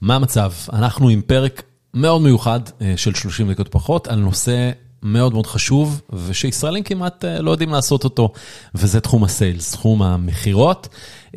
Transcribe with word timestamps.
מה 0.00 0.16
המצב? 0.16 0.52
אנחנו 0.72 1.08
עם 1.08 1.22
פרק 1.22 1.62
מאוד 1.94 2.22
מיוחד 2.22 2.60
אה, 2.80 2.96
של 2.96 3.14
30 3.14 3.52
דקות 3.52 3.68
פחות 3.68 4.08
על 4.08 4.18
נושא 4.18 4.70
מאוד 5.02 5.32
מאוד 5.32 5.46
חשוב 5.46 6.02
ושישראלים 6.12 6.82
כמעט 6.82 7.24
אה, 7.24 7.42
לא 7.42 7.50
יודעים 7.50 7.70
לעשות 7.70 8.04
אותו, 8.04 8.32
וזה 8.74 9.00
תחום 9.00 9.24
הסיילס, 9.24 9.72
תחום 9.72 10.02
המכירות. 10.02 10.88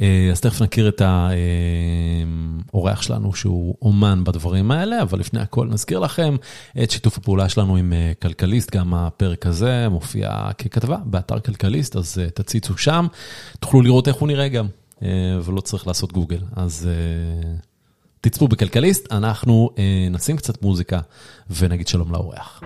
אה, 0.02 0.30
אז 0.32 0.42
תכף 0.42 0.62
נכיר 0.62 0.90
את 0.90 1.02
האורח 2.72 3.02
שלנו 3.02 3.34
שהוא 3.34 3.76
אומן 3.82 4.24
בדברים 4.24 4.72
האלה, 4.72 5.02
אבל 5.02 5.20
לפני 5.20 5.40
הכל 5.40 5.68
נזכיר 5.68 6.00
לכם 6.00 6.36
את 6.84 6.92
שיתוף 6.92 7.18
הפעולה 7.18 7.50
שלנו 7.50 7.76
עם 7.76 7.94
כלכליסט, 8.22 8.76
גם 8.76 8.94
הפרק 8.94 9.46
הזה 9.46 9.90
מופיע 9.90 10.50
ככתבה 10.58 10.98
באתר 11.06 11.40
כלכליסט, 11.40 11.96
אז 11.96 12.22
תציצו 12.34 12.78
שם, 12.78 13.08
תוכלו 13.60 13.82
לראות 13.82 14.08
איך 14.08 14.16
הוא 14.16 14.28
נראה 14.28 14.48
גם, 14.48 14.68
ולא 15.44 15.62
צריך 15.62 15.88
לעשות 15.88 16.14
גוגל. 16.14 16.40
אז... 16.56 16.90
תצפו 18.26 18.48
בכלכליסט, 18.48 19.12
אנחנו 19.12 19.70
אה, 19.78 20.08
נשים 20.12 20.38
קצת 20.38 20.62
מוזיקה 20.62 21.00
ונגיד 21.60 21.88
שלום 21.88 22.12
לאורח. 22.12 22.64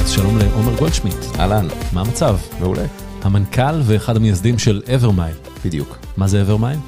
אז 0.00 0.10
שלום 0.10 0.38
לעומר 0.38 0.78
גולדשמיט. 0.78 1.14
אהלן. 1.38 1.66
מה 1.92 2.00
המצב? 2.00 2.38
מעולה. 2.60 2.86
המנכ"ל 3.22 3.80
ואחד 3.84 4.16
המייסדים 4.16 4.58
של 4.58 4.82
אברמייל. 4.94 5.36
בדיוק. 5.64 5.98
מה 6.16 6.28
זה 6.28 6.42
אברמייל? 6.42 6.78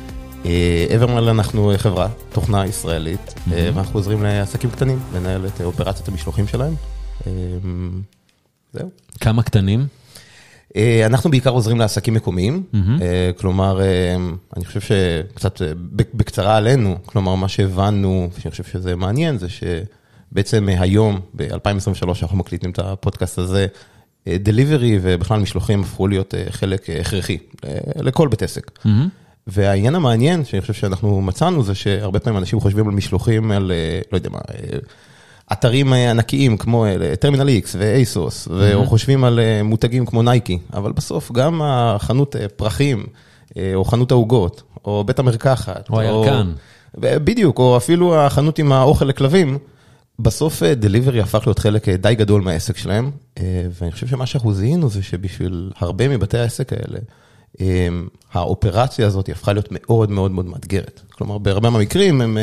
אברמל 0.96 1.28
אנחנו 1.28 1.72
חברה, 1.76 2.08
תוכנה 2.32 2.66
ישראלית, 2.66 3.34
ואנחנו 3.48 3.98
עוזרים 3.98 4.22
לעסקים 4.22 4.70
קטנים 4.70 4.98
לנהל 5.14 5.46
את 5.46 5.60
אופרציית 5.60 6.08
המשלוחים 6.08 6.46
שלהם. 6.46 6.74
זהו. 8.72 8.90
כמה 9.20 9.42
קטנים? 9.42 9.86
אנחנו 11.06 11.30
בעיקר 11.30 11.50
עוזרים 11.50 11.78
לעסקים 11.78 12.14
מקומיים, 12.14 12.62
כלומר, 13.36 13.80
אני 14.56 14.64
חושב 14.64 14.80
שקצת 14.80 15.62
בקצרה 15.92 16.56
עלינו, 16.56 16.96
כלומר, 17.06 17.34
מה 17.34 17.48
שהבנו, 17.48 18.28
שאני 18.38 18.50
חושב 18.50 18.64
שזה 18.64 18.96
מעניין, 18.96 19.38
זה 19.38 19.46
שבעצם 19.48 20.68
היום, 20.68 21.20
ב-2023, 21.36 22.08
אנחנו 22.22 22.36
מקליטים 22.36 22.70
את 22.70 22.78
הפודקאסט 22.78 23.38
הזה, 23.38 23.66
דליברי 24.28 24.98
ובכלל 25.02 25.40
משלוחים 25.40 25.80
הפכו 25.80 26.06
להיות 26.06 26.34
חלק 26.50 26.90
הכרחי 26.90 27.38
לכל 27.96 28.28
בית 28.28 28.42
עסק. 28.42 28.78
והעניין 29.48 29.94
המעניין 29.94 30.44
שאני 30.44 30.60
חושב 30.60 30.72
שאנחנו 30.72 31.20
מצאנו 31.20 31.62
זה 31.62 31.74
שהרבה 31.74 32.18
פעמים 32.18 32.38
אנשים 32.38 32.60
חושבים 32.60 32.88
על 32.88 32.94
משלוחים 32.94 33.50
על, 33.50 33.72
לא 34.12 34.16
יודע 34.16 34.30
מה, 34.30 34.38
אתרים 35.52 35.92
ענקיים 35.92 36.56
כמו 36.56 36.86
טרמינל 37.20 37.48
X 37.48 37.68
ואייסוס, 37.78 38.48
או 38.74 38.86
חושבים 38.86 39.24
על 39.24 39.40
מותגים 39.64 40.06
כמו 40.06 40.22
נייקי, 40.22 40.58
אבל 40.74 40.92
בסוף 40.92 41.32
גם 41.32 41.60
החנות 41.64 42.36
פרחים, 42.56 43.06
או 43.74 43.84
חנות 43.84 44.10
העוגות, 44.10 44.62
או 44.84 45.04
בית 45.04 45.18
המרקחת, 45.18 45.90
או 45.90 46.00
הירקן. 46.00 46.52
בדיוק, 46.98 47.58
או 47.58 47.76
אפילו 47.76 48.16
החנות 48.16 48.58
עם 48.58 48.72
האוכל 48.72 49.04
לכלבים, 49.04 49.58
בסוף 50.18 50.62
דליברי 50.62 51.20
הפך 51.20 51.42
להיות 51.46 51.58
חלק 51.58 51.88
די 51.88 52.14
גדול 52.14 52.42
מהעסק 52.42 52.76
שלהם, 52.76 53.10
ואני 53.80 53.92
חושב 53.92 54.06
שמה 54.06 54.26
שאנחנו 54.26 54.54
זיהינו 54.54 54.90
זה 54.90 55.02
שבשביל 55.02 55.70
הרבה 55.78 56.08
מבתי 56.08 56.38
העסק 56.38 56.72
האלה, 56.72 56.98
האופרציה 58.32 59.06
הזאת 59.06 59.28
הפכה 59.28 59.52
להיות 59.52 59.68
מאוד 59.70 60.10
מאוד 60.10 60.30
מאוד 60.30 60.46
מאתגרת. 60.46 61.00
כלומר, 61.10 61.38
בהרבה 61.38 61.70
מהמקרים 61.70 62.20
הם, 62.20 62.38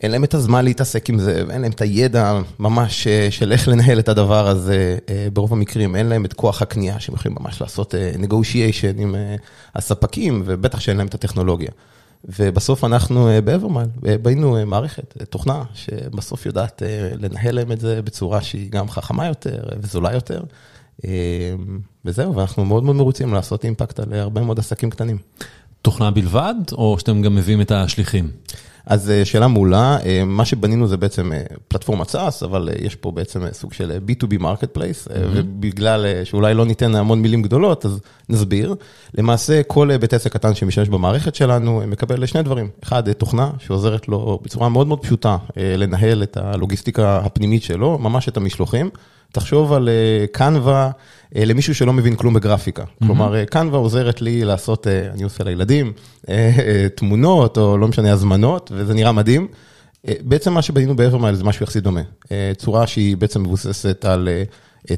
אין 0.00 0.10
להם 0.10 0.24
את 0.24 0.34
הזמן 0.34 0.64
להתעסק 0.64 1.08
עם 1.08 1.18
זה, 1.18 1.44
ואין 1.48 1.62
להם 1.62 1.70
את 1.70 1.80
הידע 1.80 2.40
ממש 2.58 3.08
של 3.30 3.52
איך 3.52 3.68
לנהל 3.68 3.98
את 3.98 4.08
הדבר 4.08 4.48
הזה. 4.48 4.98
ברוב 5.32 5.52
המקרים 5.52 5.96
אין 5.96 6.06
להם 6.06 6.24
את 6.24 6.32
כוח 6.32 6.62
הקנייה 6.62 7.00
שהם 7.00 7.14
יכולים 7.14 7.36
ממש 7.40 7.60
לעשות 7.60 7.94
negotiation 8.22 9.00
עם 9.00 9.14
הספקים, 9.74 10.42
ובטח 10.46 10.80
שאין 10.80 10.96
להם 10.96 11.06
את 11.06 11.14
הטכנולוגיה. 11.14 11.70
ובסוף 12.38 12.84
אנחנו 12.84 13.30
באברמייל, 13.44 13.88
בנינו 14.22 14.66
מערכת, 14.66 15.22
תוכנה, 15.30 15.62
שבסוף 15.74 16.46
יודעת 16.46 16.82
לנהל 17.18 17.54
להם 17.54 17.72
את 17.72 17.80
זה 17.80 18.02
בצורה 18.02 18.42
שהיא 18.42 18.70
גם 18.70 18.90
חכמה 18.90 19.26
יותר 19.26 19.62
וזולה 19.80 20.12
יותר. 20.12 20.42
וזהו, 22.04 22.36
ואנחנו 22.36 22.64
מאוד 22.64 22.84
מאוד 22.84 22.96
מרוצים 22.96 23.34
לעשות 23.34 23.64
אימפקט 23.64 24.00
על 24.00 24.12
הרבה 24.12 24.40
מאוד 24.40 24.58
עסקים 24.58 24.90
קטנים. 24.90 25.18
תוכנה 25.82 26.10
בלבד, 26.10 26.54
או 26.72 26.98
שאתם 26.98 27.22
גם 27.22 27.34
מביאים 27.34 27.60
את 27.60 27.70
השליחים? 27.70 28.30
אז 28.86 29.12
שאלה 29.24 29.48
מעולה, 29.48 29.98
מה 30.26 30.44
שבנינו 30.44 30.86
זה 30.86 30.96
בעצם 30.96 31.30
פלטפורמת 31.68 32.14
SaaS, 32.14 32.44
אבל 32.44 32.68
יש 32.80 32.94
פה 32.94 33.10
בעצם 33.10 33.42
סוג 33.52 33.72
של 33.72 33.98
B2B 34.08 34.40
Marketplace, 34.40 35.10
ובגלל 35.10 36.06
שאולי 36.24 36.54
לא 36.54 36.66
ניתן 36.66 36.94
המון 36.94 37.22
מילים 37.22 37.42
גדולות, 37.42 37.86
אז 37.86 38.00
נסביר. 38.28 38.74
למעשה, 39.14 39.62
כל 39.62 39.96
בית 39.96 40.14
עסק 40.14 40.32
קטן 40.32 40.54
שמשתמש 40.54 40.88
במערכת 40.88 41.34
שלנו, 41.34 41.82
מקבל 41.86 42.26
שני 42.26 42.42
דברים. 42.42 42.68
אחד, 42.82 43.12
תוכנה 43.12 43.50
שעוזרת 43.58 44.08
לו 44.08 44.40
בצורה 44.42 44.68
מאוד 44.68 44.86
מאוד 44.86 45.00
פשוטה 45.00 45.36
לנהל 45.56 46.22
את 46.22 46.36
הלוגיסטיקה 46.36 47.16
הפנימית 47.16 47.62
שלו, 47.62 47.98
ממש 47.98 48.28
את 48.28 48.36
המשלוחים. 48.36 48.90
תחשוב 49.32 49.72
על 49.72 49.88
קנווה 50.32 50.90
למישהו 51.34 51.74
שלא 51.74 51.92
מבין 51.92 52.16
כלום 52.16 52.34
בגרפיקה. 52.34 52.84
כלומר, 53.06 53.44
קנווה 53.44 53.78
עוזרת 53.78 54.22
לי 54.22 54.44
לעשות, 54.44 54.86
אני 54.86 55.22
עושה 55.22 55.44
לילדים, 55.44 55.92
תמונות 56.94 57.58
או 57.58 57.78
לא 57.78 57.88
משנה, 57.88 58.12
הזמנות, 58.12 58.72
וזה 58.74 58.94
נראה 58.94 59.12
מדהים. 59.12 59.48
בעצם 60.20 60.52
מה 60.52 60.62
שבנינו 60.62 60.96
באברמייל 60.96 61.34
זה 61.34 61.44
משהו 61.44 61.64
יחסית 61.64 61.82
דומה. 61.84 62.00
צורה 62.56 62.86
שהיא 62.86 63.16
בעצם 63.16 63.42
מבוססת 63.42 64.04
על 64.04 64.28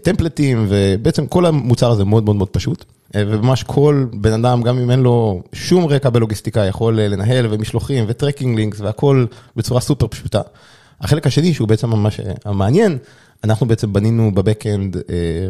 טמפלטים, 0.03 0.67
ובעצם 0.69 1.27
כל 1.27 1.47
המוצר 1.47 1.91
הזה 1.91 2.05
מאוד 2.05 2.25
מאוד 2.25 2.37
מאוד 2.37 2.49
פשוט. 2.49 2.85
וממש 3.17 3.63
כל 3.63 4.07
בן 4.13 4.33
אדם, 4.33 4.63
גם 4.63 4.79
אם 4.79 4.91
אין 4.91 5.01
לו 5.01 5.43
שום 5.53 5.87
רקע 5.87 6.11
בלוגיסטיקה, 6.11 6.61
יכול 6.65 7.01
לנהל 7.01 7.47
ומשלוחים 7.51 8.05
ו 8.09 8.14
tracking 8.14 8.57
links 8.57 8.81
והכל 8.81 9.27
בצורה 9.57 9.81
סופר 9.81 10.07
פשוטה. 10.07 10.41
החלק 11.01 11.27
השני, 11.27 11.55
שהוא 11.55 11.69
בעצם 11.69 11.91
ממש 11.91 12.21
המעניין, 12.45 12.99
אנחנו 13.45 13.67
בעצם 13.69 13.93
בנינו 13.93 14.35
ב 14.35 14.42
backend 14.42 14.97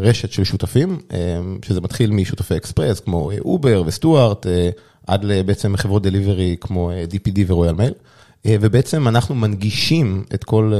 רשת 0.00 0.32
של 0.32 0.44
שותפים, 0.44 0.98
שזה 1.64 1.80
מתחיל 1.80 2.10
משותפי 2.10 2.56
אקספרס, 2.56 3.00
כמו 3.00 3.30
אובר 3.40 3.82
וסטיוארט, 3.86 4.46
עד 5.06 5.24
בעצם 5.46 5.76
חברות 5.76 6.02
delivery 6.02 6.56
כמו 6.60 6.90
DPD 7.10 7.38
ורויאל 7.46 7.74
מייל, 7.74 7.92
ובעצם 8.46 9.08
אנחנו 9.08 9.34
מנגישים 9.34 10.24
את 10.34 10.44
כל 10.44 10.72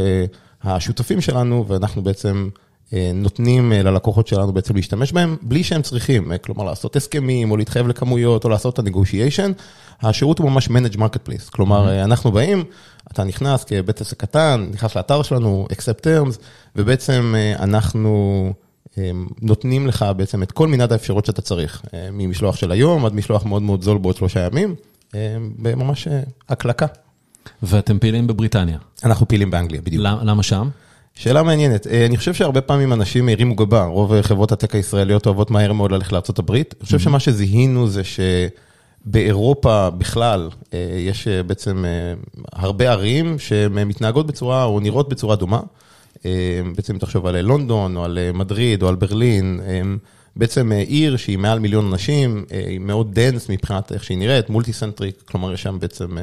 השותפים 0.63 1.21
שלנו, 1.21 1.65
ואנחנו 1.69 2.03
בעצם 2.03 2.49
נותנים 3.15 3.73
ללקוחות 3.73 4.27
שלנו 4.27 4.53
בעצם 4.53 4.77
להשתמש 4.77 5.13
בהם, 5.13 5.37
בלי 5.43 5.65
שהם 5.65 5.83
צריכים, 5.83 6.33
כלומר 6.43 6.65
לעשות 6.65 6.97
הסכמים, 6.97 7.51
או 7.51 7.57
להתחייב 7.57 7.89
לכמויות, 7.89 8.45
או 8.45 8.49
לעשות 8.49 8.81
את 8.81 8.87
ה-negotiation, 8.87 9.53
השירות 10.03 10.39
הוא 10.39 10.51
ממש 10.51 10.69
manage 10.69 10.97
marketplace, 10.97 11.51
כלומר 11.51 12.05
אנחנו 12.05 12.33
באים, 12.33 12.65
אתה 13.13 13.25
נכנס 13.25 13.65
כבית 13.65 14.01
עסק 14.01 14.21
קטן, 14.21 14.69
נכנס 14.73 14.97
לאתר 14.97 15.23
שלנו, 15.23 15.67
accept 15.73 16.05
terms, 16.05 16.39
ובעצם 16.77 17.35
אנחנו 17.59 18.53
נותנים 19.43 19.87
לך 19.87 20.05
בעצם 20.17 20.43
את 20.43 20.53
כל 20.53 20.69
מנעד 20.69 20.93
האפשרות 20.93 21.27
שאתה 21.27 21.43
צריך, 21.43 21.83
ממשלוח 22.13 22.57
של 22.57 22.73
היום 22.73 23.07
עד 23.07 23.15
משלוח 23.15 23.45
מאוד 23.45 23.63
מאוד 23.63 23.83
זול 23.83 23.99
בעוד 23.99 24.17
שלושה 24.17 24.41
ימים, 24.47 24.75
בממש 25.59 26.09
הקלקה. 26.49 26.87
ואתם 27.63 27.99
פעילים 27.99 28.27
בבריטניה? 28.27 28.79
אנחנו 29.05 29.29
פעילים 29.29 29.51
באנגליה, 29.51 29.81
בדיוק. 29.81 30.05
למה 30.05 30.43
שם? 30.43 30.69
שאלה 31.15 31.43
מעניינת, 31.43 31.87
אני 31.87 32.17
חושב 32.17 32.35
שהרבה 32.35 32.61
פעמים 32.61 32.93
אנשים 32.93 33.29
הרימו 33.29 33.55
גבה, 33.55 33.85
רוב 33.85 34.23
חברות 34.23 34.53
ה 34.53 34.57
tech 34.57 34.75
הישראליות 34.75 35.27
אוהבות 35.27 35.51
מהר 35.51 35.73
מאוד 35.73 35.93
ללכת 35.93 36.13
לארה"ב, 36.13 36.51
אני 36.51 36.65
חושב 36.83 36.99
שמה 36.99 37.21
שזיהינו 37.21 37.89
זה 37.89 38.05
ש... 38.05 38.21
באירופה 39.07 39.91
בכלל, 39.91 40.49
יש 40.99 41.29
בעצם 41.29 41.85
הרבה 42.53 42.91
ערים 42.91 43.39
שהן 43.39 43.73
מתנהגות 43.73 44.27
בצורה, 44.27 44.65
או 44.65 44.81
נראות 44.81 45.09
בצורה 45.09 45.37
דומה. 45.37 45.61
בעצם 46.77 46.99
תחשוב 46.99 47.27
על 47.27 47.41
לונדון, 47.41 47.97
או 47.97 48.05
על 48.05 48.19
מדריד, 48.35 48.83
או 48.83 48.89
על 48.89 48.95
ברלין. 48.95 49.61
בעצם 50.37 50.73
עיר 50.73 51.17
שהיא 51.17 51.39
מעל 51.39 51.59
מיליון 51.59 51.87
אנשים, 51.93 52.45
היא 52.51 52.79
מאוד 52.79 53.15
dense 53.15 53.49
מבחינת 53.49 53.93
איך 53.93 54.05
שהיא 54.05 54.19
נראית, 54.19 54.51
multi-centric, 54.51 55.23
כלומר 55.25 55.53
יש 55.53 55.63
שם 55.63 55.77
בעצם 55.81 56.17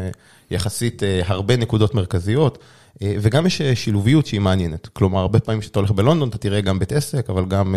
יחסית 0.52 1.04
הרבה 1.26 1.58
נקודות 1.58 1.96
מרכזיות. 1.96 2.58
וגם 3.04 3.46
יש 3.46 3.62
שילוביות 3.62 4.26
שהיא 4.26 4.42
מעניינת. 4.42 4.88
כלומר, 4.94 5.20
הרבה 5.20 5.40
פעמים 5.40 5.62
כשאתה 5.62 5.80
הולך 5.80 5.92
בלונדון, 5.92 6.30
אתה 6.30 6.38
תראה 6.38 6.62
גם 6.62 6.80
בית 6.80 6.92
עסק, 6.92 7.30
אבל 7.30 7.46
גם 7.46 7.76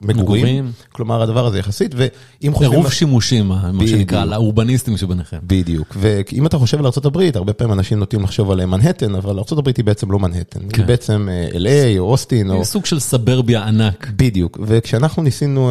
מגורים, 0.00 0.72
כלומר 0.92 1.22
הדבר 1.22 1.46
הזה 1.46 1.58
יחסית, 1.58 1.94
ואם 1.96 2.52
חושבים... 2.52 2.72
עירוב 2.72 2.92
שימושים, 2.92 3.48
מה 3.48 3.86
שנקרא, 3.86 4.24
לאורבניסטים 4.24 4.96
שביניכם. 4.96 5.38
בדיוק, 5.42 5.96
ואם 6.00 6.46
אתה 6.46 6.58
חושב 6.58 6.78
על 6.78 6.86
ארה"ב, 6.86 7.30
הרבה 7.34 7.52
פעמים 7.52 7.72
אנשים 7.72 7.98
נוטים 7.98 8.22
לחשוב 8.22 8.50
על 8.50 8.64
מנהטן, 8.66 9.14
אבל 9.14 9.38
ארה"ב 9.38 9.68
היא 9.76 9.84
בעצם 9.84 10.10
לא 10.10 10.18
מנהטן, 10.18 10.60
היא 10.76 10.84
בעצם 10.84 11.28
LA 11.52 11.98
או 11.98 12.04
אוסטין. 12.10 12.50
היא 12.50 12.64
סוג 12.64 12.86
של 12.86 12.98
סברביה 12.98 13.64
ענק. 13.64 14.10
בדיוק, 14.16 14.58
וכשאנחנו 14.62 15.22
ניסינו, 15.22 15.70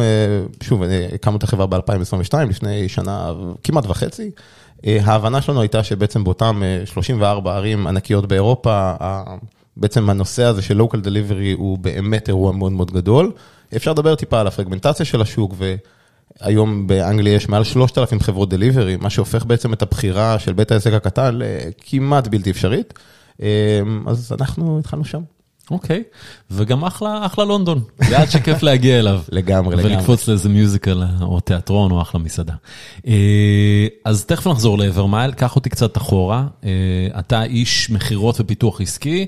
שוב, 0.62 0.82
הקמנו 1.14 1.36
את 1.36 1.42
החברה 1.42 1.66
ב-2022, 1.66 2.36
לפני 2.48 2.88
שנה 2.88 3.32
כמעט 3.62 3.86
וחצי, 3.86 4.30
ההבנה 4.84 5.42
שלנו 5.42 5.60
הייתה 5.60 5.82
שבעצם 5.82 6.24
באותם 6.24 6.62
34 6.84 7.56
ערים 7.56 7.86
ענקיות 7.86 8.26
באירופה, 8.26 8.92
בעצם 9.76 10.10
הנושא 10.10 10.42
הזה 10.44 10.62
של 10.62 10.80
local 10.80 10.96
delivery 11.04 11.56
הוא 11.56 11.78
באמת 11.78 12.28
אירוע 12.28 12.52
מאוד 12.52 12.72
מאוד 12.72 12.90
גדול. 12.90 13.32
אפשר 13.76 13.90
לדבר 13.92 14.14
טיפה 14.14 14.40
על 14.40 14.46
הפרגמנטציה 14.46 15.06
של 15.06 15.22
השוק, 15.22 15.54
והיום 16.40 16.86
באנגליה 16.86 17.34
יש 17.34 17.48
מעל 17.48 17.64
3,000 17.64 18.20
חברות 18.20 18.48
דליברי, 18.50 18.96
מה 18.96 19.10
שהופך 19.10 19.44
בעצם 19.44 19.72
את 19.72 19.82
הבחירה 19.82 20.38
של 20.38 20.52
בית 20.52 20.72
העסק 20.72 20.92
הקטן 20.92 21.38
לכמעט 21.38 22.28
בלתי 22.28 22.50
אפשרית. 22.50 22.94
אז 24.06 24.32
אנחנו 24.40 24.78
התחלנו 24.78 25.04
שם. 25.04 25.20
אוקיי, 25.72 26.02
וגם 26.50 26.84
אחלה, 26.84 27.26
אחלה 27.26 27.44
לונדון, 27.44 27.80
ועד 28.10 28.30
שכיף 28.30 28.62
להגיע 28.62 28.98
אליו. 28.98 29.20
לגמרי, 29.32 29.76
לגמרי. 29.76 29.94
ולקפוץ 29.96 30.28
לאיזה 30.28 30.48
מיוזיקל 30.48 31.02
או 31.22 31.40
תיאטרון 31.40 31.90
או 31.90 32.02
אחלה 32.02 32.20
מסעדה. 32.20 32.54
אה, 33.06 33.86
אז 34.04 34.24
תכף 34.24 34.46
נחזור 34.46 34.78
לאוורמייל, 34.78 35.32
קח 35.32 35.56
אותי 35.56 35.70
קצת 35.70 35.96
אחורה. 35.96 36.46
אה, 36.64 36.70
אתה 37.18 37.44
איש 37.44 37.90
מכירות 37.90 38.36
ופיתוח 38.40 38.80
עסקי. 38.80 39.26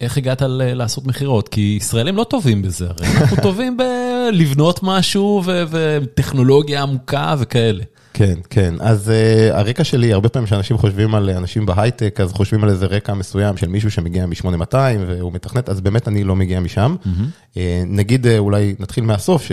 איך 0.00 0.16
הגעת 0.16 0.42
לעשות 0.48 1.06
מכירות? 1.06 1.48
כי 1.48 1.78
ישראלים 1.80 2.16
לא 2.16 2.24
טובים 2.24 2.62
בזה, 2.62 2.86
הרי 2.88 3.06
אנחנו 3.20 3.36
טובים 3.42 3.76
ב 3.76 3.93
לבנות 3.93 4.80
משהו 4.82 5.42
וטכנולוגיה 5.46 6.82
עמוקה 6.82 7.34
וכאלה. 7.38 7.82
כן, 8.12 8.34
כן. 8.50 8.74
אז 8.80 9.10
uh, 9.10 9.54
הרקע 9.54 9.84
שלי, 9.84 10.12
הרבה 10.12 10.28
פעמים 10.28 10.46
כשאנשים 10.46 10.78
חושבים 10.78 11.14
על 11.14 11.30
אנשים 11.30 11.66
בהייטק, 11.66 12.20
אז 12.20 12.32
חושבים 12.32 12.64
על 12.64 12.70
איזה 12.70 12.86
רקע 12.86 13.14
מסוים 13.14 13.56
של 13.56 13.68
מישהו 13.68 13.90
שמגיע 13.90 14.26
מ-8200 14.26 14.74
והוא 15.06 15.32
מתכנת, 15.32 15.68
אז 15.68 15.80
באמת 15.80 16.08
אני 16.08 16.24
לא 16.24 16.36
מגיע 16.36 16.60
משם. 16.60 16.96
Mm-hmm. 17.04 17.54
Uh, 17.54 17.58
נגיד, 17.86 18.26
uh, 18.26 18.28
אולי 18.38 18.74
נתחיל 18.78 19.04
מהסוף, 19.04 19.42
ש... 19.42 19.52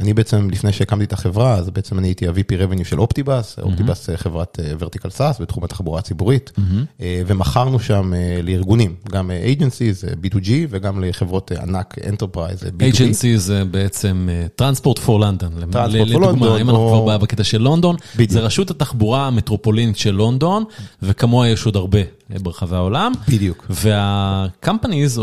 אני 0.00 0.14
בעצם, 0.14 0.50
לפני 0.50 0.72
שהקמתי 0.72 1.04
את 1.04 1.12
החברה, 1.12 1.54
אז 1.54 1.70
בעצם 1.70 1.98
אני 1.98 2.08
הייתי 2.08 2.28
ה-VP 2.28 2.52
Revenue 2.52 2.84
של 2.84 3.00
אופטיבאס, 3.00 3.58
אופטיבאס 3.62 4.10
חברת 4.16 4.58
vertical 4.78 5.10
SaaS 5.10 5.40
בתחום 5.40 5.64
התחבורה 5.64 5.98
הציבורית, 5.98 6.52
ומכרנו 7.00 7.80
שם 7.80 8.12
לארגונים, 8.42 8.94
גם 9.10 9.30
agencies, 9.58 10.24
B2G, 10.24 10.50
וגם 10.70 11.04
לחברות 11.04 11.52
ענק, 11.52 11.94
Enterprise, 11.98 12.64
B2B. 12.64 12.94
agency 12.94 13.36
זה 13.36 13.64
בעצם 13.64 14.28
Transport 14.62 14.98
for 15.06 15.20
London, 15.20 15.78
לדוגמה, 15.88 16.60
אם 16.60 16.70
אנחנו 16.70 17.00
כבר 17.04 17.18
בקטע 17.18 17.44
של 17.44 17.58
לונדון, 17.58 17.96
זה 18.28 18.40
רשות 18.40 18.70
התחבורה 18.70 19.26
המטרופולינית 19.26 19.98
של 19.98 20.10
לונדון, 20.10 20.64
וכמוה 21.02 21.48
יש 21.48 21.66
עוד 21.66 21.76
הרבה 21.76 21.98
ברחבי 22.30 22.76
העולם. 22.76 23.12
בדיוק. 23.28 23.66
וה-companies, 23.70 25.20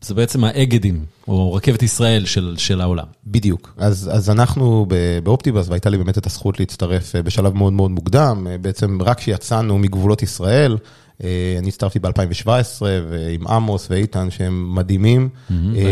זה 0.00 0.14
בעצם 0.14 0.44
האגדים. 0.44 1.04
או 1.28 1.52
רכבת 1.52 1.82
ישראל 1.82 2.24
של, 2.24 2.54
של 2.58 2.80
העולם. 2.80 3.06
בדיוק. 3.26 3.74
אז, 3.76 4.10
אז 4.12 4.30
אנחנו 4.30 4.86
באופטיבאס, 5.22 5.68
והייתה 5.68 5.90
לי 5.90 5.98
באמת 5.98 6.18
את 6.18 6.26
הזכות 6.26 6.60
להצטרף 6.60 7.16
אה, 7.16 7.22
בשלב 7.22 7.54
מאוד 7.54 7.72
מאוד 7.72 7.90
מוקדם, 7.90 8.46
אה, 8.50 8.58
בעצם 8.58 9.02
רק 9.02 9.18
כשיצאנו 9.18 9.78
מגבולות 9.78 10.22
ישראל, 10.22 10.76
אה, 11.24 11.56
אני 11.58 11.68
הצטרפתי 11.68 11.98
ב-2017, 11.98 12.48
ועם 12.80 13.46
עמוס 13.48 13.86
ואיתן 13.90 14.30
שהם 14.30 14.74
מדהימים. 14.74 15.28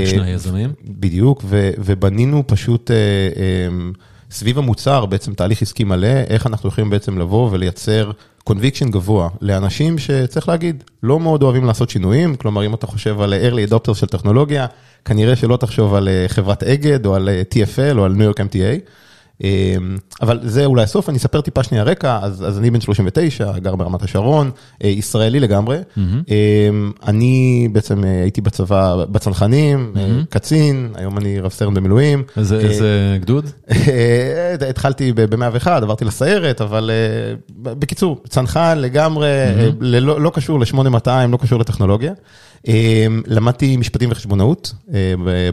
שני 0.06 0.23
היזמים. 0.23 0.73
בדיוק, 0.85 1.43
ו, 1.44 1.71
ובנינו 1.79 2.43
פשוט... 2.47 2.91
סביב 4.31 4.59
המוצר 4.59 5.06
בעצם 5.06 5.35
תהליך 5.35 5.62
עסקי 5.62 5.85
מלא, 5.85 6.06
איך 6.06 6.47
אנחנו 6.47 6.69
יכולים 6.69 6.91
בעצם 6.91 7.19
לבוא 7.19 7.50
ולייצר 7.53 8.11
conviction 8.46 8.90
גבוה 8.90 9.28
לאנשים 9.40 9.98
שצריך 9.98 10.48
להגיד, 10.48 10.84
לא 11.02 11.20
מאוד 11.20 11.43
אוהבים 11.43 11.64
לעשות 11.64 11.90
שינויים, 11.90 12.37
כלומר 12.37 12.66
אם 12.66 12.75
אתה 12.75 12.87
חושב 12.87 13.20
על 13.20 13.34
early 13.34 13.70
adopter 13.70 13.94
של 13.94 14.06
טכנולוגיה, 14.06 14.66
כנראה 15.04 15.37
שלא 15.37 15.56
תחשוב 15.56 15.94
על 15.94 16.08
אה, 16.08 16.25
חברת 16.28 16.62
אגד 16.62 17.06
או 17.06 17.14
על 17.14 17.28
אה, 17.28 17.43
TFL 17.54 17.98
או 17.98 18.04
על 18.04 18.12
ניו 18.12 18.25
יורק 18.25 18.40
MTA. 18.40 18.81
אמ, 19.44 19.97
אבל 20.23 20.38
זה 20.43 20.65
אולי 20.65 20.83
הסוף, 20.83 21.09
אני 21.09 21.19
אספר 21.19 21.41
טיפה 21.41 21.62
שנייה 21.62 21.85
רקע, 21.85 22.19
אז, 22.23 22.44
אז 22.49 22.59
אני 22.59 22.71
בן 22.71 22.81
39, 22.81 23.59
גר 23.59 23.77
ברמת 23.77 24.03
השרון, 24.03 24.50
אה, 24.85 24.88
ישראלי 24.88 25.41
לגמרי. 25.41 25.79
Mm-hmm. 25.79 26.00
אני 27.06 27.69
בעצם 27.73 28.05
אה, 28.05 28.23
הייתי 28.23 28.41
בצבא, 28.41 29.05
בצנחנים, 29.11 29.93
mm-hmm. 29.94 30.27
קצין, 30.31 30.93
היום 30.94 31.19
אני 31.19 31.41
רב 31.41 31.50
סרן 31.50 31.75
במילואים. 31.75 32.23
איזה, 32.37 32.59
איזה 32.59 33.19
גדוד? 33.21 33.50
התחלתי 34.69 35.12
ב-101, 35.12 35.71
עברתי 35.71 36.05
לסיירת, 36.05 36.61
אבל 36.61 36.91
בקיצור, 37.59 38.23
צנחן 38.29 38.79
לגמרי, 38.79 39.29
mm-hmm. 39.29 39.75
לא, 39.81 40.21
לא 40.21 40.31
קשור 40.31 40.61
ל-8200, 40.61 41.09
לא 41.29 41.37
קשור 41.37 41.61
לטכנולוגיה. 41.61 42.12
אמ, 42.66 43.22
למדתי 43.26 43.76
משפטים 43.76 44.10
וחשבונאות 44.12 44.74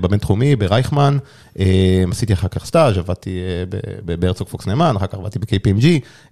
בבינתחומי, 0.01 0.55
ברייכמן, 0.55 1.17
אמ, 1.59 1.65
עשיתי 2.11 2.33
אחר 2.33 2.47
כך 2.47 2.65
סטאז', 2.65 2.97
עבדתי 2.97 3.39
אה, 3.39 4.15
בהרצוג 4.19 4.47
פוקס 4.47 4.67
נאמן, 4.67 4.95
אחר 4.97 5.07
כך 5.07 5.13
עבדתי 5.13 5.39
ב-KPMG, 5.39 5.85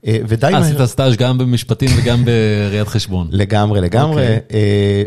אה, 0.07 0.17
ודי 0.27 0.49
מהר... 0.51 0.61
עשית 0.61 0.85
סטאז' 0.85 1.15
גם 1.15 1.37
במשפטים 1.37 1.89
וגם 1.97 2.23
בראיית 2.25 2.87
חשבון. 2.87 3.27
לגמרי, 3.31 3.81
לגמרי, 3.81 4.23
אוקיי. 4.23 4.39
אה, 4.53 5.03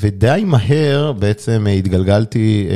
ודי 0.00 0.42
מהר 0.46 1.12
בעצם 1.12 1.66
התגלגלתי 1.78 2.68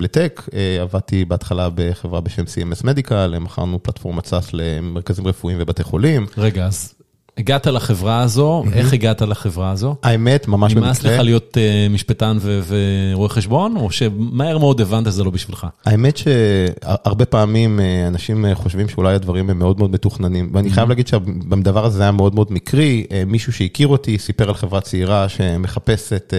לטק, 0.00 0.42
עבדתי 0.80 1.24
בהתחלה 1.24 1.68
בחברה 1.74 2.20
בשם 2.20 2.42
CMS 2.42 2.82
Medical, 2.82 3.38
מכרנו 3.40 3.82
פלטפורמת 3.82 4.26
סאס 4.26 4.50
למרכזים 4.52 5.26
רפואיים 5.26 5.58
ובתי 5.62 5.82
חולים. 5.82 6.26
רגע, 6.38 6.66
אז 6.66 6.95
הגעת 7.38 7.66
לחברה 7.66 8.20
הזו, 8.20 8.64
איך 8.72 8.92
הגעת 8.92 9.22
לחברה 9.22 9.70
הזו? 9.70 9.94
האמת, 10.02 10.48
ממש 10.48 10.72
במקרה. 10.72 10.86
נמאס 10.86 11.02
לך 11.02 11.20
להיות 11.20 11.56
uh, 11.56 11.92
משפטן 11.92 12.38
ורואה 12.66 13.28
חשבון, 13.28 13.76
או 13.76 13.90
שמהר 13.90 14.58
מאוד 14.58 14.80
הבנת 14.80 15.06
שזה 15.06 15.24
לא 15.24 15.30
בשבילך? 15.30 15.66
האמת 15.86 16.16
שהרבה 16.16 17.24
פעמים 17.24 17.80
uh, 17.80 18.08
אנשים 18.08 18.44
uh, 18.44 18.54
חושבים 18.54 18.88
שאולי 18.88 19.14
הדברים 19.14 19.50
הם 19.50 19.58
מאוד 19.58 19.78
מאוד 19.78 19.90
מתוכננים, 19.90 20.50
ואני 20.54 20.70
חייב 20.70 20.88
להגיד 20.88 21.06
שבדבר 21.06 21.84
הזה 21.84 22.02
היה 22.02 22.12
מאוד 22.12 22.34
מאוד 22.34 22.52
מקרי, 22.52 23.06
מישהו 23.26 23.52
שהכיר 23.52 23.88
אותי 23.88 24.18
סיפר 24.18 24.48
על 24.48 24.54
חברה 24.54 24.80
צעירה 24.80 25.28
שמחפשת 25.28 26.34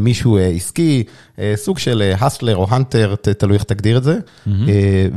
מישהו 0.00 0.38
עסקי, 0.38 1.04
סוג 1.54 1.78
של 1.78 2.12
הסלר 2.20 2.56
או 2.56 2.66
הנטר, 2.70 3.14
תלוי 3.38 3.54
איך 3.54 3.62
תגדיר 3.62 3.96
את 3.96 4.04
זה, 4.04 4.18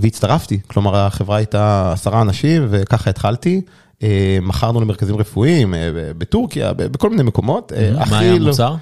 והצטרפתי, 0.01 0.59
כלומר 0.67 0.95
החברה 0.95 1.37
הייתה 1.37 1.91
עשרה 1.91 2.21
אנשים 2.21 2.67
וככה 2.69 3.09
התחלתי. 3.09 3.61
אה, 4.03 4.37
מכרנו 4.41 4.81
למרכזים 4.81 5.15
רפואיים 5.15 5.73
אה, 5.73 5.89
בטורקיה, 6.17 6.73
בכל 6.73 7.09
מיני 7.09 7.23
מקומות. 7.23 7.71
אה, 7.75 7.91
מה 8.09 8.19
היה 8.19 8.33
המוצר? 8.33 8.75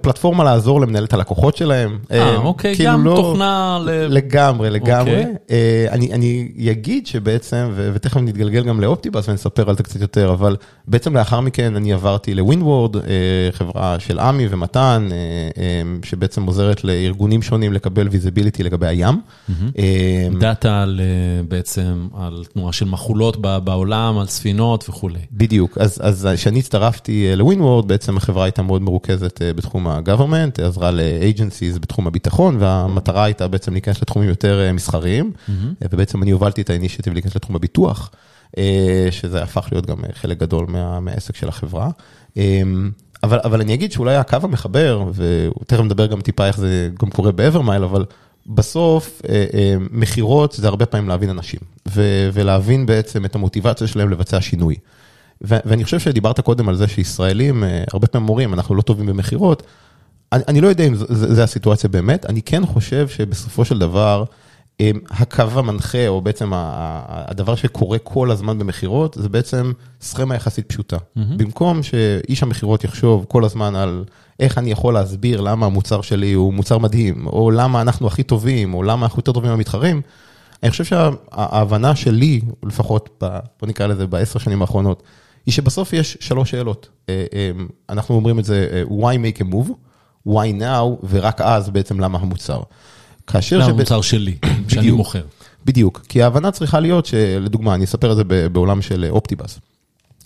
פלטפורמה 0.00 0.44
לעזור 0.44 0.80
למנהלת 0.80 1.12
הלקוחות 1.12 1.56
שלהם. 1.56 1.98
אה, 2.12 2.36
אוקיי, 2.36 2.74
כאילו 2.74 2.90
גם 2.92 3.04
לא... 3.04 3.14
תוכנה 3.16 3.78
ל... 3.84 3.90
לגמרי, 3.90 4.70
לגמרי. 4.70 5.18
אוקיי. 5.18 5.88
אני, 5.90 6.12
אני 6.12 6.48
אגיד 6.70 7.06
שבעצם, 7.06 7.70
ו- 7.74 7.90
ותכף 7.94 8.16
נתגלגל 8.16 8.64
גם 8.64 8.80
לאופטיבאס 8.80 9.28
ונספר 9.28 9.70
על 9.70 9.76
זה 9.76 9.82
קצת 9.82 10.00
יותר, 10.00 10.32
אבל 10.32 10.56
בעצם 10.88 11.16
לאחר 11.16 11.40
מכן 11.40 11.76
אני 11.76 11.92
עברתי 11.92 12.34
לווינוורד, 12.34 12.96
חברה 13.52 13.96
של 13.98 14.18
עמי 14.18 14.46
ומתן, 14.50 15.08
שבעצם 16.04 16.46
עוזרת 16.46 16.84
לארגונים 16.84 17.42
שונים 17.42 17.72
לקבל 17.72 18.08
visibility 18.08 18.62
לגבי 18.62 18.86
הים. 18.86 19.20
data 20.38 20.82
על, 20.82 21.00
בעצם 21.48 22.08
על 22.18 22.44
תנועה 22.52 22.72
של 22.72 22.86
מכולות 22.86 23.36
בעולם, 23.40 24.18
על 24.18 24.26
ספינות 24.26 24.88
וכולי. 24.88 25.20
בדיוק, 25.32 25.78
אז 25.78 26.28
כשאני 26.34 26.58
הצטרפתי 26.58 27.36
לווינוורד, 27.36 27.88
בעצם 27.88 28.16
החברה 28.16 28.44
הייתה 28.44 28.62
מאוד 28.62 28.82
מרוכזת. 28.82 29.19
מרוכזת 29.20 29.42
אה, 29.42 29.52
בתחום 29.52 29.86
ה-government, 29.86 30.62
עזרה 30.62 30.90
ל-agencies 30.90 31.78
בתחום 31.78 32.06
הביטחון, 32.06 32.56
והמטרה 32.60 33.24
הייתה 33.24 33.48
בעצם 33.48 33.72
להיכנס 33.72 34.02
לתחומים 34.02 34.28
יותר 34.28 34.60
אה, 34.60 34.72
מסחריים, 34.72 35.32
mm-hmm. 35.34 35.86
ובעצם 35.92 36.22
אני 36.22 36.30
הובלתי 36.30 36.62
את 36.62 36.70
ה 36.70 36.74
initiative 36.74 37.12
להיכנס 37.12 37.36
לתחום 37.36 37.56
הביטוח, 37.56 38.10
שזה 39.10 39.42
הפך 39.42 39.68
להיות 39.72 39.86
גם 39.86 39.96
חלק 40.12 40.38
גדול 40.38 40.66
מה, 40.68 41.00
מהעסק 41.00 41.36
של 41.36 41.48
החברה. 41.48 41.88
אבל, 43.22 43.38
אבל 43.44 43.60
אני 43.60 43.74
אגיד 43.74 43.92
שאולי 43.92 44.16
הקו 44.16 44.38
המחבר, 44.42 45.04
ותכף 45.14 45.80
נדבר 45.80 46.06
גם 46.06 46.20
טיפה 46.20 46.46
איך 46.46 46.58
זה 46.58 46.88
גם 47.02 47.10
קורה 47.10 47.32
באברמייל, 47.32 47.84
אבל 47.84 48.04
בסוף 48.46 49.22
מכירות 49.90 50.52
זה 50.52 50.68
הרבה 50.68 50.86
פעמים 50.86 51.08
להבין 51.08 51.30
אנשים, 51.30 51.60
ולהבין 52.32 52.86
בעצם 52.86 53.24
את 53.24 53.34
המוטיבציה 53.34 53.86
שלהם 53.86 54.10
לבצע 54.10 54.40
שינוי. 54.40 54.76
ואני 55.40 55.84
חושב 55.84 55.98
שדיברת 55.98 56.40
קודם 56.40 56.68
על 56.68 56.76
זה 56.76 56.88
שישראלים, 56.88 57.64
אה, 57.64 57.84
הרבה 57.92 58.06
פעמים 58.06 58.28
אומרים, 58.28 58.54
אנחנו 58.54 58.74
לא 58.74 58.82
טובים 58.82 59.06
במכירות. 59.06 59.62
אני, 60.32 60.42
אני 60.48 60.60
לא 60.60 60.68
יודע 60.68 60.84
אם 60.84 60.94
זו 60.94 61.42
הסיטואציה 61.42 61.90
באמת, 61.90 62.26
אני 62.26 62.42
כן 62.42 62.66
חושב 62.66 63.08
שבסופו 63.08 63.64
של 63.64 63.78
דבר, 63.78 64.24
אה, 64.80 64.90
הקו 65.10 65.44
המנחה, 65.54 66.08
או 66.08 66.20
בעצם 66.20 66.50
הדבר 66.54 67.54
שקורה 67.54 67.98
כל 67.98 68.30
הזמן 68.30 68.58
במכירות, 68.58 69.16
זה 69.20 69.28
בעצם 69.28 69.72
סכמה 70.00 70.34
יחסית 70.34 70.66
פשוטה. 70.66 70.96
Mm-hmm. 70.96 71.20
במקום 71.36 71.82
שאיש 71.82 72.42
המכירות 72.42 72.84
יחשוב 72.84 73.24
כל 73.28 73.44
הזמן 73.44 73.76
על 73.76 74.04
איך 74.40 74.58
אני 74.58 74.70
יכול 74.70 74.94
להסביר 74.94 75.40
למה 75.40 75.66
המוצר 75.66 76.00
שלי 76.00 76.32
הוא 76.32 76.54
מוצר 76.54 76.78
מדהים, 76.78 77.26
או 77.26 77.50
למה 77.50 77.82
אנחנו 77.82 78.06
הכי 78.06 78.22
טובים, 78.22 78.74
או 78.74 78.82
למה 78.82 79.06
אנחנו 79.06 79.18
יותר 79.18 79.32
טובים 79.32 79.50
מהמתחרים, 79.50 80.02
אני 80.62 80.70
חושב 80.70 80.84
שההבנה 80.84 81.96
שלי, 81.96 82.40
לפחות, 82.64 83.08
ב, 83.22 83.38
בוא 83.60 83.68
נקרא 83.68 83.86
לזה 83.86 84.06
בעשר 84.06 84.38
שנים 84.38 84.62
האחרונות, 84.62 85.02
היא 85.46 85.52
שבסוף 85.54 85.92
יש 85.92 86.16
שלוש 86.20 86.50
שאלות. 86.50 86.88
אה, 87.08 87.24
אה, 87.34 87.50
אנחנו 87.88 88.14
אומרים 88.14 88.38
את 88.38 88.44
זה, 88.44 88.68
אה, 88.72 88.82
why 88.82 89.16
make 89.16 89.40
a 89.40 89.44
move, 89.52 89.70
why 90.28 90.60
now, 90.60 91.06
ורק 91.10 91.40
אז 91.40 91.70
בעצם 91.70 92.00
למה 92.00 92.18
המוצר. 92.18 92.60
כאשר... 93.26 93.58
למה 93.58 93.66
המוצר 93.66 94.00
שלי, 94.00 94.36
שאני 94.68 94.90
מוכר. 94.90 95.22
בדיוק, 95.64 96.02
כי 96.08 96.22
ההבנה 96.22 96.50
צריכה 96.50 96.80
להיות 96.80 97.06
שלדוגמה, 97.06 97.74
אני 97.74 97.84
אספר 97.84 98.12
את 98.12 98.16
זה 98.16 98.24
בעולם 98.48 98.82
של 98.82 99.06
אופטיבאס. 99.10 99.58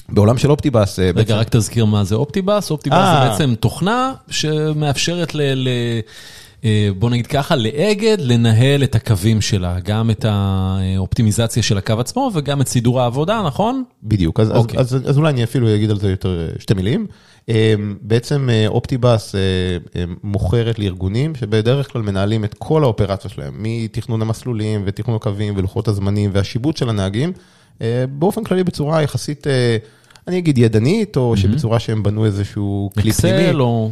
בעולם 0.09 0.39
של 0.39 0.51
אופטיבאס, 0.51 0.99
רגע, 0.99 1.13
בעצם- 1.13 1.35
רק 1.35 1.49
תזכיר 1.49 1.85
מה 1.85 2.05
זה 2.05 2.15
אופטיבאס. 2.15 2.71
אופטיבאס 2.71 2.99
אה. 2.99 3.25
זה 3.25 3.31
בעצם 3.31 3.55
תוכנה 3.55 4.13
שמאפשרת 4.29 5.35
ל... 5.35 5.41
ל... 5.55 5.69
אה, 6.65 6.89
בוא 6.99 7.11
נגיד 7.11 7.27
ככה, 7.27 7.57
לאגד 7.57 8.17
לנהל 8.21 8.85
את 8.85 8.95
הקווים 8.95 9.41
שלה, 9.41 9.81
גם 9.81 10.11
את 10.11 10.25
האופטימיזציה 10.29 11.63
של 11.63 11.79
הקו 11.79 12.01
עצמו 12.01 12.31
וגם 12.35 12.61
את 12.61 12.69
סידור 12.69 13.01
העבודה, 13.01 13.43
נכון? 13.47 13.85
בדיוק, 14.03 14.41
אז, 14.41 14.51
אוקיי. 14.51 14.81
אז, 14.81 14.97
אז, 14.97 15.11
אז 15.11 15.19
אולי 15.19 15.31
אני 15.31 15.45
אפילו 15.45 15.75
אגיד 15.75 15.91
על 15.91 15.99
זה 15.99 16.11
יותר 16.11 16.41
אה, 16.41 16.55
שתי 16.59 16.75
מילים. 16.75 17.07
אה, 17.49 17.75
בעצם 18.01 18.49
אופטיבאס 18.67 19.35
מוכרת 20.23 20.79
לארגונים 20.79 21.35
שבדרך 21.35 21.93
כלל 21.93 22.03
מנהלים 22.03 22.45
את 22.45 22.55
כל 22.59 22.85
האופרציה 22.85 23.31
שלהם, 23.31 23.55
מתכנון 23.59 24.23
המסלולים 24.23 24.83
ותכנון 24.85 25.17
הקווים 25.17 25.55
ולוחות 25.57 25.89
הזמנים 25.89 26.31
והשיבוט 26.33 26.77
של 26.77 26.89
הנהגים, 26.89 27.33
באופן 28.09 28.45
כללי 28.45 28.65
בצורה 28.65 29.03
יחסית, 29.03 29.47
אני 30.29 30.39
אגיד 30.39 30.59
ידנית, 30.59 31.17
או 31.17 31.37
שבצורה 31.37 31.81
שהם 31.81 32.03
בנו 32.03 32.25
איזשהו 32.25 32.91
כלי 32.95 33.13
פנימי. 33.13 33.39
אקסל 33.39 33.61
או... 33.61 33.91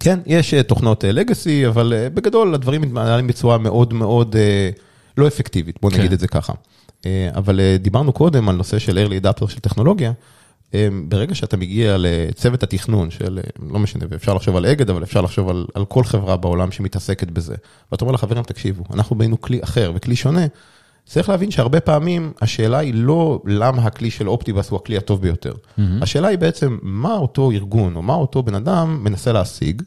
כן, 0.00 0.18
יש 0.26 0.54
אה, 0.54 0.62
תוכנות 0.62 1.04
לגאסי, 1.04 1.66
אבל 1.66 1.92
אה, 1.96 2.10
בגדול 2.10 2.54
הדברים 2.54 2.80
מתנהלים 2.80 3.26
בצורה 3.26 3.58
מאוד 3.58 3.94
מאוד 3.94 4.36
אה, 4.36 4.70
לא 5.16 5.26
אפקטיבית, 5.26 5.76
בוא 5.82 5.90
כן. 5.90 5.98
נגיד 5.98 6.12
את 6.12 6.20
זה 6.20 6.28
ככה. 6.28 6.52
אה, 7.06 7.30
אבל 7.34 7.60
אה, 7.60 7.76
דיברנו 7.78 8.12
קודם 8.12 8.48
על 8.48 8.56
נושא 8.56 8.78
של 8.78 9.06
early 9.06 9.24
adapter 9.24 9.48
של 9.48 9.60
טכנולוגיה. 9.60 10.12
אה, 10.74 10.88
ברגע 11.08 11.34
שאתה 11.34 11.56
מגיע 11.56 11.96
לצוות 11.98 12.62
התכנון 12.62 13.10
של, 13.10 13.38
אה, 13.44 13.66
לא 13.72 13.78
משנה, 13.78 14.04
ואפשר 14.10 14.34
לחשוב 14.34 14.56
על 14.56 14.66
אגד, 14.66 14.90
אבל 14.90 15.02
אפשר 15.02 15.20
לחשוב 15.20 15.48
על, 15.48 15.66
על 15.74 15.84
כל 15.84 16.04
חברה 16.04 16.36
בעולם 16.36 16.70
שמתעסקת 16.70 17.30
בזה. 17.30 17.54
ואתה 17.92 18.04
אומר 18.04 18.14
לחברים, 18.14 18.42
תקשיבו, 18.42 18.84
אנחנו 18.94 19.16
בנינו 19.16 19.40
כלי 19.40 19.62
אחר 19.62 19.92
וכלי 19.94 20.16
שונה. 20.16 20.46
צריך 21.06 21.28
להבין 21.28 21.50
שהרבה 21.50 21.80
פעמים 21.80 22.32
השאלה 22.40 22.78
היא 22.78 22.94
לא 22.94 23.42
למה 23.44 23.82
הכלי 23.82 24.10
של 24.10 24.28
אופטיבאס 24.28 24.70
הוא 24.70 24.76
הכלי 24.76 24.96
הטוב 24.96 25.22
ביותר. 25.22 25.52
השאלה 26.02 26.28
היא 26.28 26.38
בעצם 26.38 26.78
מה 26.82 27.12
אותו 27.12 27.50
ארגון 27.50 27.96
או 27.96 28.02
מה 28.02 28.14
אותו 28.14 28.42
בן 28.42 28.54
אדם 28.54 29.00
מנסה 29.04 29.32
להשיג 29.32 29.82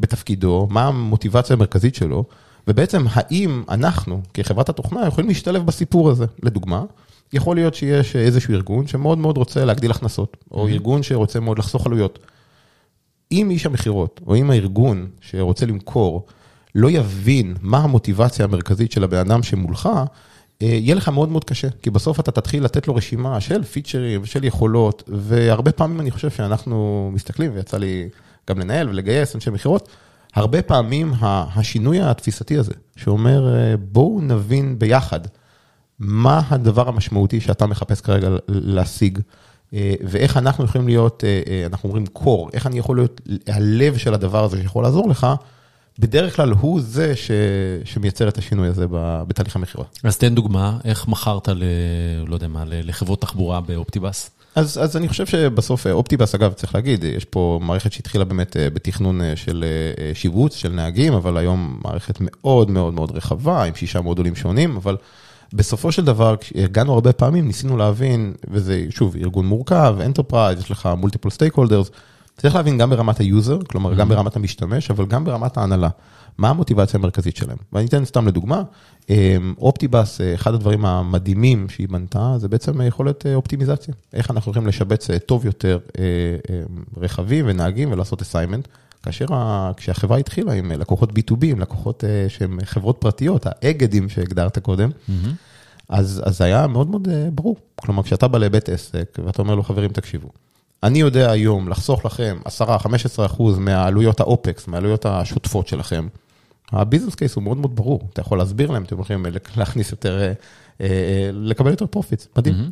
בתפקידו, 0.00 0.68
מה 0.70 0.86
המוטיבציה 0.86 1.56
המרכזית 1.56 1.94
שלו, 1.94 2.24
ובעצם 2.68 3.04
האם 3.10 3.62
אנחנו 3.68 4.20
כחברת 4.34 4.68
התוכנה 4.68 5.06
יכולים 5.06 5.28
להשתלב 5.28 5.66
בסיפור 5.66 6.10
הזה. 6.10 6.26
לדוגמה, 6.42 6.82
יכול 7.32 7.56
להיות 7.56 7.74
שיש 7.74 8.16
איזשהו 8.16 8.54
ארגון 8.54 8.86
שמאוד 8.86 9.18
מאוד 9.18 9.36
רוצה 9.36 9.64
להגדיל 9.64 9.90
הכנסות, 9.90 10.36
או 10.50 10.68
ארגון 10.68 11.02
שרוצה 11.02 11.40
מאוד 11.40 11.58
לחסוך 11.58 11.86
עלויות. 11.86 12.18
אם 13.32 13.50
איש 13.50 13.66
המכירות, 13.66 14.20
או 14.26 14.36
אם 14.36 14.50
הארגון 14.50 15.06
שרוצה 15.20 15.66
למכור, 15.66 16.26
לא 16.74 16.90
יבין 16.90 17.54
מה 17.60 17.78
המוטיבציה 17.78 18.44
המרכזית 18.44 18.92
של 18.92 19.04
הבן 19.04 19.18
אדם 19.18 19.42
שמולך, 19.42 19.88
יהיה 20.66 20.94
לך 20.94 21.08
מאוד 21.08 21.28
מאוד 21.28 21.44
קשה, 21.44 21.68
כי 21.82 21.90
בסוף 21.90 22.20
אתה 22.20 22.30
תתחיל 22.30 22.64
לתת 22.64 22.88
לו 22.88 22.94
רשימה 22.94 23.40
של 23.40 23.62
פיצ'רים 23.62 24.20
ושל 24.22 24.44
יכולות, 24.44 25.02
והרבה 25.08 25.72
פעמים 25.72 26.00
אני 26.00 26.10
חושב 26.10 26.30
שאנחנו 26.30 27.10
מסתכלים, 27.14 27.50
ויצא 27.54 27.78
לי 27.78 28.08
גם 28.50 28.58
לנהל 28.58 28.88
ולגייס 28.88 29.34
אנשי 29.34 29.50
מכירות, 29.50 29.88
הרבה 30.34 30.62
פעמים 30.62 31.12
השינוי 31.20 32.00
התפיסתי 32.00 32.58
הזה, 32.58 32.72
שאומר 32.96 33.54
אה, 33.54 33.76
בואו 33.76 34.20
נבין 34.22 34.78
ביחד 34.78 35.20
מה 35.98 36.42
הדבר 36.48 36.88
המשמעותי 36.88 37.40
שאתה 37.40 37.66
מחפש 37.66 38.00
כרגע 38.00 38.28
להשיג, 38.48 39.18
אה, 39.74 39.94
ואיך 40.04 40.36
אנחנו 40.36 40.64
יכולים 40.64 40.88
להיות, 40.88 41.24
אה, 41.24 41.42
אה, 41.46 41.66
אנחנו 41.66 41.88
אומרים 41.88 42.04
core, 42.18 42.50
איך 42.52 42.66
אני 42.66 42.78
יכול 42.78 42.96
להיות 42.96 43.20
הלב 43.46 43.96
של 43.96 44.14
הדבר 44.14 44.44
הזה 44.44 44.62
שיכול 44.62 44.82
לעזור 44.82 45.08
לך, 45.08 45.26
בדרך 45.98 46.36
כלל 46.36 46.50
הוא 46.50 46.80
זה 46.80 47.16
ש, 47.16 47.30
שמייצר 47.84 48.28
את 48.28 48.38
השינוי 48.38 48.68
הזה 48.68 48.86
ב- 48.90 49.22
בתהליך 49.26 49.56
המכירות. 49.56 49.98
אז 50.04 50.16
תן 50.16 50.34
דוגמה, 50.34 50.78
איך 50.84 51.08
מכרת 51.08 51.48
ל... 51.48 51.62
לא 52.26 52.34
יודע 52.34 52.48
מה, 52.48 52.62
לחברות 52.66 53.20
תחבורה 53.20 53.60
באופטיבאס? 53.60 54.30
אז, 54.54 54.78
אז 54.82 54.96
אני 54.96 55.08
חושב 55.08 55.26
שבסוף 55.26 55.86
אה, 55.86 55.92
אופטיבאס, 55.92 56.34
אגב, 56.34 56.52
צריך 56.52 56.74
להגיד, 56.74 57.04
יש 57.04 57.24
פה 57.24 57.60
מערכת 57.62 57.92
שהתחילה 57.92 58.24
באמת 58.24 58.56
אה, 58.56 58.70
בתכנון 58.70 59.20
אה, 59.20 59.36
של 59.36 59.64
שיבוץ, 60.14 60.56
של 60.56 60.72
נהגים, 60.72 61.12
אבל 61.12 61.36
היום 61.36 61.80
מערכת 61.84 62.16
מאוד 62.20 62.70
מאוד 62.70 62.94
מאוד 62.94 63.10
רחבה, 63.10 63.64
עם 63.64 63.74
שישה 63.74 64.00
מודולים 64.00 64.36
שונים, 64.36 64.76
אבל 64.76 64.96
בסופו 65.52 65.92
של 65.92 66.04
דבר, 66.04 66.36
כשהגענו 66.40 66.92
הרבה 66.92 67.12
פעמים, 67.12 67.46
ניסינו 67.46 67.76
להבין, 67.76 68.32
וזה 68.48 68.86
שוב, 68.90 69.16
ארגון 69.16 69.46
מורכב, 69.46 69.96
enterprise, 70.00 70.58
יש 70.58 70.70
לך 70.70 70.88
multiple 70.96 71.30
stakeholders, 71.30 71.90
צריך 72.42 72.54
להבין 72.54 72.78
גם 72.78 72.90
ברמת 72.90 73.20
ה 73.20 73.26
user, 73.26 73.58
כלומר 73.68 73.94
גם 73.94 74.08
ברמת 74.08 74.36
המשתמש, 74.36 74.90
אבל 74.90 75.06
גם 75.06 75.24
ברמת 75.24 75.56
ההנהלה. 75.56 75.88
מה 76.38 76.50
המוטיבציה 76.50 76.98
המרכזית 76.98 77.36
שלהם? 77.36 77.56
ואני 77.72 77.86
אתן 77.86 78.04
סתם 78.04 78.28
לדוגמה, 78.28 78.62
אה, 79.10 79.36
אופטיבאס, 79.58 80.20
אה, 80.20 80.34
אחד 80.34 80.54
הדברים 80.54 80.84
המדהימים 80.84 81.68
שהיא 81.68 81.88
בנתה, 81.88 82.34
זה 82.38 82.48
בעצם 82.48 82.80
יכולת 82.80 83.26
אה, 83.26 83.34
אופטימיזציה. 83.34 83.94
איך 84.12 84.30
אנחנו 84.30 84.50
יכולים 84.50 84.68
לשבץ 84.68 85.10
אה, 85.10 85.18
טוב 85.18 85.46
יותר 85.46 85.78
אה, 85.98 86.04
רכבים 86.96 87.44
ונהגים 87.48 87.92
ולעשות 87.92 88.22
assignment. 88.22 88.68
כאשר 89.02 89.26
כשהחברה 89.76 90.18
התחילה 90.18 90.52
עם 90.52 90.72
לקוחות 90.72 91.10
B2B, 91.10 91.44
עם 91.44 91.60
לקוחות 91.60 92.04
שהם 92.28 92.58
חברות 92.64 92.96
פרטיות, 93.00 93.46
האגדים 93.46 94.08
שהגדרת 94.08 94.58
קודם, 94.58 94.90
אז, 95.88 96.22
אז 96.24 96.38
זה 96.38 96.44
היה 96.44 96.66
מאוד 96.66 96.90
מאוד 96.90 97.08
ברור. 97.34 97.56
כלומר, 97.76 98.02
כשאתה 98.02 98.28
בא 98.28 98.38
לבית 98.38 98.68
עסק 98.68 99.18
ואתה 99.24 99.42
אומר 99.42 99.54
לו, 99.54 99.62
חברים, 99.62 99.90
תקשיבו, 99.90 100.28
אני 100.82 100.98
יודע 100.98 101.30
היום 101.30 101.68
לחסוך 101.68 102.04
לכם 102.04 102.38
10-15% 103.38 103.42
מהעלויות 103.58 104.20
ה 104.20 104.28
OPEX, 104.28 104.68
מהעלויות 104.68 105.06
השוטפות 105.06 105.68
שלכם. 105.68 106.08
ה 106.72 106.77
business 106.77 107.14
case 107.14 107.34
הוא 107.34 107.44
מאוד 107.44 107.56
מאוד 107.56 107.76
ברור, 107.76 108.08
אתה 108.12 108.20
יכול 108.20 108.38
להסביר 108.38 108.70
להם, 108.70 108.82
אתם 108.82 109.00
יכולים 109.00 109.26
להכניס 109.56 109.90
יותר, 109.90 110.20
אה, 110.20 110.32
אה, 110.80 111.30
לקבל 111.32 111.70
יותר 111.70 111.86
profits, 111.86 112.28
מדהים. 112.36 112.70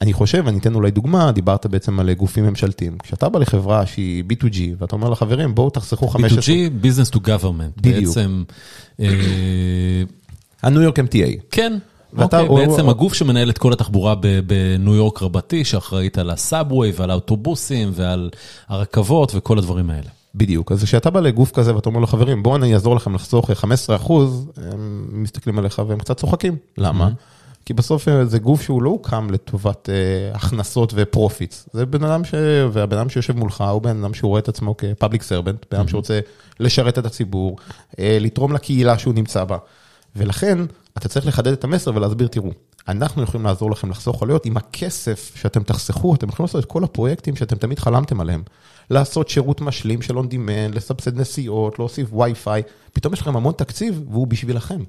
אני 0.00 0.12
חושב, 0.12 0.48
אני 0.48 0.58
אתן 0.58 0.74
אולי 0.74 0.90
דוגמה, 0.90 1.32
דיברת 1.32 1.66
בעצם 1.66 2.00
על 2.00 2.12
גופים 2.12 2.44
ממשלתיים. 2.44 2.98
כשאתה 2.98 3.28
בא 3.28 3.38
לחברה 3.38 3.86
שהיא 3.86 4.24
B2G, 4.24 4.58
ואתה 4.78 4.96
אומר 4.96 5.10
לחברים, 5.10 5.54
בואו 5.54 5.70
תחסכו 5.70 6.08
15... 6.08 6.40
B2G, 6.40 6.48
Business 6.84 7.14
to 7.14 7.18
Government. 7.18 7.80
בדיוק. 7.80 8.06
בעצם, 8.06 8.44
אה, 9.00 10.02
הניו 10.62 10.82
יורק 10.82 10.98
MTA. 10.98 11.40
כן. 11.50 11.78
ואתה- 12.12 12.40
אוקיי, 12.40 12.66
או- 12.66 12.70
בעצם 12.70 12.88
הגוף 12.88 13.14
שמנהל 13.14 13.50
את 13.50 13.58
כל 13.58 13.72
התחבורה 13.72 14.14
בניו 14.46 14.94
יורק 14.94 15.22
רבתי, 15.22 15.64
שאחראית 15.64 16.18
על 16.18 16.30
ה 16.30 16.39
subway 16.39 16.92
ועל 16.96 17.10
האוטובוסים 17.10 17.90
ועל 17.94 18.30
הרכבות 18.68 19.32
וכל 19.34 19.58
הדברים 19.58 19.90
האלה. 19.90 20.08
בדיוק, 20.34 20.72
אז 20.72 20.84
כשאתה 20.84 21.10
בא 21.10 21.20
לגוף 21.20 21.50
כזה 21.50 21.74
ואתה 21.74 21.88
אומר 21.88 22.00
לו, 22.00 22.06
חברים, 22.06 22.42
בואו 22.42 22.56
אני 22.56 22.74
אעזור 22.74 22.96
לכם 22.96 23.14
לחסוך 23.14 23.50
15 23.50 23.96
אחוז, 23.96 24.50
הם 24.72 25.08
מסתכלים 25.12 25.58
עליך 25.58 25.82
והם 25.86 25.98
קצת 25.98 26.16
צוחקים. 26.16 26.56
למה? 26.78 27.08
כי 27.64 27.74
בסוף 27.74 28.08
אה, 28.08 28.24
זה 28.24 28.38
גוף 28.38 28.62
שהוא 28.62 28.82
לא 28.82 28.90
הוקם 28.90 29.30
לטובת 29.30 29.88
אה, 29.88 29.94
הכנסות 30.36 30.92
ו 30.96 31.04
profits. 31.04 31.68
זה 31.72 31.86
בן 31.86 32.04
אדם 32.04 32.24
ש... 32.24 32.34
והבן 32.72 32.98
אדם 32.98 33.08
שיושב 33.08 33.36
מולך 33.36 33.60
הוא 33.60 33.82
בן 33.82 34.04
אדם 34.04 34.14
שהוא 34.14 34.28
רואה 34.28 34.40
את 34.40 34.48
עצמו 34.48 34.76
כ 34.76 34.88
public 34.88 35.22
servant, 35.22 35.66
בן 35.70 35.78
אדם 35.78 35.88
שרוצה 35.88 36.20
לשרת 36.60 36.98
את 36.98 37.06
הציבור, 37.06 37.56
אה, 37.98 38.18
לתרום 38.20 38.52
לקהילה 38.52 38.98
שהוא 38.98 39.14
נמצא 39.14 39.44
בה. 39.44 39.56
ולכן 40.16 40.58
אתה 40.98 41.08
צריך 41.08 41.26
לחדד 41.26 41.52
את 41.52 41.64
המסר 41.64 41.94
ולהסביר, 41.94 42.28
תראו, 42.28 42.50
אנחנו 42.88 43.22
יכולים 43.22 43.46
לעזור 43.46 43.70
לכם 43.70 43.90
לחסוך 43.90 44.22
עלויות, 44.22 44.46
עם 44.46 44.56
הכסף 44.56 45.32
שאתם 45.34 45.62
תחסכו, 45.62 46.14
אתם 46.14 46.28
יכולים 46.28 46.44
לעשות 46.46 46.64
את 46.64 46.70
כל 46.70 46.84
הפרויקטים 46.84 47.36
שאתם 47.36 47.56
תמיד 47.56 47.78
חלמתם 47.78 48.20
עליהם. 48.20 48.42
לעשות 48.90 49.28
שירות 49.28 49.60
משלים 49.60 50.02
של 50.02 50.18
on 50.18 50.22
demand, 50.22 50.74
לסבסד 50.74 51.20
נסיעות, 51.20 51.78
להוסיף 51.78 52.12
וי-פיי, 52.12 52.62
פתאום 52.92 53.14
יש 53.14 53.20
לכם 53.20 53.36
המון 53.36 53.52
תקציב 53.56 54.02
והוא 54.10 54.26
בשבילכם. 54.26 54.82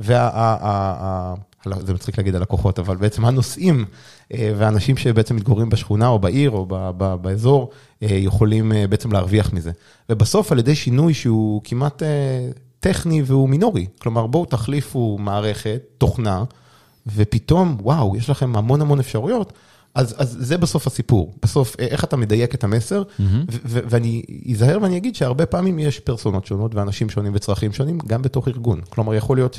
וזה 0.00 1.94
מצחיק 1.94 2.18
להגיד 2.18 2.34
הלקוחות, 2.34 2.78
אבל 2.78 2.96
בעצם 2.96 3.24
הנוסעים 3.24 3.84
אה, 4.34 4.52
והאנשים 4.56 4.96
שבעצם 4.96 5.36
מתגוררים 5.36 5.68
בשכונה 5.68 6.08
או 6.08 6.18
בעיר 6.18 6.50
או 6.50 6.66
ב- 6.68 6.90
ב- 6.96 7.14
באזור, 7.14 7.70
אה, 8.02 8.08
יכולים 8.10 8.72
אה, 8.72 8.86
בעצם 8.86 9.12
להרוויח 9.12 9.52
מזה. 9.52 9.70
ובסוף 10.10 10.52
על 10.52 10.58
ידי 10.58 10.74
שינוי 10.74 11.14
שהוא 11.14 11.60
כמעט 11.64 12.02
טכני 12.80 13.22
והוא 13.22 13.48
מינורי, 13.48 13.86
כלומר 13.98 14.26
בואו 14.26 14.44
תחליפו 14.44 15.18
מערכת, 15.20 15.82
תוכנה, 15.98 16.44
ופתאום, 17.06 17.76
וואו, 17.80 18.16
יש 18.16 18.30
לכם 18.30 18.56
המון 18.56 18.80
המון 18.80 18.98
אפשרויות. 18.98 19.52
אז, 19.94 20.14
אז 20.18 20.36
זה 20.40 20.58
בסוף 20.58 20.86
הסיפור, 20.86 21.34
בסוף 21.42 21.76
אה, 21.80 21.86
איך 21.86 22.04
אתה 22.04 22.16
מדייק 22.16 22.54
את 22.54 22.64
המסר, 22.64 23.02
ו- 23.20 23.58
ו- 23.64 23.80
ואני 23.88 24.22
אזהר 24.50 24.78
ואני 24.82 24.96
אגיד 24.96 25.14
שהרבה 25.16 25.46
פעמים 25.46 25.78
יש 25.78 26.00
פרסונות 26.00 26.46
שונות 26.46 26.74
ואנשים 26.74 27.10
שונים 27.10 27.32
וצרכים 27.34 27.72
שונים, 27.72 27.98
גם 28.06 28.22
בתוך 28.22 28.48
ארגון. 28.48 28.80
כלומר, 28.88 29.14
יכול 29.14 29.36
להיות 29.36 29.54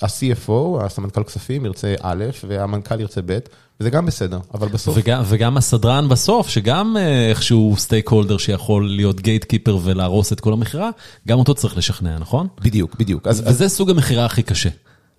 שה-CFO, 0.00 0.84
הסמנכ"ל 0.84 1.22
כספים, 1.22 1.64
ירצה 1.64 1.94
א', 2.00 2.24
והמנכ"ל 2.48 3.00
ירצה 3.00 3.20
ב', 3.26 3.38
וזה 3.80 3.90
גם 3.90 4.06
בסדר, 4.06 4.38
אבל 4.54 4.68
בסוף... 4.68 4.96
וגם, 4.98 5.22
וגם 5.26 5.56
הסדרן 5.56 6.08
בסוף, 6.08 6.48
שגם 6.48 6.96
אה, 6.96 7.28
איכשהו 7.28 7.74
סטייק 7.78 8.08
הולדר 8.08 8.38
שיכול 8.38 8.88
להיות 8.88 9.20
גייט 9.20 9.44
קיפר 9.44 9.78
ולהרוס 9.82 10.32
את 10.32 10.40
כל 10.40 10.52
המכירה, 10.52 10.90
גם 11.28 11.38
אותו 11.38 11.54
צריך 11.54 11.76
לשכנע, 11.76 12.18
נכון? 12.18 12.48
בדיוק, 12.60 12.96
בדיוק. 12.98 13.26
אז, 13.26 13.40
אז 13.40 13.54
וזה 13.54 13.68
סוג 13.68 13.90
המכירה 13.90 14.24
הכי 14.24 14.42
קשה. 14.42 14.68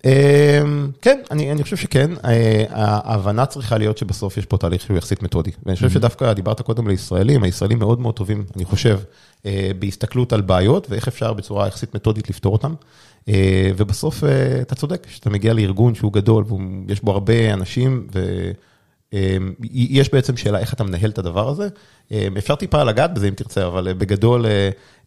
אמ, 0.04 0.90
כן, 1.02 1.20
אני, 1.30 1.52
אני 1.52 1.62
חושב 1.62 1.76
שכן, 1.76 2.10
אה, 2.24 2.64
ההבנה 2.70 3.46
צריכה 3.46 3.78
להיות 3.78 3.98
שבסוף 3.98 4.36
יש 4.36 4.46
פה 4.46 4.58
תהליך 4.58 4.82
שהוא 4.82 4.96
יחסית 4.96 5.22
מתודי. 5.22 5.50
ואני 5.66 5.76
חושב 5.76 5.90
שדווקא 5.90 6.32
דיברת 6.32 6.60
קודם 6.60 6.88
לישראלים, 6.88 7.42
הישראלים 7.42 7.78
מאוד 7.78 8.00
מאוד 8.00 8.14
טובים, 8.14 8.44
אני 8.56 8.64
חושב, 8.64 8.98
אה, 9.46 9.70
בהסתכלות 9.78 10.32
על 10.32 10.40
בעיות 10.40 10.86
ואיך 10.90 11.08
אפשר 11.08 11.32
בצורה 11.32 11.66
יחסית 11.66 11.94
מתודית 11.94 12.30
לפתור 12.30 12.52
אותן. 12.52 12.72
אה, 13.28 13.70
ובסוף 13.76 14.24
אתה 14.62 14.74
צודק, 14.74 15.06
כשאתה 15.06 15.30
מגיע 15.30 15.52
לארגון 15.52 15.94
שהוא 15.94 16.12
גדול 16.12 16.44
ויש 16.88 17.00
בו 17.00 17.12
הרבה 17.12 17.54
אנשים, 17.54 18.06
יש 19.70 20.12
בעצם 20.12 20.36
שאלה 20.36 20.58
איך 20.58 20.74
אתה 20.74 20.84
מנהל 20.84 21.10
את 21.10 21.18
הדבר 21.18 21.48
הזה. 21.48 21.68
אפשר 22.38 22.54
טיפה 22.54 22.84
לגעת 22.84 23.14
בזה 23.14 23.28
אם 23.28 23.34
תרצה, 23.34 23.66
אבל 23.66 23.92
בגדול 23.98 24.46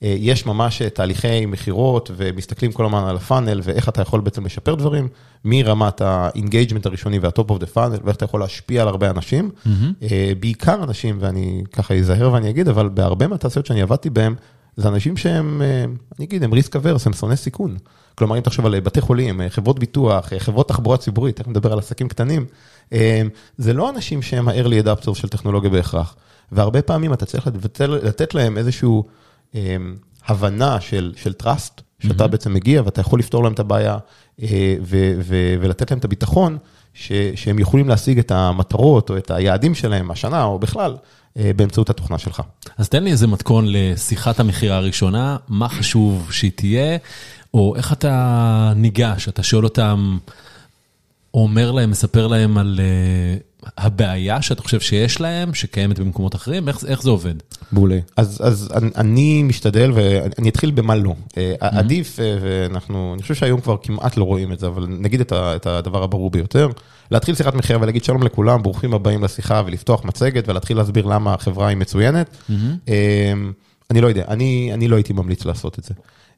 יש 0.01 0.45
ממש 0.45 0.81
תהליכי 0.81 1.45
מכירות 1.45 2.11
ומסתכלים 2.17 2.71
כל 2.71 2.85
הזמן 2.85 3.03
על 3.03 3.15
ה 3.15 3.22
funnel 3.22 3.61
ואיך 3.63 3.89
אתה 3.89 4.01
יכול 4.01 4.21
בעצם 4.21 4.45
לשפר 4.45 4.75
דברים, 4.75 5.07
מרמת 5.45 6.01
ה 6.01 6.09
engagement 6.09 6.85
הראשוני 6.85 7.19
וה 7.19 7.31
top 7.31 7.49
of 7.49 7.59
the 7.59 7.65
funnel, 7.65 7.97
ואיך 8.03 8.15
אתה 8.15 8.25
יכול 8.25 8.39
להשפיע 8.39 8.81
על 8.81 8.87
הרבה 8.87 9.09
אנשים, 9.09 9.49
בעיקר 10.39 10.83
אנשים, 10.83 11.17
ואני 11.19 11.63
ככה 11.71 11.93
אזהר 11.93 12.33
ואני 12.33 12.49
אגיד, 12.49 12.67
אבל 12.67 12.89
בהרבה 12.89 13.27
מהתעשיות 13.27 13.65
שאני 13.65 13.81
עבדתי 13.81 14.09
בהם, 14.09 14.35
זה 14.77 14.87
אנשים 14.87 15.17
שהם, 15.17 15.61
אני 16.17 16.25
אגיד, 16.25 16.43
הם 16.43 16.53
ריסק 16.53 16.75
אברס, 16.75 17.07
הם 17.07 17.13
שונאי 17.13 17.35
סיכון. 17.37 17.77
כלומר, 18.15 18.37
אם 18.37 18.41
תחשוב 18.41 18.65
על 18.65 18.79
בתי 18.79 19.01
חולים, 19.01 19.41
חברות 19.49 19.79
ביטוח, 19.79 20.33
חברות 20.37 20.67
תחבורה 20.67 20.97
ציבורית, 20.97 21.35
תכף 21.35 21.47
נדבר 21.47 21.71
על 21.71 21.79
עסקים 21.79 22.07
קטנים, 22.07 22.45
זה 23.57 23.73
לא 23.73 23.89
אנשים 23.89 24.21
שהם 24.21 24.47
ה-early 24.47 24.85
adapters 24.85 25.15
של 25.15 25.27
טכנולוגיה 25.27 25.69
בהכרח. 25.69 26.15
והרבה 26.51 26.81
פעמים 26.81 27.13
אתה 27.13 27.25
צריך 27.25 27.47
לתת 27.87 28.33
להם 28.33 28.57
איזשהו 28.57 29.03
הבנה 30.27 30.81
של 30.81 31.33
trust, 31.43 31.81
שאתה 31.99 32.27
בעצם 32.27 32.53
מגיע 32.53 32.81
ואתה 32.85 33.01
יכול 33.01 33.19
לפתור 33.19 33.43
להם 33.43 33.53
את 33.53 33.59
הבעיה, 33.59 33.97
ולתת 35.59 35.91
להם 35.91 35.99
את 35.99 36.05
הביטחון, 36.05 36.57
שהם 37.35 37.59
יכולים 37.59 37.89
להשיג 37.89 38.19
את 38.19 38.31
המטרות 38.31 39.09
או 39.09 39.17
את 39.17 39.31
היעדים 39.31 39.75
שלהם 39.75 40.11
השנה 40.11 40.43
או 40.43 40.59
בכלל. 40.59 40.95
באמצעות 41.35 41.89
התוכנה 41.89 42.17
שלך. 42.17 42.41
אז 42.77 42.89
תן 42.89 43.03
לי 43.03 43.11
איזה 43.11 43.27
מתכון 43.27 43.65
לשיחת 43.67 44.39
המכירה 44.39 44.77
הראשונה, 44.77 45.37
מה 45.47 45.69
חשוב 45.69 46.31
שהיא 46.31 46.51
תהיה, 46.55 46.97
או 47.53 47.75
איך 47.75 47.93
אתה 47.93 48.73
ניגש, 48.75 49.27
אתה 49.27 49.43
שואל 49.43 49.63
אותם, 49.63 50.17
אומר 51.33 51.71
להם, 51.71 51.91
מספר 51.91 52.27
להם 52.27 52.57
על 52.57 52.79
הבעיה 53.77 54.41
שאתה 54.41 54.61
חושב 54.61 54.79
שיש 54.79 55.21
להם, 55.21 55.53
שקיימת 55.53 55.99
במקומות 55.99 56.35
אחרים, 56.35 56.67
איך 56.69 57.01
זה 57.01 57.09
עובד? 57.09 57.33
מעולה. 57.71 57.99
אז 58.17 58.69
אני 58.97 59.43
משתדל 59.43 59.91
ואני 59.95 60.49
אתחיל 60.49 60.71
במה 60.71 60.95
לא. 60.95 61.15
עדיף, 61.59 62.19
ואנחנו, 62.41 63.11
אני 63.13 63.21
חושב 63.21 63.33
שהיום 63.33 63.61
כבר 63.61 63.75
כמעט 63.83 64.17
לא 64.17 64.23
רואים 64.23 64.51
את 64.51 64.59
זה, 64.59 64.67
אבל 64.67 64.85
נגיד 64.89 65.21
את 65.31 65.65
הדבר 65.65 66.03
הברור 66.03 66.29
ביותר, 66.29 66.69
להתחיל 67.11 67.35
שיחת 67.35 67.53
מכירה 67.53 67.81
ולהגיד 67.81 68.03
שלום 68.03 68.23
לכולם, 68.23 68.63
ברוכים 68.63 68.93
הבאים 68.93 69.23
לשיחה 69.23 69.61
ולפתוח 69.65 70.05
מצגת 70.05 70.49
ולהתחיל 70.49 70.77
להסביר 70.77 71.05
למה 71.05 71.33
החברה 71.33 71.67
היא 71.67 71.77
מצוינת. 71.77 72.37
אני 73.91 74.01
לא 74.01 74.07
יודע, 74.07 74.25
אני 74.27 74.87
לא 74.87 74.95
הייתי 74.95 75.13
ממליץ 75.13 75.45
לעשות 75.45 75.79
את 75.79 75.83
זה. 75.83 75.93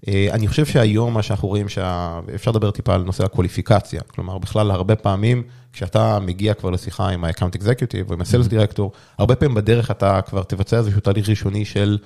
אני 0.07 0.47
חושב 0.47 0.65
שהיום 0.65 1.13
מה 1.13 1.23
שאנחנו 1.23 1.47
רואים, 1.47 1.65
אפשר 2.35 2.51
לדבר 2.51 2.71
טיפה 2.71 2.95
על 2.95 3.03
נושא 3.03 3.25
הקוליפיקציה, 3.25 4.01
כלומר 4.01 4.37
בכלל 4.37 4.71
הרבה 4.71 4.95
פעמים 4.95 5.43
כשאתה 5.73 6.19
מגיע 6.19 6.53
כבר 6.53 6.69
לשיחה 6.69 7.09
עם 7.09 7.23
ה-account 7.23 7.57
executive 7.61 8.09
או 8.09 8.13
עם 8.13 8.21
ה-sales 8.21 8.49
director, 8.49 8.81
הרבה 9.17 9.35
פעמים 9.35 9.55
בדרך 9.55 9.91
אתה 9.91 10.21
כבר 10.21 10.43
תבצע 10.43 10.77
איזשהו 10.77 10.99
תהליך 10.99 11.29
ראשוני 11.29 11.65
של 11.65 11.97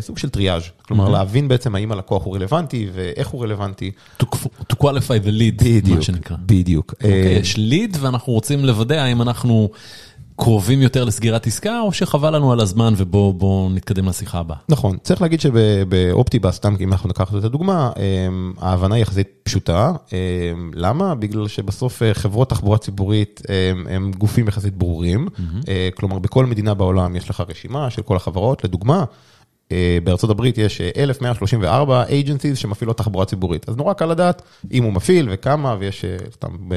סוג 0.00 0.18
של 0.18 0.30
טריאז', 0.30 0.62
כלומר 0.82 1.08
להבין 1.08 1.48
בעצם 1.48 1.74
האם 1.74 1.92
הלקוח 1.92 2.24
הוא 2.24 2.34
רלוונטי 2.36 2.88
ואיך 2.92 3.28
הוא 3.28 3.42
רלוונטי. 3.42 3.90
To 4.22 4.24
qualify 4.74 5.24
the 5.24 5.60
lead, 5.60 5.90
מה 5.90 6.02
שנקרא. 6.02 6.36
בדיוק. 6.46 6.94
יש 7.40 7.56
ליד 7.56 7.96
ואנחנו 8.00 8.32
רוצים 8.32 8.64
לוודא 8.64 8.94
האם 8.94 9.22
אנחנו... 9.22 9.70
קרובים 10.40 10.82
יותר 10.82 11.04
לסגירת 11.04 11.46
עסקה, 11.46 11.80
או 11.80 11.92
שחבל 11.92 12.36
לנו 12.36 12.52
על 12.52 12.60
הזמן 12.60 12.94
ובואו 12.96 13.68
נתקדם 13.74 14.08
לשיחה 14.08 14.38
הבאה. 14.38 14.56
נכון, 14.68 14.96
צריך 15.02 15.22
להגיד 15.22 15.40
שבאופטיבאס, 15.40 16.54
סתם 16.54 16.74
אם 16.80 16.92
אנחנו 16.92 17.08
ניקח 17.08 17.34
את 17.38 17.44
הדוגמה, 17.44 17.90
ההבנה 18.58 18.94
היא 18.94 19.02
יחסית 19.02 19.28
פשוטה. 19.42 19.92
למה? 20.74 21.14
בגלל 21.14 21.48
שבסוף 21.48 22.02
חברות 22.12 22.50
תחבורה 22.50 22.78
ציבורית 22.78 23.42
הם 23.88 24.12
גופים 24.18 24.48
יחסית 24.48 24.76
ברורים, 24.76 25.28
כלומר 25.96 26.18
בכל 26.18 26.46
מדינה 26.46 26.74
בעולם 26.74 27.16
יש 27.16 27.30
לך 27.30 27.42
רשימה 27.48 27.90
של 27.90 28.02
כל 28.02 28.16
החברות, 28.16 28.64
לדוגמה. 28.64 29.04
בארצות 30.04 30.30
הברית 30.30 30.58
יש 30.58 30.80
1,134 30.80 32.04
agencies 32.04 32.54
שמפעילות 32.54 32.98
תחבורה 32.98 33.24
ציבורית, 33.24 33.68
אז 33.68 33.76
נורא 33.76 33.92
קל 33.92 34.06
לדעת 34.06 34.42
אם 34.72 34.84
הוא 34.84 34.92
מפעיל 34.92 35.28
וכמה, 35.30 35.76
ויש, 35.78 36.04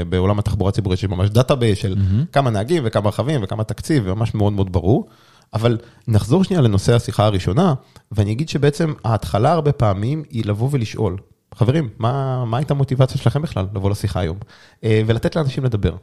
בעולם 0.09 0.39
התחבורה 0.39 0.69
הציבורית 0.69 0.99
יש 0.99 1.05
ממש 1.05 1.29
database 1.29 1.77
של 1.77 1.95
כמה 2.31 2.49
נהגים 2.49 2.83
וכמה 2.85 3.09
רכבים 3.09 3.43
וכמה 3.43 3.63
תקציב, 3.63 4.13
ממש 4.13 4.35
מאוד 4.35 4.53
מאוד 4.53 4.71
ברור. 4.71 5.07
אבל 5.53 5.77
נחזור 6.07 6.43
שנייה 6.43 6.61
לנושא 6.61 6.95
השיחה 6.95 7.25
הראשונה, 7.25 7.73
ואני 8.11 8.31
אגיד 8.31 8.49
שבעצם 8.49 8.93
ההתחלה 9.03 9.51
הרבה 9.51 9.71
פעמים 9.71 10.23
היא 10.29 10.43
לבוא 10.45 10.69
ולשאול, 10.71 11.17
חברים, 11.55 11.89
מה 11.99 12.57
הייתה 12.57 12.73
המוטיבציה 12.73 13.17
שלכם 13.17 13.41
בכלל 13.41 13.65
לבוא 13.75 13.89
לשיחה 13.89 14.19
היום? 14.19 14.37
ולתת 14.83 15.35
לאנשים 15.35 15.63
לדבר. 15.63 15.95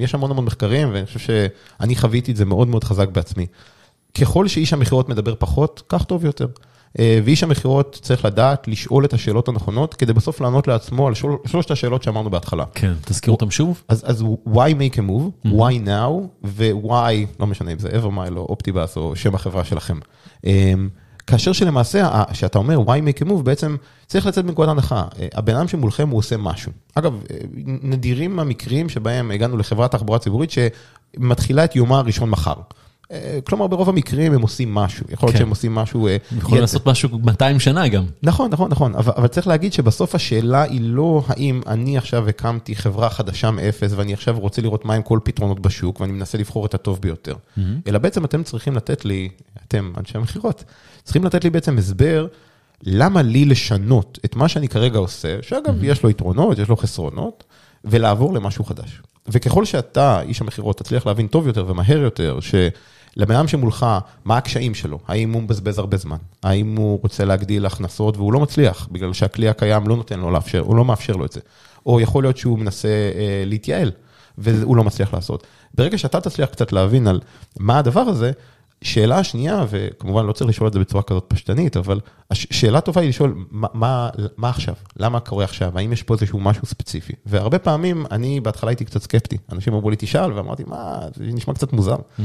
יש 0.00 0.14
המון 0.14 0.30
המון 0.30 0.44
מחקרים, 0.44 0.88
ואני 0.92 1.06
חושב 1.06 1.18
שאני 1.18 1.96
חוויתי 1.96 2.32
את 2.32 2.36
זה 2.36 2.44
מאוד 2.44 2.68
מאוד 2.68 2.84
חזק 2.84 3.08
בעצמי. 3.08 3.46
ככל 4.20 4.48
שאיש 4.48 4.72
המכירות 4.72 5.08
מדבר 5.08 5.34
פחות, 5.38 5.82
כך 5.88 6.04
טוב 6.04 6.24
יותר. 6.24 6.46
ואיש 6.98 7.42
המכירות 7.42 7.98
צריך 8.02 8.24
לדעת 8.24 8.68
לשאול 8.68 9.04
את 9.04 9.12
השאלות 9.12 9.48
הנכונות, 9.48 9.94
כדי 9.94 10.12
בסוף 10.12 10.40
לענות 10.40 10.68
לעצמו 10.68 11.06
על 11.06 11.14
שלושת 11.46 11.70
השאלות 11.70 12.02
שאמרנו 12.02 12.30
בהתחלה. 12.30 12.64
כן, 12.74 12.92
תזכיר 13.04 13.32
אותם 13.32 13.50
שוב. 13.50 13.82
אז 13.88 14.24
why 14.46 14.50
make 14.54 14.94
a 14.94 15.00
move, 15.00 15.46
why 15.46 15.86
now, 15.86 16.12
ו-why, 16.44 17.40
לא 17.40 17.46
משנה 17.46 17.72
אם 17.72 17.78
זה 17.78 17.88
Evermile 17.88 18.36
או 18.36 18.56
Optibus 18.56 18.96
או 18.96 19.16
שם 19.16 19.34
החברה 19.34 19.64
שלכם. 19.64 19.98
כאשר 21.26 21.52
שלמעשה, 21.52 22.22
כשאתה 22.32 22.58
אומר 22.58 22.78
why 22.78 23.00
make 23.08 23.26
a 23.26 23.28
move, 23.28 23.42
בעצם 23.42 23.76
צריך 24.06 24.26
לצאת 24.26 24.44
מנקודת 24.44 24.68
הנחה. 24.68 25.04
הבן 25.34 25.56
אדם 25.56 25.68
שמולכם 25.68 26.08
הוא 26.08 26.18
עושה 26.18 26.36
משהו. 26.36 26.72
אגב, 26.94 27.22
נדירים 27.82 28.38
המקרים 28.38 28.88
שבהם 28.88 29.30
הגענו 29.30 29.56
לחברת 29.56 29.90
תחבורה 29.90 30.18
ציבורית 30.18 30.50
שמתחילה 30.50 31.64
את 31.64 31.76
יומה 31.76 31.98
הראשון 31.98 32.30
מחר. 32.30 32.54
כלומר, 33.44 33.66
ברוב 33.66 33.88
המקרים 33.88 34.32
הם 34.32 34.42
עושים 34.42 34.74
משהו, 34.74 35.06
יכול 35.10 35.28
להיות 35.28 35.38
שהם 35.38 35.50
עושים 35.50 35.74
משהו... 35.74 36.08
הם 36.08 36.38
יכולים 36.38 36.60
לעשות 36.60 36.86
משהו 36.86 37.18
200 37.18 37.60
שנה 37.60 37.88
גם. 37.88 38.04
נכון, 38.22 38.50
נכון, 38.50 38.70
נכון, 38.70 38.94
אבל 38.94 39.26
צריך 39.26 39.46
להגיד 39.46 39.72
שבסוף 39.72 40.14
השאלה 40.14 40.62
היא 40.62 40.80
לא 40.82 41.22
האם 41.26 41.60
אני 41.66 41.98
עכשיו 41.98 42.28
הקמתי 42.28 42.76
חברה 42.76 43.10
חדשה 43.10 43.50
מאפס 43.50 43.92
ואני 43.96 44.12
עכשיו 44.12 44.38
רוצה 44.38 44.62
לראות 44.62 44.84
מהם 44.84 45.02
כל 45.02 45.18
פתרונות 45.24 45.60
בשוק 45.60 46.00
ואני 46.00 46.12
מנסה 46.12 46.38
לבחור 46.38 46.66
את 46.66 46.74
הטוב 46.74 47.00
ביותר, 47.00 47.34
אלא 47.86 47.98
בעצם 47.98 48.24
אתם 48.24 48.42
צריכים 48.42 48.76
לתת 48.76 49.04
לי, 49.04 49.28
אתם 49.66 49.92
אנשי 49.96 50.18
המכירות, 50.18 50.64
צריכים 51.04 51.24
לתת 51.24 51.44
לי 51.44 51.50
בעצם 51.50 51.78
הסבר 51.78 52.26
למה 52.82 53.22
לי 53.22 53.44
לשנות 53.44 54.18
את 54.24 54.36
מה 54.36 54.48
שאני 54.48 54.68
כרגע 54.68 54.98
עושה, 54.98 55.38
שאגב, 55.42 55.84
יש 55.84 56.02
לו 56.02 56.10
יתרונות, 56.10 56.58
יש 56.58 56.68
לו 56.68 56.76
חסרונות, 56.76 57.44
ולעבור 57.84 58.34
למשהו 58.34 58.64
חדש. 58.64 59.02
וככל 59.28 59.64
שאתה, 59.64 60.20
איש 60.20 60.40
המכירות, 60.40 60.78
תצליח 60.78 61.06
להבין 61.06 61.26
טוב 61.26 61.46
יותר 61.46 61.64
ומהר 61.68 61.98
יותר, 61.98 62.38
שלבן 63.14 63.34
אדם 63.34 63.48
שמולך, 63.48 63.86
מה 64.24 64.36
הקשיים 64.36 64.74
שלו, 64.74 64.98
האם 65.08 65.32
הוא 65.32 65.42
מבזבז 65.42 65.78
הרבה 65.78 65.96
זמן, 65.96 66.16
האם 66.42 66.76
הוא 66.76 66.98
רוצה 67.02 67.24
להגדיל 67.24 67.66
הכנסות 67.66 68.16
והוא 68.16 68.32
לא 68.32 68.40
מצליח, 68.40 68.88
בגלל 68.92 69.12
שהכלי 69.12 69.48
הקיים 69.48 69.88
לא 69.88 69.96
נותן 69.96 70.20
לו 70.20 70.30
לאפשר, 70.30 70.60
הוא 70.60 70.76
לא 70.76 70.84
מאפשר 70.84 71.12
לו 71.12 71.24
את 71.24 71.32
זה. 71.32 71.40
או 71.86 72.00
יכול 72.00 72.24
להיות 72.24 72.36
שהוא 72.36 72.58
מנסה 72.58 72.88
אה, 72.88 73.42
להתייעל, 73.46 73.90
והוא 74.38 74.76
לא 74.76 74.84
מצליח 74.84 75.14
לעשות. 75.14 75.46
ברגע 75.74 75.98
שאתה 75.98 76.20
תצליח 76.20 76.48
קצת 76.48 76.72
להבין 76.72 77.06
על 77.06 77.20
מה 77.58 77.78
הדבר 77.78 78.00
הזה, 78.00 78.32
שאלה 78.82 79.24
שנייה, 79.24 79.64
וכמובן 79.70 80.26
לא 80.26 80.32
צריך 80.32 80.50
לשאול 80.50 80.68
את 80.68 80.72
זה 80.72 80.78
בצורה 80.78 81.02
כזאת 81.02 81.24
פשטנית, 81.28 81.76
אבל 81.76 82.00
שאלה 82.32 82.80
טובה 82.80 83.00
היא 83.00 83.08
לשאול, 83.08 83.34
מה, 83.50 83.68
מה, 83.74 84.10
מה 84.36 84.48
עכשיו? 84.48 84.74
למה 84.96 85.20
קורה 85.20 85.44
עכשיו? 85.44 85.78
האם 85.78 85.92
יש 85.92 86.02
פה 86.02 86.14
איזשהו 86.14 86.40
משהו 86.40 86.66
ספציפי? 86.66 87.12
והרבה 87.26 87.58
פעמים, 87.58 88.06
אני 88.10 88.40
בהתחלה 88.40 88.70
הייתי 88.70 88.84
קצת 88.84 89.02
סקפטי. 89.02 89.36
אנשים 89.52 89.74
אמרו 89.74 89.90
לי, 89.90 89.96
תשאל, 89.98 90.32
ואמרתי, 90.32 90.62
מה, 90.66 90.98
זה 91.14 91.24
נשמע 91.24 91.54
קצת 91.54 91.72
מוזר. 91.72 91.96
Mm-hmm. 91.96 92.22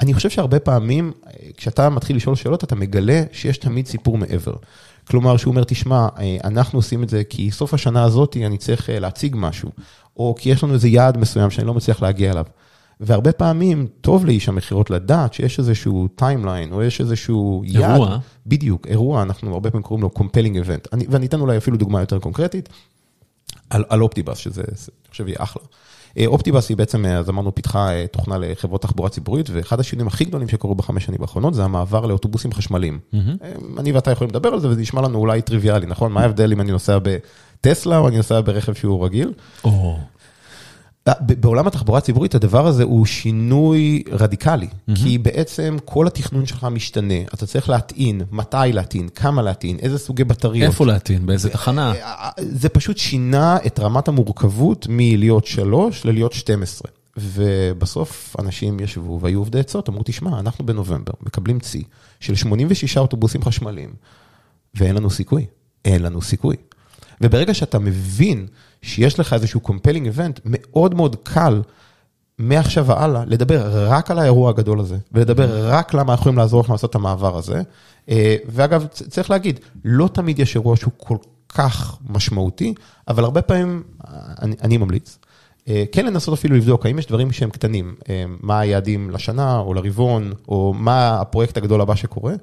אני 0.00 0.14
חושב 0.14 0.30
שהרבה 0.30 0.60
פעמים, 0.60 1.12
כשאתה 1.56 1.90
מתחיל 1.90 2.16
לשאול 2.16 2.36
שאלות, 2.36 2.64
אתה 2.64 2.74
מגלה 2.74 3.22
שיש 3.32 3.58
תמיד 3.58 3.86
סיפור 3.86 4.18
מעבר. 4.18 4.54
כלומר, 5.08 5.36
שהוא 5.36 5.50
אומר, 5.50 5.64
תשמע, 5.64 6.08
אנחנו 6.44 6.78
עושים 6.78 7.02
את 7.02 7.08
זה 7.08 7.24
כי 7.24 7.50
סוף 7.50 7.74
השנה 7.74 8.04
הזאת 8.04 8.36
אני 8.46 8.58
צריך 8.58 8.88
להציג 8.92 9.36
משהו, 9.38 9.70
או 10.16 10.34
כי 10.38 10.50
יש 10.50 10.64
לנו 10.64 10.74
איזה 10.74 10.88
יעד 10.88 11.18
מסוים 11.18 11.50
שאני 11.50 11.66
לא 11.66 11.74
מצליח 11.74 12.02
להגיע 12.02 12.32
אליו. 12.32 12.44
והרבה 13.00 13.32
פעמים 13.32 13.86
טוב 14.00 14.26
לאיש 14.26 14.48
המכירות 14.48 14.90
לדעת 14.90 15.34
שיש 15.34 15.58
איזשהו 15.58 16.08
timeline, 16.08 16.72
או 16.72 16.82
יש 16.82 17.00
איזשהו 17.00 17.62
יעד. 17.64 17.90
אירוע. 17.90 18.18
בדיוק, 18.46 18.86
אירוע, 18.86 19.22
אנחנו 19.22 19.52
הרבה 19.52 19.70
פעמים 19.70 19.82
קוראים 19.82 20.02
לו 20.02 20.10
compelling 20.18 20.66
event. 20.66 20.88
אני, 20.92 21.06
ואני 21.10 21.26
אתן 21.26 21.40
אולי 21.40 21.56
אפילו 21.56 21.76
דוגמה 21.76 22.00
יותר 22.00 22.18
קונקרטית, 22.18 22.68
על, 23.70 23.84
על 23.88 24.02
אופטיבאס, 24.02 24.38
שזה, 24.38 24.62
אני 24.62 25.10
חושב, 25.10 25.28
יהיה 25.28 25.36
אחלה. 25.40 25.62
אופטיבאס 26.26 26.68
היא 26.68 26.76
בעצם, 26.76 27.06
אז 27.06 27.28
אמרנו, 27.28 27.54
פיתחה 27.54 27.90
תוכנה 28.12 28.38
לחברות 28.38 28.82
תחבורה 28.82 29.08
ציבורית, 29.08 29.50
ואחד 29.52 29.80
השינויים 29.80 30.08
הכי 30.08 30.24
גדולים 30.24 30.48
שקורו 30.48 30.74
בחמש 30.74 31.04
שנים 31.04 31.22
האחרונות, 31.22 31.54
זה 31.54 31.64
המעבר 31.64 32.06
לאוטובוסים 32.06 32.52
חשמליים. 32.52 32.98
Mm-hmm. 33.14 33.46
אני 33.78 33.92
ואתה 33.92 34.10
יכולים 34.10 34.30
לדבר 34.30 34.48
על 34.48 34.60
זה, 34.60 34.68
וזה 34.68 34.80
נשמע 34.80 35.02
לנו 35.02 35.18
אולי 35.18 35.42
טריוויאלי, 35.42 35.86
נכון? 35.86 36.12
מה 36.12 36.20
ההבדל 36.20 36.52
אם 36.52 36.60
אני 36.60 36.72
נוסע 36.72 36.98
בטסלה, 37.02 37.98
או 37.98 38.08
אני 38.08 38.16
נוסע 38.16 38.40
ברכב 38.40 38.74
שהוא 38.74 39.04
רגיל? 39.04 39.32
Oh. 41.08 41.12
בעולם 41.20 41.66
התחבורה 41.66 41.98
הציבורית 41.98 42.34
הדבר 42.34 42.66
הזה 42.66 42.82
הוא 42.82 43.06
שינוי 43.06 44.02
רדיקלי, 44.10 44.68
כי 44.94 45.18
בעצם 45.18 45.76
כל 45.84 46.06
התכנון 46.06 46.46
שלך 46.46 46.64
משתנה, 46.64 47.14
אתה 47.34 47.46
צריך 47.46 47.68
להטעין, 47.68 48.22
מתי 48.32 48.56
להטעין, 48.72 49.08
כמה 49.08 49.42
להטעין, 49.42 49.78
איזה 49.78 49.98
סוגי 49.98 50.24
בטריות. 50.24 50.68
איפה 50.70 50.86
להטעין, 50.86 51.26
באיזה 51.26 51.50
תחנה. 51.50 51.92
זה 52.38 52.68
פשוט 52.68 52.98
שינה 52.98 53.56
את 53.66 53.80
רמת 53.80 54.08
המורכבות 54.08 54.86
מלהיות 54.90 55.46
3 55.46 56.04
ללהיות 56.04 56.32
12. 56.32 56.90
ובסוף 57.16 58.36
אנשים 58.38 58.80
ישבו 58.80 59.18
והיו 59.20 59.38
אובדי 59.38 59.60
עצות, 59.60 59.88
אמרו, 59.88 60.02
תשמע, 60.04 60.40
אנחנו 60.40 60.66
בנובמבר 60.66 61.12
מקבלים 61.20 61.60
צי 61.60 61.82
של 62.20 62.34
86 62.34 62.96
אוטובוסים 62.96 63.42
חשמליים, 63.42 63.90
ואין 64.74 64.94
לנו 64.94 65.10
סיכוי, 65.10 65.46
אין 65.84 66.02
לנו 66.02 66.22
סיכוי. 66.22 66.56
וברגע 67.20 67.54
שאתה 67.54 67.78
מבין 67.78 68.46
שיש 68.82 69.20
לך 69.20 69.32
איזשהו 69.32 69.60
compelling 69.60 70.06
event, 70.06 70.40
מאוד 70.44 70.94
מאוד 70.94 71.16
קל 71.22 71.62
מעכשיו 72.38 72.86
והלאה 72.86 73.24
לדבר 73.26 73.88
רק 73.88 74.10
על 74.10 74.18
האירוע 74.18 74.50
הגדול 74.50 74.80
הזה, 74.80 74.96
ולדבר 75.12 75.68
רק 75.68 75.94
למה 75.94 76.12
אנחנו 76.12 76.22
יכולים 76.22 76.38
לעזור 76.38 76.60
לכם 76.60 76.72
לעשות 76.72 76.90
את 76.90 76.94
המעבר 76.94 77.38
הזה. 77.38 77.62
אה, 78.08 78.36
ואגב, 78.46 78.86
צריך 78.86 79.30
להגיד, 79.30 79.60
לא 79.84 80.08
תמיד 80.12 80.38
יש 80.38 80.54
אירוע 80.54 80.76
שהוא 80.76 80.92
כל 80.96 81.16
כך 81.48 81.98
משמעותי, 82.08 82.74
אבל 83.08 83.24
הרבה 83.24 83.42
פעמים, 83.42 83.82
אני, 84.42 84.56
אני 84.62 84.76
ממליץ, 84.76 85.18
אה, 85.68 85.84
כן 85.92 86.06
לנסות 86.06 86.38
אפילו 86.38 86.56
לבדוק 86.56 86.86
האם 86.86 86.98
יש 86.98 87.06
דברים 87.06 87.32
שהם 87.32 87.50
קטנים, 87.50 87.94
אה, 88.08 88.24
מה 88.40 88.60
היעדים 88.60 89.10
לשנה 89.10 89.58
או 89.58 89.74
לרבעון, 89.74 90.32
או 90.48 90.74
מה 90.76 91.20
הפרויקט 91.20 91.56
הגדול 91.56 91.80
הבא 91.80 91.94
שקורה, 91.94 92.34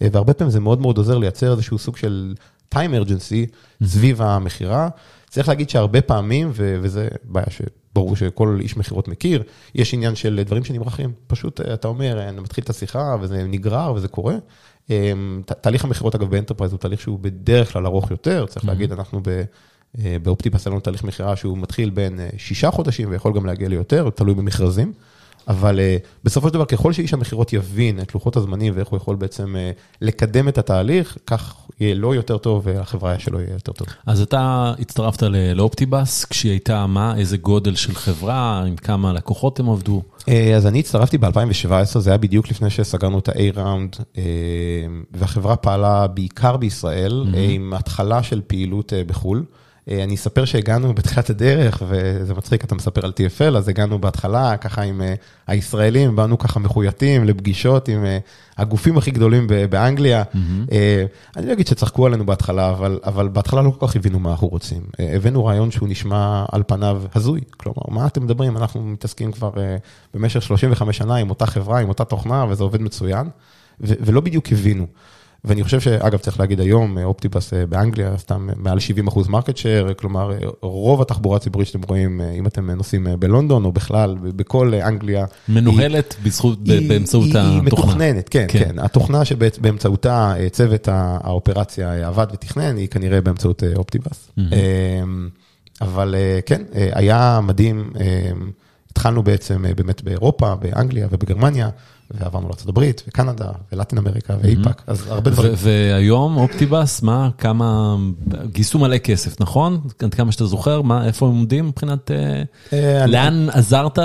והרבה 0.00 0.34
פעמים 0.34 0.50
זה 0.50 0.60
מאוד 0.60 0.80
מאוד 0.80 0.98
עוזר 0.98 1.18
לייצר 1.18 1.52
איזשהו 1.52 1.78
סוג 1.78 1.96
של 1.96 2.34
time 2.74 3.06
urgency 3.06 3.54
סביב 3.84 4.22
המכירה. 4.22 4.88
צריך 5.28 5.48
להגיד 5.48 5.70
שהרבה 5.70 6.00
פעמים, 6.00 6.50
וזה 6.54 7.08
בעיה 7.24 7.46
שברור 7.50 8.16
שכל 8.16 8.58
איש 8.60 8.76
מכירות 8.76 9.08
מכיר, 9.08 9.42
יש 9.74 9.94
עניין 9.94 10.14
של 10.14 10.42
דברים 10.46 10.64
שנמרחים. 10.64 11.12
פשוט 11.26 11.60
אתה 11.60 11.88
אומר, 11.88 12.28
אני 12.28 12.40
מתחיל 12.40 12.64
את 12.64 12.70
השיחה 12.70 13.16
וזה 13.20 13.44
נגרר 13.44 13.92
וזה 13.94 14.08
קורה. 14.08 14.34
אמ, 14.90 15.42
תהליך 15.60 15.84
המכירות 15.84 16.14
אגב 16.14 16.30
ב 16.30 16.34
enterprise 16.34 16.72
הוא 16.72 16.78
תהליך 16.78 17.00
שהוא 17.00 17.18
בדרך 17.18 17.72
כלל 17.72 17.86
ארוך 17.86 18.10
יותר, 18.10 18.46
צריך 18.46 18.64
להגיד, 18.64 18.92
אנחנו 18.92 19.20
אה, 19.98 20.16
ב 20.22 20.27
Optibus 20.27 20.66
היה 20.66 20.70
לנו 20.70 20.80
תהליך 20.80 21.04
מכירה 21.04 21.36
שהוא 21.36 21.58
מתחיל 21.58 21.90
בין 21.90 22.20
אה, 22.20 22.28
שישה 22.36 22.70
חודשים 22.70 23.10
ויכול 23.10 23.32
גם 23.32 23.46
להגיע 23.46 23.68
ליותר, 23.68 24.10
תלוי 24.10 24.34
במכרזים. 24.34 24.92
אבל 25.48 25.78
אה, 25.78 26.08
בסופו 26.24 26.48
של 26.48 26.54
דבר, 26.54 26.64
ככל 26.64 26.92
שאיש 26.92 27.14
המכירות 27.14 27.52
יבין 27.52 28.00
את 28.00 28.14
לוחות 28.14 28.36
הזמנים 28.36 28.72
ואיך 28.76 28.88
הוא 28.88 28.96
יכול 28.96 29.16
בעצם 29.16 29.56
אה, 29.56 29.80
לקדם 30.00 30.48
את 30.48 30.58
התהליך, 30.58 31.18
כך 31.26 31.54
יהיה 31.80 31.94
לו 31.94 32.14
יותר 32.14 32.38
טוב 32.38 32.62
והחברה 32.64 33.18
שלו 33.18 33.40
יהיה 33.40 33.52
יותר 33.52 33.72
טוב. 33.72 33.88
אז 34.06 34.20
אתה 34.20 34.72
הצטרפת 34.78 35.22
לאופטיבאס, 35.54 36.24
כשהיא 36.24 36.52
הייתה 36.52 36.86
מה, 36.86 37.16
איזה 37.16 37.36
גודל 37.36 37.74
של 37.74 37.94
חברה, 37.94 38.64
עם 38.66 38.76
כמה 38.76 39.12
לקוחות 39.12 39.60
הם 39.60 39.70
עבדו? 39.70 40.02
Uh, 40.20 40.30
אז 40.56 40.66
אני 40.66 40.80
הצטרפתי 40.80 41.18
ב-2017, 41.18 41.98
זה 41.98 42.10
היה 42.10 42.18
בדיוק 42.18 42.50
לפני 42.50 42.70
שסגרנו 42.70 43.18
את 43.18 43.28
ה-A-Round, 43.28 44.00
uh, 44.00 44.18
והחברה 45.12 45.56
פעלה 45.56 46.06
בעיקר 46.06 46.56
בישראל, 46.56 47.24
mm-hmm. 47.26 47.36
עם 47.36 47.72
התחלה 47.72 48.22
של 48.22 48.40
פעילות 48.46 48.92
בחו"ל. 49.06 49.44
אה, 49.90 50.04
אני 50.04 50.14
אספר 50.14 50.44
שהגענו 50.44 50.94
בתחילת 50.94 51.30
הדרך, 51.30 51.82
וזה 51.88 52.34
מצחיק, 52.34 52.64
אתה 52.64 52.74
מספר 52.74 53.04
על 53.04 53.12
TFL, 53.16 53.56
אז 53.56 53.68
הגענו 53.68 53.98
בהתחלה 53.98 54.56
ככה 54.56 54.82
עם 54.82 55.02
אה, 55.02 55.14
הישראלים, 55.46 56.16
באנו 56.16 56.38
ככה 56.38 56.60
מחויטים 56.60 57.24
לפגישות 57.24 57.88
עם 57.88 58.04
אה, 58.04 58.18
הגופים 58.58 58.98
הכי 58.98 59.10
גדולים 59.10 59.46
באנגליה. 59.70 60.22
אני 61.36 61.46
לא 61.46 61.52
אגיד 61.52 61.66
שצחקו 61.66 62.06
עלינו 62.06 62.26
בהתחלה, 62.26 62.70
אבל, 62.70 63.00
אבל 63.04 63.28
בהתחלה 63.28 63.62
לא 63.62 63.70
כל 63.78 63.86
כך 63.86 63.96
הבינו 63.96 64.18
מה 64.18 64.30
אנחנו 64.30 64.48
רוצים. 64.48 64.82
הבאנו 64.98 65.44
רעיון 65.44 65.70
שהוא 65.70 65.88
נשמע 65.88 66.44
על 66.52 66.62
פניו 66.66 67.02
הזוי, 67.14 67.40
כלומר, 67.56 67.82
מה 67.88 68.06
אתם 68.06 68.24
מדברים? 68.24 68.56
אנחנו 68.56 68.82
מתעסקים 68.82 69.32
כבר 69.32 69.50
במשך 70.14 70.42
35 70.42 70.98
שנה 70.98 71.16
עם 71.16 71.30
אותה 71.30 71.46
חברה, 71.46 71.80
עם 71.80 71.88
אותה 71.88 72.04
תוכנה, 72.04 72.46
וזה 72.48 72.62
עובד 72.62 72.82
מצוין, 72.82 73.28
ולא 73.80 74.20
בדיוק 74.20 74.52
הבינו. 74.52 74.86
ואני 75.44 75.64
חושב 75.64 75.80
שאגב, 75.80 76.18
צריך 76.18 76.40
להגיד 76.40 76.60
היום, 76.60 76.98
Optibus 76.98 77.54
אה, 77.54 77.66
באנגליה, 77.66 78.18
עם 78.18 78.48
מעל 78.56 78.78
70 78.78 79.08
אחוז 79.08 79.28
market 79.28 79.56
share, 79.56 79.94
כלומר, 79.94 80.32
רוב 80.62 81.02
התחבורה 81.02 81.36
הציבורית 81.36 81.68
שאתם 81.68 81.80
רואים, 81.88 82.20
אה, 82.20 82.30
אם 82.30 82.46
אתם 82.46 82.70
נוסעים 82.70 83.06
אה, 83.06 83.16
בלונדון 83.16 83.64
או 83.64 83.72
בכלל, 83.72 84.16
בכל 84.22 84.74
אנגליה. 84.74 85.24
מנוהלת 85.48 86.14
היא, 86.18 86.26
בזכות, 86.26 86.58
היא, 86.64 86.88
באמצעות 86.88 87.24
היא, 87.24 87.32
התוכנה. 87.32 87.54
היא 87.54 87.62
מתוכננת, 87.62 88.28
כן, 88.28 88.46
כן, 88.48 88.58
כן. 88.58 88.78
התוכנה 88.78 89.24
שבאמצעותה 89.24 90.34
צוות 90.50 90.88
האופרציה 90.92 92.08
עבד 92.08 92.26
ותכנן, 92.32 92.76
היא 92.76 92.88
כנראה 92.88 93.20
באמצעות 93.20 93.62
אופטיבאס. 93.76 94.30
Mm-hmm. 94.38 94.42
אבל 95.80 96.14
כן, 96.46 96.62
היה 96.72 97.40
מדהים, 97.42 97.92
התחלנו 98.90 99.22
בעצם 99.22 99.64
באמת 99.76 100.02
באירופה, 100.02 100.54
באנגליה 100.54 101.08
ובגרמניה. 101.10 101.68
ועברנו 102.14 102.48
לארה"ב 102.48 102.90
וקנדה 103.08 103.50
ולטין 103.72 103.98
אמריקה 103.98 104.36
ואיפא"ק, 104.42 104.82
אז 104.86 105.06
הרבה 105.08 105.30
דברים. 105.30 105.52
והיום 105.56 106.36
אופטיבאס, 106.36 107.02
מה, 107.02 107.30
כמה, 107.38 107.96
גייסו 108.52 108.78
מלא 108.78 108.98
כסף, 108.98 109.40
נכון? 109.40 109.80
עד 109.98 110.14
כמה 110.14 110.32
שאתה 110.32 110.46
זוכר, 110.46 110.82
מה, 110.82 111.06
איפה 111.06 111.26
הם 111.26 111.32
עומדים 111.32 111.66
מבחינת, 111.68 112.10
אה, 112.10 112.42
אה, 112.72 113.06
לאן 113.06 113.46
עזרת 113.50 113.98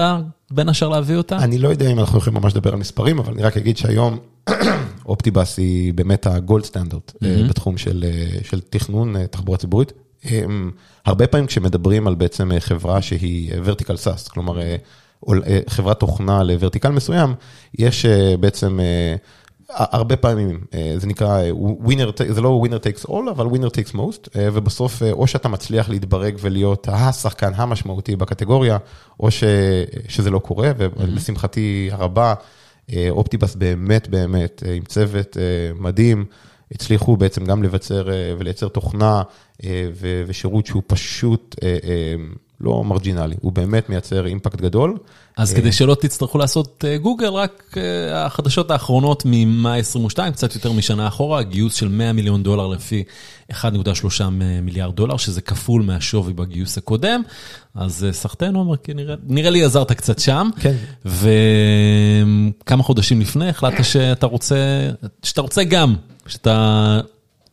בין 0.52 0.70
השאר 0.70 0.90
להביא 0.90 1.16
אותה? 1.16 1.38
אני 1.38 1.58
לא 1.58 1.70
יודע 1.70 1.92
אם 1.92 2.00
אנחנו 2.00 2.18
יכולים 2.18 2.42
ממש 2.42 2.54
לדבר 2.54 2.74
על 2.74 2.80
מספרים, 2.80 3.20
אבל 3.20 3.34
אני 3.34 3.44
רק 3.44 3.58
אגיד 3.58 3.78
שהיום 3.78 4.18
אופטיבאס 5.06 5.58
היא 5.58 5.94
באמת 5.94 6.28
הגולד 6.28 6.66
סטנדרט 6.66 7.14
אה, 7.24 7.42
בתחום 7.50 7.78
של 7.78 8.06
תכנון 8.70 9.26
תחבורה 9.28 9.58
ציבורית. 9.58 9.94
הרבה 11.06 11.28
פעמים 11.28 11.48
כשמדברים 11.48 12.08
על 12.08 12.16
בעצם 12.16 12.52
חברה 12.60 13.02
שהיא 13.02 13.52
vertical 13.54 13.96
SaaS, 14.06 14.30
כלומר, 14.30 14.60
חברת 15.68 16.00
תוכנה 16.00 16.44
לוורטיקל 16.44 16.90
מסוים, 16.90 17.34
יש 17.80 18.06
אה, 18.06 18.38
בעצם 18.40 18.80
אה, 18.80 19.16
הרבה 19.70 20.16
פעמים, 20.16 20.60
זה 20.98 21.08
נקרא, 21.08 21.42
winner, 21.86 22.34
זה 22.34 22.42
לא 22.42 22.64
winner 22.66 22.80
takes 22.86 23.10
all, 23.10 23.30
אבל 23.32 23.46
winner 23.46 23.70
takes 23.70 23.96
most, 23.96 24.30
ובסוף 24.36 25.02
או 25.12 25.28
שאתה 25.28 25.50
מצליח 25.50 25.90
להתברג 25.90 26.36
ולהיות 26.42 26.88
השחקן 26.92 27.52
המשמעותי 27.56 28.16
בקטגוריה, 28.16 28.78
או 29.20 29.32
ש, 29.32 29.44
שזה 30.08 30.30
לא 30.30 30.40
קורה, 30.40 30.72
ולשמחתי 30.78 31.90
הרבה, 31.92 32.34
אופטיבאס 33.10 33.56
באמת 33.56 34.08
באמת 34.08 34.64
עם 34.76 34.84
צוות 34.84 35.38
מדהים. 35.80 36.26
הצליחו 36.72 37.18
בעצם 37.18 37.46
גם 37.46 37.64
לבצר 37.64 38.08
ולייצר 38.38 38.68
תוכנה 38.68 39.22
ושירות 40.28 40.66
שהוא 40.66 40.84
פשוט 40.88 41.56
לא 42.62 42.84
מרג'ינלי, 42.84 43.36
הוא 43.42 43.52
באמת 43.52 43.90
מייצר 43.90 44.26
אימפקט 44.26 44.62
גדול. 44.62 44.98
אז 45.38 45.54
כדי 45.54 45.72
שלא 45.72 45.96
תצטרכו 45.96 46.38
לעשות 46.38 46.86
אה, 46.88 46.98
גוגל, 46.98 47.28
רק 47.28 47.78
אה, 47.78 48.26
החדשות 48.26 48.72
האחרונות 48.72 49.24
ממאי 49.26 49.80
22, 49.80 50.34
קצת 50.34 50.56
יותר 50.56 50.72
משנה 50.72 51.08
אחורה, 51.08 51.44
גיוס 51.44 51.76
של 51.76 51.88
100 51.88 52.14
מיליון 52.14 52.44
דולר 52.44 52.68
לפי 52.68 53.04
1.3 53.52 53.56
מיליארד 54.62 54.96
דולר, 54.96 55.18
שזה 55.18 55.42
כפול 55.42 55.82
מהשווי 55.82 56.34
בגיוס 56.34 56.78
הקודם. 56.78 57.22
אז 57.76 58.04
אה, 58.04 58.14
סחטיין 58.14 58.56
עומר, 58.56 58.76
נראה, 58.96 59.16
נראה 59.28 59.50
לי 59.50 59.64
עזרת 59.64 59.92
קצת 59.92 60.20
שם. 60.20 60.50
כן. 60.60 60.76
וכמה 62.66 62.84
חודשים 62.84 63.22
לפני 63.22 63.50
החלטת 63.50 63.84
שאתה 63.86 64.26
רוצה, 64.26 64.90
שאתה 65.24 65.42
רוצה 65.42 65.64
גם, 65.64 65.96
שאתה 66.28 67.00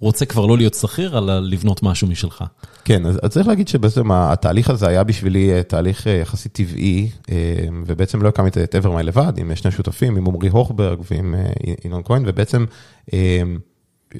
רוצה 0.02 0.26
כבר 0.26 0.46
לא 0.46 0.56
להיות 0.56 0.74
שכיר, 0.74 1.18
אלא 1.18 1.40
לבנות 1.40 1.82
משהו 1.82 2.08
משלך. 2.08 2.44
כן, 2.84 3.06
אז 3.06 3.18
צריך 3.28 3.46
להגיד 3.46 3.68
שבעצם 3.68 4.12
התהליך 4.12 4.70
הזה 4.70 4.88
היה 4.88 5.04
בשבילי 5.04 5.52
אה, 5.52 5.62
תהליך 5.62 6.06
אה, 6.06 6.12
יחסית 6.12 6.52
טבעי, 6.52 7.10
אה, 7.30 7.36
ובעצם 7.86 8.22
לא 8.22 8.28
הקמתי 8.28 8.64
את 8.64 8.74
אברמי 8.74 9.02
לבד, 9.02 9.32
עם 9.36 9.54
שני 9.54 9.70
שותפים, 9.70 10.16
עם 10.16 10.26
עמרי 10.26 10.48
הוכברג 10.48 10.98
ועם 11.10 11.34
ינון 11.84 12.02
כהן, 12.04 12.22
ובעצם 12.26 12.64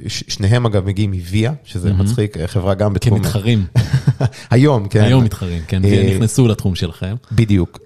שניהם 0.07 0.67
אגב 0.67 0.87
מגיעים 0.87 1.11
מוויה, 1.11 1.53
שזה 1.65 1.91
mm-hmm. 1.91 1.93
מצחיק, 1.93 2.37
חברה 2.47 2.75
גם 2.75 2.93
בתחום... 2.93 3.19
כמתחרים. 3.19 3.65
היום, 4.51 4.89
כן. 4.89 5.01
היום 5.01 5.25
מתחרים, 5.25 5.63
כן, 5.69 5.83
כי 5.83 6.15
נכנסו 6.15 6.49
לתחום 6.49 6.75
שלכם. 6.75 7.15
בדיוק, 7.33 7.79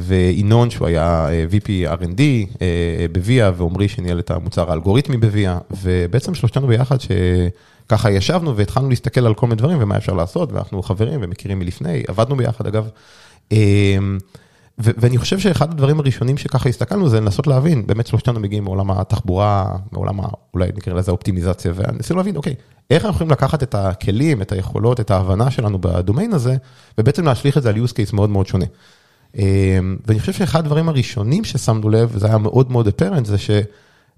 וינון 0.00 0.70
שהוא 0.70 0.88
היה 0.88 1.28
VP 1.50 1.98
R&D 2.00 2.20
בוויה, 3.12 3.52
ועמרי 3.56 3.88
שניהל 3.88 4.18
את 4.18 4.30
המוצר 4.30 4.70
האלגוריתמי 4.70 5.16
בוויה, 5.16 5.58
ובעצם 5.82 6.34
שלושתנו 6.34 6.66
ביחד, 6.66 7.00
ש... 7.00 7.08
ככה 7.88 8.10
ישבנו 8.10 8.56
והתחלנו 8.56 8.88
להסתכל 8.88 9.26
על 9.26 9.34
כל 9.34 9.46
מיני 9.46 9.58
דברים 9.58 9.78
ומה 9.80 9.96
אפשר 9.96 10.12
לעשות, 10.12 10.52
ואנחנו 10.52 10.82
חברים 10.82 11.20
ומכירים 11.22 11.58
מלפני, 11.58 12.02
עבדנו 12.08 12.36
ביחד 12.36 12.66
אגב. 12.66 12.88
ואני 14.78 15.18
חושב 15.18 15.38
שאחד 15.38 15.70
הדברים 15.70 16.00
הראשונים 16.00 16.36
שככה 16.36 16.68
הסתכלנו 16.68 17.08
זה 17.08 17.20
לנסות 17.20 17.46
להבין, 17.46 17.86
באמת 17.86 18.06
שלושתנו 18.06 18.40
מגיעים 18.40 18.64
מעולם 18.64 18.90
התחבורה, 18.90 19.76
מעולם. 19.92 20.20
אולי 20.54 20.68
נקרא 20.76 20.94
לזה 20.94 21.10
אופטימיזציה, 21.10 21.72
וניסינו 21.76 22.16
להבין, 22.16 22.36
אוקיי, 22.36 22.54
איך 22.90 23.04
אנחנו 23.04 23.14
יכולים 23.16 23.30
לקחת 23.30 23.62
את 23.62 23.74
הכלים, 23.74 24.42
את 24.42 24.52
היכולות, 24.52 25.00
את 25.00 25.10
ההבנה 25.10 25.50
שלנו 25.50 25.78
בדומיין 25.80 26.32
הזה, 26.32 26.56
ובעצם 26.98 27.24
להשליך 27.24 27.58
את 27.58 27.62
זה 27.62 27.68
על 27.68 27.76
use 27.76 27.90
case 27.90 28.12
מאוד 28.12 28.30
מאוד 28.30 28.46
שונה. 28.46 28.64
אמ, 29.36 29.96
ואני 30.06 30.20
חושב 30.20 30.32
שאחד 30.32 30.58
הדברים 30.58 30.88
הראשונים 30.88 31.44
ששמנו 31.44 31.90
לב, 31.90 32.10
וזה 32.12 32.26
היה 32.26 32.38
מאוד 32.38 32.72
מאוד 32.72 32.88
apparent, 32.88 33.24
זה 33.24 33.38
ש... 33.38 33.50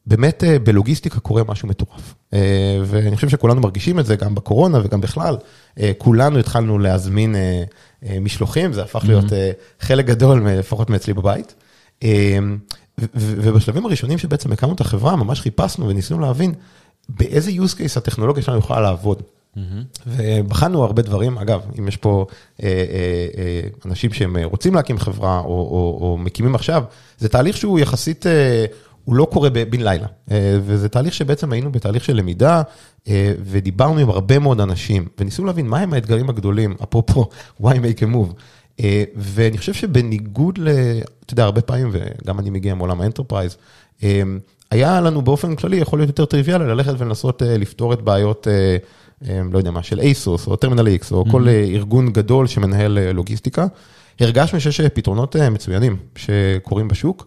באמת 0.07 0.45
אה, 0.45 0.59
בלוגיסטיקה 0.59 1.21
קורה 1.21 1.43
משהו 1.49 1.69
מטורף. 1.69 2.15
אה, 2.35 2.79
ואני 2.85 3.17
חושב 3.17 3.29
שכולנו 3.29 3.61
מרגישים 3.61 3.99
את 3.99 4.07
זה 4.07 4.17
גם 4.17 4.35
בקורונה 4.35 4.81
וגם 4.85 5.01
בכלל. 5.01 5.37
אה, 5.81 5.93
כולנו 5.99 6.39
התחלנו 6.39 6.79
להזמין 6.79 7.35
משלוחים, 8.21 8.73
זה 8.73 8.83
הפך 8.83 9.05
להיות 9.05 9.25
חלק 9.81 10.05
גדול, 10.05 10.51
לפחות 10.51 10.91
מאצלי 10.91 11.15
בבית. 11.15 11.55
ובשלבים 13.15 13.87
הראשונים 13.87 14.19
שבעצם 14.19 14.53
הקמנו 14.53 14.75
את 14.75 14.81
החברה, 14.81 15.17
ממש 15.17 15.41
חיפשנו 15.41 15.89
וניסינו 15.89 16.21
להבין 16.21 16.55
באיזה 17.09 17.51
use 17.51 17.75
case 17.75 17.97
הטכנולוגיה 17.99 18.43
שלנו 18.43 18.59
יכולה 18.59 18.81
לעבוד. 18.81 19.23
ובחנו 20.07 20.85
הרבה 20.85 21.03
דברים, 21.03 21.39
אגב, 21.39 21.61
אם 21.79 21.89
יש 21.89 21.97
פה 21.97 22.27
אה, 22.63 22.69
אה, 22.69 23.27
אה, 23.39 23.61
אנשים 23.87 24.13
שהם 24.13 24.37
רוצים 24.45 24.75
להקים 24.75 24.99
חברה 24.99 25.39
או, 25.39 25.45
או, 25.45 25.99
או 26.01 26.19
מקימים 26.19 26.55
עכשיו, 26.55 26.85
זה 27.19 27.29
תהליך 27.29 27.57
שהוא 27.57 27.79
יחסית, 27.79 28.27
הוא 29.07 29.15
לא 29.15 29.27
קורה 29.33 29.51
בן 29.51 29.81
לילה, 29.81 30.07
אה, 30.31 30.59
וזה 30.63 30.89
תהליך 30.89 31.15
שבעצם 31.15 31.53
היינו 31.53 31.73
בתהליך 31.73 32.05
של 32.05 32.17
למידה, 32.17 32.63
אה, 33.09 33.33
ודיברנו 33.41 33.99
עם 33.99 34.11
הרבה 34.11 34.39
מאוד 34.39 34.61
אנשים, 34.61 35.09
וניסינו 35.19 35.47
להבין 35.47 35.67
מהם 35.67 35.93
האתגרים 35.93 36.29
הגדולים, 36.29 36.75
אפרופו 36.83 37.29
why 37.63 37.65
make 37.65 38.01
a 38.01 38.15
move. 38.15 38.33
אה, 38.81 39.05
ואני 39.17 39.59
חושב 39.59 39.75
שבניגוד 39.75 40.59
ל... 40.59 40.69
אתה 41.25 41.33
יודע, 41.33 41.45
הרבה 41.45 41.61
פעמים, 41.61 41.91
וגם 41.93 42.39
אני 42.39 42.51
מגיע 42.51 42.75
מעולם 42.75 43.01
ה 43.01 43.06
enterprise, 43.06 43.57
היה 44.71 45.01
לנו 45.01 45.23
באופן 45.23 45.57
כללי, 45.57 45.77
יכול 45.77 45.99
להיות 45.99 46.09
יותר 46.09 46.25
טריוויאלי, 46.25 46.67
ללכת 46.67 46.95
ולנסות 46.99 47.43
לפתור 47.43 47.93
את 47.93 48.03
בעיות, 48.03 48.47
לא 49.23 49.59
יודע 49.59 49.71
מה, 49.71 49.83
של 49.83 50.01
ASOS 50.01 50.47
או 50.47 50.57
Terminal 50.57 50.87
X, 50.87 51.13
או 51.13 51.25
כל 51.31 51.49
ארגון 51.49 52.13
גדול 52.13 52.47
שמנהל 52.47 53.13
לוגיסטיקה. 53.13 53.67
הרגשנו 54.21 54.61
שיש 54.61 54.81
פתרונות 54.81 55.37
מצוינים 55.37 55.97
שקורים 56.17 56.89
בשוק. 56.89 57.27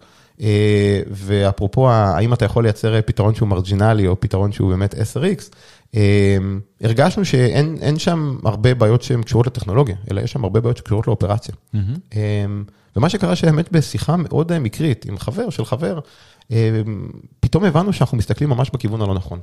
ואפרופו, 1.11 1.89
האם 1.89 2.33
אתה 2.33 2.45
יכול 2.45 2.63
לייצר 2.63 3.01
פתרון 3.05 3.35
שהוא 3.35 3.47
מרג'ינלי 3.47 4.07
או 4.07 4.19
פתרון 4.19 4.51
שהוא 4.51 4.69
באמת 4.69 4.93
10x, 4.93 5.55
אמ, 5.93 6.59
הרגשנו 6.81 7.25
שאין 7.25 7.99
שם 7.99 8.37
הרבה 8.45 8.73
בעיות 8.73 9.01
שהן 9.01 9.23
קשורות 9.23 9.47
לטכנולוגיה, 9.47 9.95
אלא 10.11 10.21
יש 10.21 10.31
שם 10.31 10.43
הרבה 10.43 10.61
בעיות 10.61 10.77
שקשורות 10.77 11.07
לאופרציה. 11.07 11.55
Mm-hmm. 11.75 12.17
ומה 12.95 13.09
שקרה 13.09 13.35
שהאמת 13.35 13.71
בשיחה 13.71 14.15
מאוד 14.15 14.51
אה, 14.51 14.59
מקרית 14.59 15.05
עם 15.05 15.17
חבר 15.17 15.49
של 15.49 15.65
חבר, 15.65 15.99
פתאום 17.39 17.63
הבנו 17.63 17.93
שאנחנו 17.93 18.17
מסתכלים 18.17 18.49
ממש 18.49 18.69
בכיוון 18.69 19.01
הלא 19.01 19.13
נכון. 19.13 19.39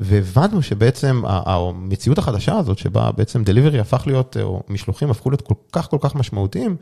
והבנו 0.00 0.62
שבעצם 0.62 1.22
המציאות 1.26 2.18
החדשה 2.18 2.58
הזאת, 2.58 2.78
שבה 2.78 3.10
בעצם 3.16 3.44
דליברי 3.44 3.78
הפך 3.78 4.02
להיות, 4.06 4.36
או 4.42 4.62
משלוחים 4.68 5.10
הפכו 5.10 5.30
להיות 5.30 5.42
כל 5.42 5.54
כך 5.72 5.90
כל 5.90 5.98
כך 6.00 6.14
משמעותיים, 6.14 6.76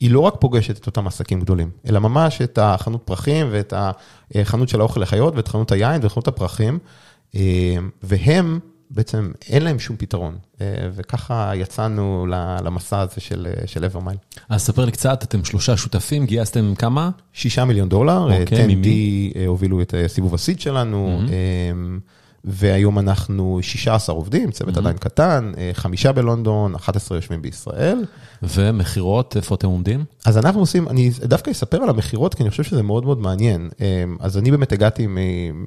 היא 0.00 0.10
לא 0.10 0.20
רק 0.20 0.34
פוגשת 0.40 0.78
את 0.78 0.86
אותם 0.86 1.06
עסקים 1.06 1.40
גדולים, 1.40 1.70
אלא 1.88 1.98
ממש 1.98 2.42
את 2.42 2.58
החנות 2.62 3.02
פרחים 3.04 3.46
ואת 3.50 3.72
החנות 4.34 4.68
של 4.68 4.80
האוכל 4.80 5.00
לחיות 5.00 5.34
ואת 5.36 5.48
חנות 5.48 5.72
היין 5.72 6.00
וחנות 6.04 6.28
הפרחים. 6.28 6.78
אה, 7.34 7.76
והם 8.02 8.58
בעצם 8.90 9.32
אין 9.48 9.62
להם 9.62 9.78
שום 9.78 9.96
פתרון, 9.96 10.38
אה, 10.60 10.66
וככה 10.94 11.52
יצאנו 11.54 12.26
למסע 12.64 13.00
הזה 13.00 13.20
של, 13.20 13.46
של 13.66 13.84
אברמייל. 13.84 14.18
אז 14.48 14.62
ספר 14.62 14.84
לי 14.84 14.92
קצת, 14.92 15.22
אתם 15.22 15.44
שלושה 15.44 15.76
שותפים, 15.76 16.26
גייסתם 16.26 16.74
כמה? 16.74 17.10
שישה 17.32 17.64
מיליון 17.64 17.88
דולר, 17.88 18.28
okay, 18.28 18.40
אוקיי, 18.40 18.76
ממי? 18.76 19.32
הובילו 19.46 19.82
את 19.82 19.94
סיבוב 20.06 20.34
הסיד 20.34 20.60
שלנו. 20.60 21.20
Mm-hmm. 21.20 22.16
והיום 22.46 22.98
אנחנו 22.98 23.58
16 23.62 24.14
עובדים, 24.16 24.50
צוות 24.50 24.74
mm-hmm. 24.74 24.78
עדיין 24.78 24.96
קטן, 24.96 25.52
אה, 25.58 25.70
חמישה 25.72 26.12
בלונדון, 26.12 26.74
11 26.74 27.18
יושבים 27.18 27.42
בישראל. 27.42 28.04
ומכירות, 28.42 29.36
איפה 29.36 29.54
אתם 29.54 29.68
עומדים? 29.68 30.04
אז 30.24 30.38
אנחנו 30.38 30.60
עושים, 30.60 30.88
אני 30.88 31.10
דווקא 31.22 31.50
אספר 31.50 31.82
על 31.82 31.88
המכירות, 31.88 32.34
כי 32.34 32.42
אני 32.42 32.50
חושב 32.50 32.62
שזה 32.62 32.82
מאוד 32.82 33.04
מאוד 33.04 33.18
מעניין. 33.18 33.68
אה, 33.80 34.04
אז 34.20 34.38
אני 34.38 34.50
באמת 34.50 34.72
הגעתי 34.72 35.06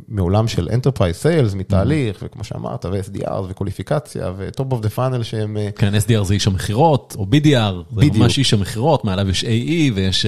מעולם 0.08 0.48
של 0.48 0.68
Enterprise 0.68 1.24
Sales, 1.24 1.56
מתהליך, 1.56 2.16
mm-hmm. 2.16 2.26
וכמו 2.26 2.44
שאמרת, 2.44 2.86
ו-SDR 2.86 3.42
וקוליפיקציה, 3.50 4.32
ו-Top 4.38 4.74
of 4.74 4.86
the 4.86 4.98
Funnel 4.98 5.24
שהם... 5.24 5.58
אה, 5.58 5.70
כן, 5.76 5.94
SDR 5.96 6.24
זה 6.24 6.34
איש 6.34 6.48
המכירות, 6.48 7.16
או 7.20 7.26
BDR, 7.32 7.96
זה 7.96 8.06
ממש 8.20 8.38
איש 8.38 8.54
המכירות, 8.54 9.06
מעליו 9.06 9.30
יש 9.30 9.44
AE 9.44 9.96
ויש 9.96 10.26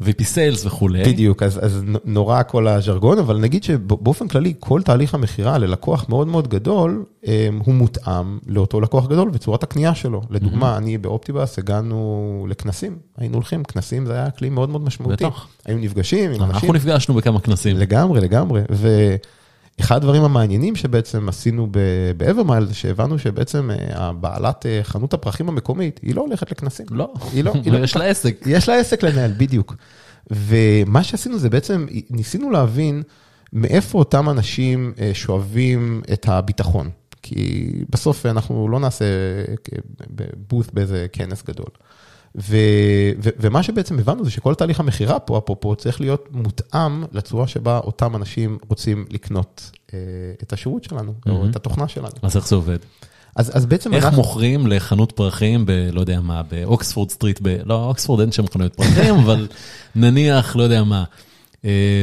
VP 0.00 0.20
Sales 0.34 0.66
וכולי. 0.66 1.04
בדיוק, 1.04 1.42
אז, 1.42 1.64
אז 1.64 1.82
נורא 2.04 2.42
כל 2.42 2.68
הז'רגון, 2.68 3.18
אבל 3.18 3.38
נגיד 3.38 3.64
שבאופן 3.64 4.28
כללי, 4.28 4.54
כל 4.60 4.82
תהליך 4.82 5.14
המכירה 5.14 5.58
ללקוח 5.66 6.08
מאוד 6.08 6.26
מאוד 6.26 6.48
גדול, 6.48 7.04
הוא 7.64 7.74
מותאם 7.74 8.38
לאותו 8.46 8.80
לקוח 8.80 9.06
גדול 9.06 9.30
וצורת 9.32 9.62
הקנייה 9.62 9.94
שלו. 9.94 10.22
לדוגמה. 10.30 10.76
אני 10.76 10.98
באופטיבאס 10.98 11.58
הגענו 11.58 12.46
לכנסים, 12.50 12.98
היינו 13.16 13.34
הולכים, 13.34 13.64
כנסים 13.64 14.06
זה 14.06 14.12
היה 14.12 14.30
כלי 14.30 14.48
מאוד 14.50 14.68
מאוד 14.68 14.82
משמעותי. 14.82 15.24
בטח. 15.24 15.46
היינו 15.64 15.80
נפגשים 15.80 16.24
עם 16.24 16.30
אנשים. 16.30 16.50
אנחנו 16.50 16.72
נפגשנו 16.72 17.14
בכמה 17.14 17.40
כנסים. 17.40 17.76
לגמרי, 17.76 18.20
לגמרי. 18.20 18.62
ואחד 18.70 19.96
הדברים 19.96 20.22
המעניינים 20.22 20.76
שבעצם 20.76 21.28
עשינו 21.28 21.68
באברמייל, 22.16 22.66
זה 22.66 22.74
שהבנו 22.74 23.18
שבעצם 23.18 23.70
אה, 23.70 24.12
בעלת 24.12 24.66
אה, 24.66 24.80
חנות 24.82 25.14
הפרחים 25.14 25.48
המקומית, 25.48 26.00
היא 26.02 26.14
לא 26.14 26.20
הולכת 26.20 26.50
לכנסים. 26.50 26.86
לא, 26.90 27.12
היא 27.32 27.44
לא. 27.44 27.52
היא 27.64 27.72
לא 27.72 27.78
יש 27.84 27.96
לה 27.96 28.04
עסק. 28.04 28.42
יש 28.46 28.68
לה 28.68 28.74
עסק 28.74 29.02
לנהל, 29.02 29.32
בדיוק. 29.36 29.74
ומה 30.30 31.02
שעשינו 31.02 31.38
זה 31.38 31.50
בעצם, 31.50 31.86
ניסינו 32.10 32.50
להבין 32.50 33.02
מאיפה 33.52 33.98
אותם 33.98 34.28
אנשים 34.28 34.92
אה, 34.98 35.10
שואבים 35.14 36.02
את 36.12 36.28
הביטחון. 36.28 36.90
כי 37.22 37.70
בסוף 37.90 38.26
אנחנו 38.26 38.68
לא 38.68 38.80
נעשה 38.80 39.04
בוט 40.48 40.72
באיזה 40.72 41.06
כנס 41.12 41.42
גדול. 41.42 41.70
ו, 42.36 42.56
ו, 43.22 43.28
ומה 43.38 43.62
שבעצם 43.62 43.98
הבנו 43.98 44.24
זה 44.24 44.30
שכל 44.30 44.54
תהליך 44.54 44.80
המכירה 44.80 45.18
פה, 45.18 45.38
אפרופו, 45.38 45.76
צריך 45.76 46.00
להיות 46.00 46.28
מותאם 46.32 47.04
לצורה 47.12 47.46
שבה 47.46 47.78
אותם 47.78 48.16
אנשים 48.16 48.58
רוצים 48.68 49.06
לקנות 49.10 49.70
אה, 49.94 49.98
את 50.42 50.52
השירות 50.52 50.84
שלנו, 50.84 51.12
mm-hmm. 51.12 51.30
או 51.30 51.46
את 51.50 51.56
התוכנה 51.56 51.88
שלנו. 51.88 52.14
אז 52.22 52.36
איך 52.36 52.48
זה 52.48 52.54
עובד? 52.54 52.78
אז, 53.36 53.56
אז 53.56 53.66
בעצם 53.66 53.94
איך 53.94 54.04
אנחנו... 54.04 54.16
מוכרים 54.16 54.66
לחנות 54.66 55.12
פרחים 55.12 55.66
ב... 55.66 55.70
לא 55.92 56.00
יודע 56.00 56.20
מה, 56.20 56.42
באוקספורד 56.42 57.10
סטריט, 57.10 57.40
ב... 57.42 57.56
לא, 57.64 57.84
אוקספורד 57.84 58.20
אין 58.20 58.32
שם 58.32 58.46
חנויות 58.46 58.74
פרחים, 58.74 59.14
אבל 59.24 59.48
נניח, 59.94 60.56
לא 60.56 60.62
יודע 60.62 60.84
מה, 60.84 60.98
אה, 60.98 61.04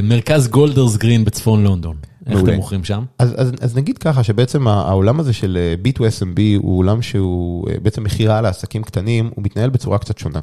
מרכז 0.04 0.48
גולדרס 0.48 0.98
גרין 0.98 1.26
בצפון 1.26 1.64
לונדון. 1.64 1.96
איך 2.28 2.40
אתם 2.44 2.54
מוכרים 2.54 2.84
שם? 2.84 3.04
אז, 3.20 3.34
אז, 3.38 3.52
אז 3.62 3.78
נגיד 3.78 3.98
ככה 3.98 4.24
שבעצם 4.24 4.68
העולם 4.68 5.20
הזה 5.20 5.34
של 5.34 5.58
אה, 5.58 5.76
B2SMB 5.84 6.40
הוא 6.58 6.80
עולם 6.80 7.02
שהוא 7.02 7.70
אה, 7.70 7.76
בעצם 7.82 8.04
מכירה 8.04 8.42
לעסקים 8.42 8.84
קטנים, 8.84 9.32
הוא 9.36 9.44
מתנהל 9.44 9.70
בצורה 9.70 9.98
קצת 9.98 10.18
שונה. 10.18 10.40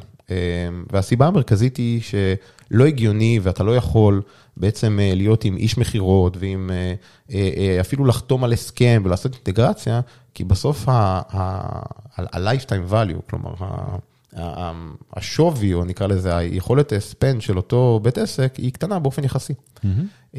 והסיבה 0.91 1.27
המרכזית 1.27 1.77
היא 1.77 2.01
שלא 2.01 2.85
הגיוני 2.85 3.39
ואתה 3.43 3.63
לא 3.63 3.75
יכול 3.75 4.21
בעצם 4.57 4.99
להיות 5.15 5.45
עם 5.45 5.57
איש 5.57 5.77
מכירות 5.77 6.37
ועם 6.39 6.71
אפילו 7.81 8.05
לחתום 8.05 8.43
על 8.43 8.53
הסכם 8.53 9.01
ולעשות 9.05 9.35
אינטגרציה, 9.35 10.01
כי 10.33 10.43
בסוף 10.43 10.89
ה-lifetime 10.89 12.91
value, 12.91 13.21
כלומר, 13.29 13.53
השווי, 15.13 15.73
או 15.73 15.85
נקרא 15.85 16.07
לזה, 16.07 16.37
היכולת 16.37 16.93
ספנד 16.99 17.41
של 17.41 17.57
אותו 17.57 17.99
בית 18.03 18.17
עסק, 18.17 18.55
היא 18.55 18.73
קטנה 18.73 18.99
באופן 18.99 19.23
יחסי. 19.23 19.53
Mm-hmm. 19.53 20.37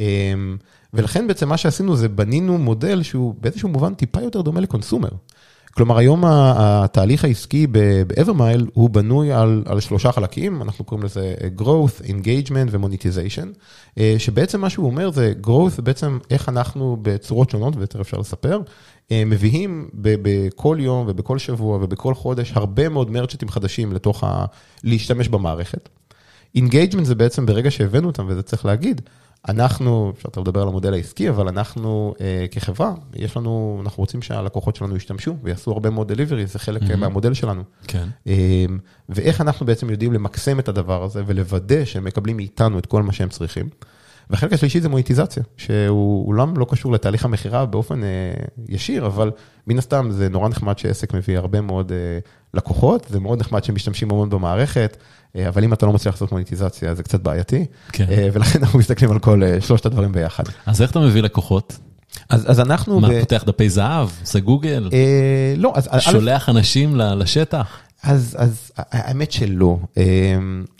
ולכן 0.94 1.26
בעצם 1.26 1.48
מה 1.48 1.56
שעשינו 1.56 1.96
זה 1.96 2.08
בנינו 2.08 2.58
מודל 2.58 3.02
שהוא 3.02 3.34
באיזשהו 3.40 3.68
מובן 3.68 3.94
טיפה 3.94 4.20
יותר 4.22 4.40
דומה 4.40 4.60
לקונסומר. 4.60 5.10
כלומר, 5.74 5.98
היום 5.98 6.24
התהליך 6.26 7.24
העסקי 7.24 7.66
ב-Evermile 7.66 8.64
הוא 8.72 8.90
בנוי 8.90 9.32
על, 9.32 9.62
על 9.66 9.80
שלושה 9.80 10.12
חלקים, 10.12 10.62
אנחנו 10.62 10.84
קוראים 10.84 11.04
לזה 11.04 11.34
growth, 11.58 12.04
engagement 12.04 12.68
ו-monetization, 12.70 13.46
אה, 13.98 14.14
שבעצם 14.18 14.60
מה 14.60 14.70
שהוא 14.70 14.86
אומר 14.86 15.10
זה 15.10 15.32
growth 15.46 15.82
בעצם 15.82 16.18
איך 16.30 16.48
אנחנו 16.48 16.96
בצורות 17.02 17.50
שונות, 17.50 17.76
ויותר 17.76 18.00
אפשר 18.00 18.16
לספר, 18.16 18.56
אה, 18.56 18.62
מביאים 19.10 19.88
בכל 19.94 20.76
יום 20.80 21.06
ובכל 21.08 21.38
שבוע 21.38 21.78
ובכל 21.82 22.14
חודש 22.14 22.52
הרבה 22.54 22.88
מאוד 22.88 23.10
merchant 23.10 23.40
ים 23.40 23.48
חדשים 23.48 23.92
לתוך 23.92 24.24
ה... 24.24 24.44
להשתמש 24.84 25.28
במערכת. 25.28 25.88
engagement 26.54 27.06
זה 27.06 27.14
בעצם 27.14 27.46
ברגע 27.46 27.70
שהבאנו 27.70 28.06
אותם, 28.06 28.26
וזה 28.28 28.42
צריך 28.42 28.64
להגיד, 28.64 29.00
אנחנו, 29.48 30.12
אפשר 30.16 30.40
לדבר 30.40 30.62
על 30.62 30.68
המודל 30.68 30.94
העסקי, 30.94 31.28
אבל 31.28 31.48
אנחנו 31.48 32.14
אה, 32.20 32.46
כחברה, 32.50 32.94
יש 33.14 33.36
לנו, 33.36 33.80
אנחנו 33.84 34.00
רוצים 34.00 34.22
שהלקוחות 34.22 34.76
שלנו 34.76 34.96
ישתמשו 34.96 35.36
ויעשו 35.42 35.70
הרבה 35.70 35.90
מאוד 35.90 36.08
delivery, 36.08 36.46
זה 36.46 36.58
חלק 36.58 36.82
mm-hmm. 36.82 36.96
מהמודל 36.96 37.34
שלנו. 37.34 37.62
כן. 37.86 38.08
אה, 38.26 38.64
ואיך 39.08 39.40
אנחנו 39.40 39.66
בעצם 39.66 39.90
יודעים 39.90 40.12
למקסם 40.12 40.58
את 40.58 40.68
הדבר 40.68 41.02
הזה 41.02 41.22
ולוודא 41.26 41.84
שהם 41.84 42.04
מקבלים 42.04 42.36
מאיתנו 42.36 42.78
את 42.78 42.86
כל 42.86 43.02
מה 43.02 43.12
שהם 43.12 43.28
צריכים. 43.28 43.68
והחלק 44.32 44.52
השלישי 44.52 44.80
זה 44.80 44.88
מוניטיזציה, 44.88 45.42
שהוא 45.56 46.26
אולם 46.26 46.56
לא 46.56 46.66
קשור 46.70 46.92
לתהליך 46.92 47.24
המכירה 47.24 47.66
באופן 47.66 48.04
אה, 48.04 48.08
ישיר, 48.68 49.06
אבל 49.06 49.30
מן 49.66 49.78
הסתם 49.78 50.08
זה 50.10 50.28
נורא 50.28 50.48
נחמד 50.48 50.78
שעסק 50.78 51.14
מביא 51.14 51.38
הרבה 51.38 51.60
מאוד 51.60 51.92
אה, 51.92 52.18
לקוחות, 52.54 53.06
זה 53.10 53.20
מאוד 53.20 53.40
נחמד 53.40 53.64
שמשתמשים 53.64 54.10
המון 54.10 54.30
במערכת, 54.30 54.96
אה, 55.36 55.48
אבל 55.48 55.64
אם 55.64 55.72
אתה 55.72 55.86
לא 55.86 55.92
מצליח 55.92 56.14
לעשות 56.14 56.32
מוניטיזציה 56.32 56.94
זה 56.94 57.02
קצת 57.02 57.20
בעייתי, 57.20 57.66
כן. 57.92 58.06
אה, 58.10 58.28
ולכן 58.32 58.58
אנחנו 58.62 58.78
מסתכלים 58.78 59.10
על 59.10 59.18
כל 59.18 59.42
אה, 59.42 59.60
שלושת 59.60 59.86
הדברים 59.86 60.12
ביחד. 60.12 60.44
אז 60.66 60.82
איך 60.82 60.90
אתה 60.90 61.00
מביא 61.00 61.22
לקוחות? 61.22 61.78
אז, 62.28 62.50
אז 62.50 62.60
אנחנו... 62.60 63.00
מה, 63.00 63.08
ב... 63.08 63.20
פותח 63.20 63.44
דפי 63.46 63.70
זהב? 63.70 64.08
עושה 64.20 64.40
גוגל? 64.40 64.90
אה, 64.92 65.54
לא, 65.56 65.72
אז... 65.74 65.88
שולח 66.00 66.48
א'... 66.48 66.52
אנשים 66.52 66.96
לשטח? 66.96 67.78
אז, 68.02 68.36
אז 68.38 68.72
האמת 68.76 69.32
שלא. 69.32 69.78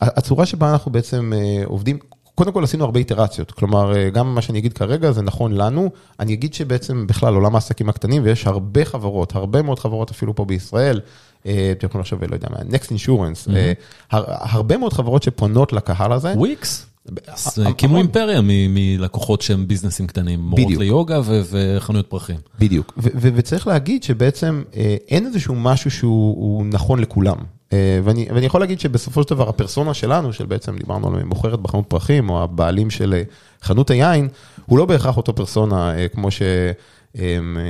הצורה 0.00 0.46
שבה 0.46 0.72
אנחנו 0.72 0.92
בעצם 0.92 1.32
עובדים, 1.64 1.98
קודם 2.34 2.52
כל 2.52 2.64
עשינו 2.64 2.84
הרבה 2.84 2.98
איטרציות, 2.98 3.50
כלומר, 3.50 3.96
אה, 3.96 4.10
גם 4.10 4.34
מה 4.34 4.42
שאני 4.42 4.58
אגיד 4.58 4.72
כרגע 4.72 5.12
זה 5.12 5.22
נכון 5.22 5.52
לנו, 5.52 5.90
אני 6.20 6.34
אגיד 6.34 6.54
שבעצם 6.54 7.06
בכלל 7.06 7.34
עולם 7.34 7.54
העסקים 7.54 7.88
הקטנים, 7.88 8.22
ויש 8.24 8.46
הרבה 8.46 8.84
חברות, 8.84 9.34
הרבה 9.34 9.62
מאוד 9.62 9.78
חברות 9.78 10.10
אפילו 10.10 10.34
פה 10.34 10.44
בישראל, 10.44 11.00
אה, 11.46 11.72
אתם 11.72 11.86
יכולים 11.86 12.00
לחשוב, 12.00 12.24
לא 12.24 12.34
יודע 12.34 12.48
מה, 12.50 12.56
Next 12.56 12.86
Insurance, 12.86 13.48
mm-hmm. 13.48 14.16
הרבה 14.28 14.76
מאוד 14.76 14.92
חברות 14.92 15.22
שפונות 15.22 15.72
לקהל 15.72 16.12
הזה. 16.12 16.32
וויקס? 16.36 16.86
הקימו 17.66 17.98
אימפריה 17.98 18.40
מלקוחות 18.44 19.42
שהם 19.42 19.68
ביזנסים 19.68 20.06
קטנים, 20.06 20.40
מורות. 20.40 20.72
ליוגה 20.78 21.20
וחנויות 21.24 22.06
פרחים. 22.06 22.36
בדיוק, 22.58 22.92
וצריך 22.96 23.66
להגיד 23.66 24.02
שבעצם 24.02 24.62
אין 25.08 25.26
איזשהו 25.26 25.54
משהו 25.54 25.90
שהוא 25.90 26.34
הוא 26.36 26.66
נכון 26.66 26.98
לכולם. 26.98 27.36
אה, 27.72 28.00
ואני, 28.04 28.26
ואני 28.34 28.46
יכול 28.46 28.60
להגיד 28.60 28.80
שבסופו 28.80 29.22
של 29.22 29.30
דבר 29.30 29.48
הפרסונה 29.48 29.94
שלנו, 29.94 30.32
של 30.32 30.46
בעצם 30.46 30.76
דיברנו 30.76 31.16
על 31.16 31.24
מוכרת 31.24 31.60
בחנות 31.60 31.84
פרחים, 31.88 32.30
או 32.30 32.42
הבעלים 32.42 32.90
של 32.90 33.14
אה, 33.14 33.22
חנות 33.62 33.90
היין, 33.90 34.28
הוא 34.66 34.78
לא 34.78 34.84
בהכרח 34.84 35.16
אותו 35.16 35.34
פרסונה 35.34 35.98
אה, 35.98 36.08
כמו 36.08 36.30
ש... 36.30 36.42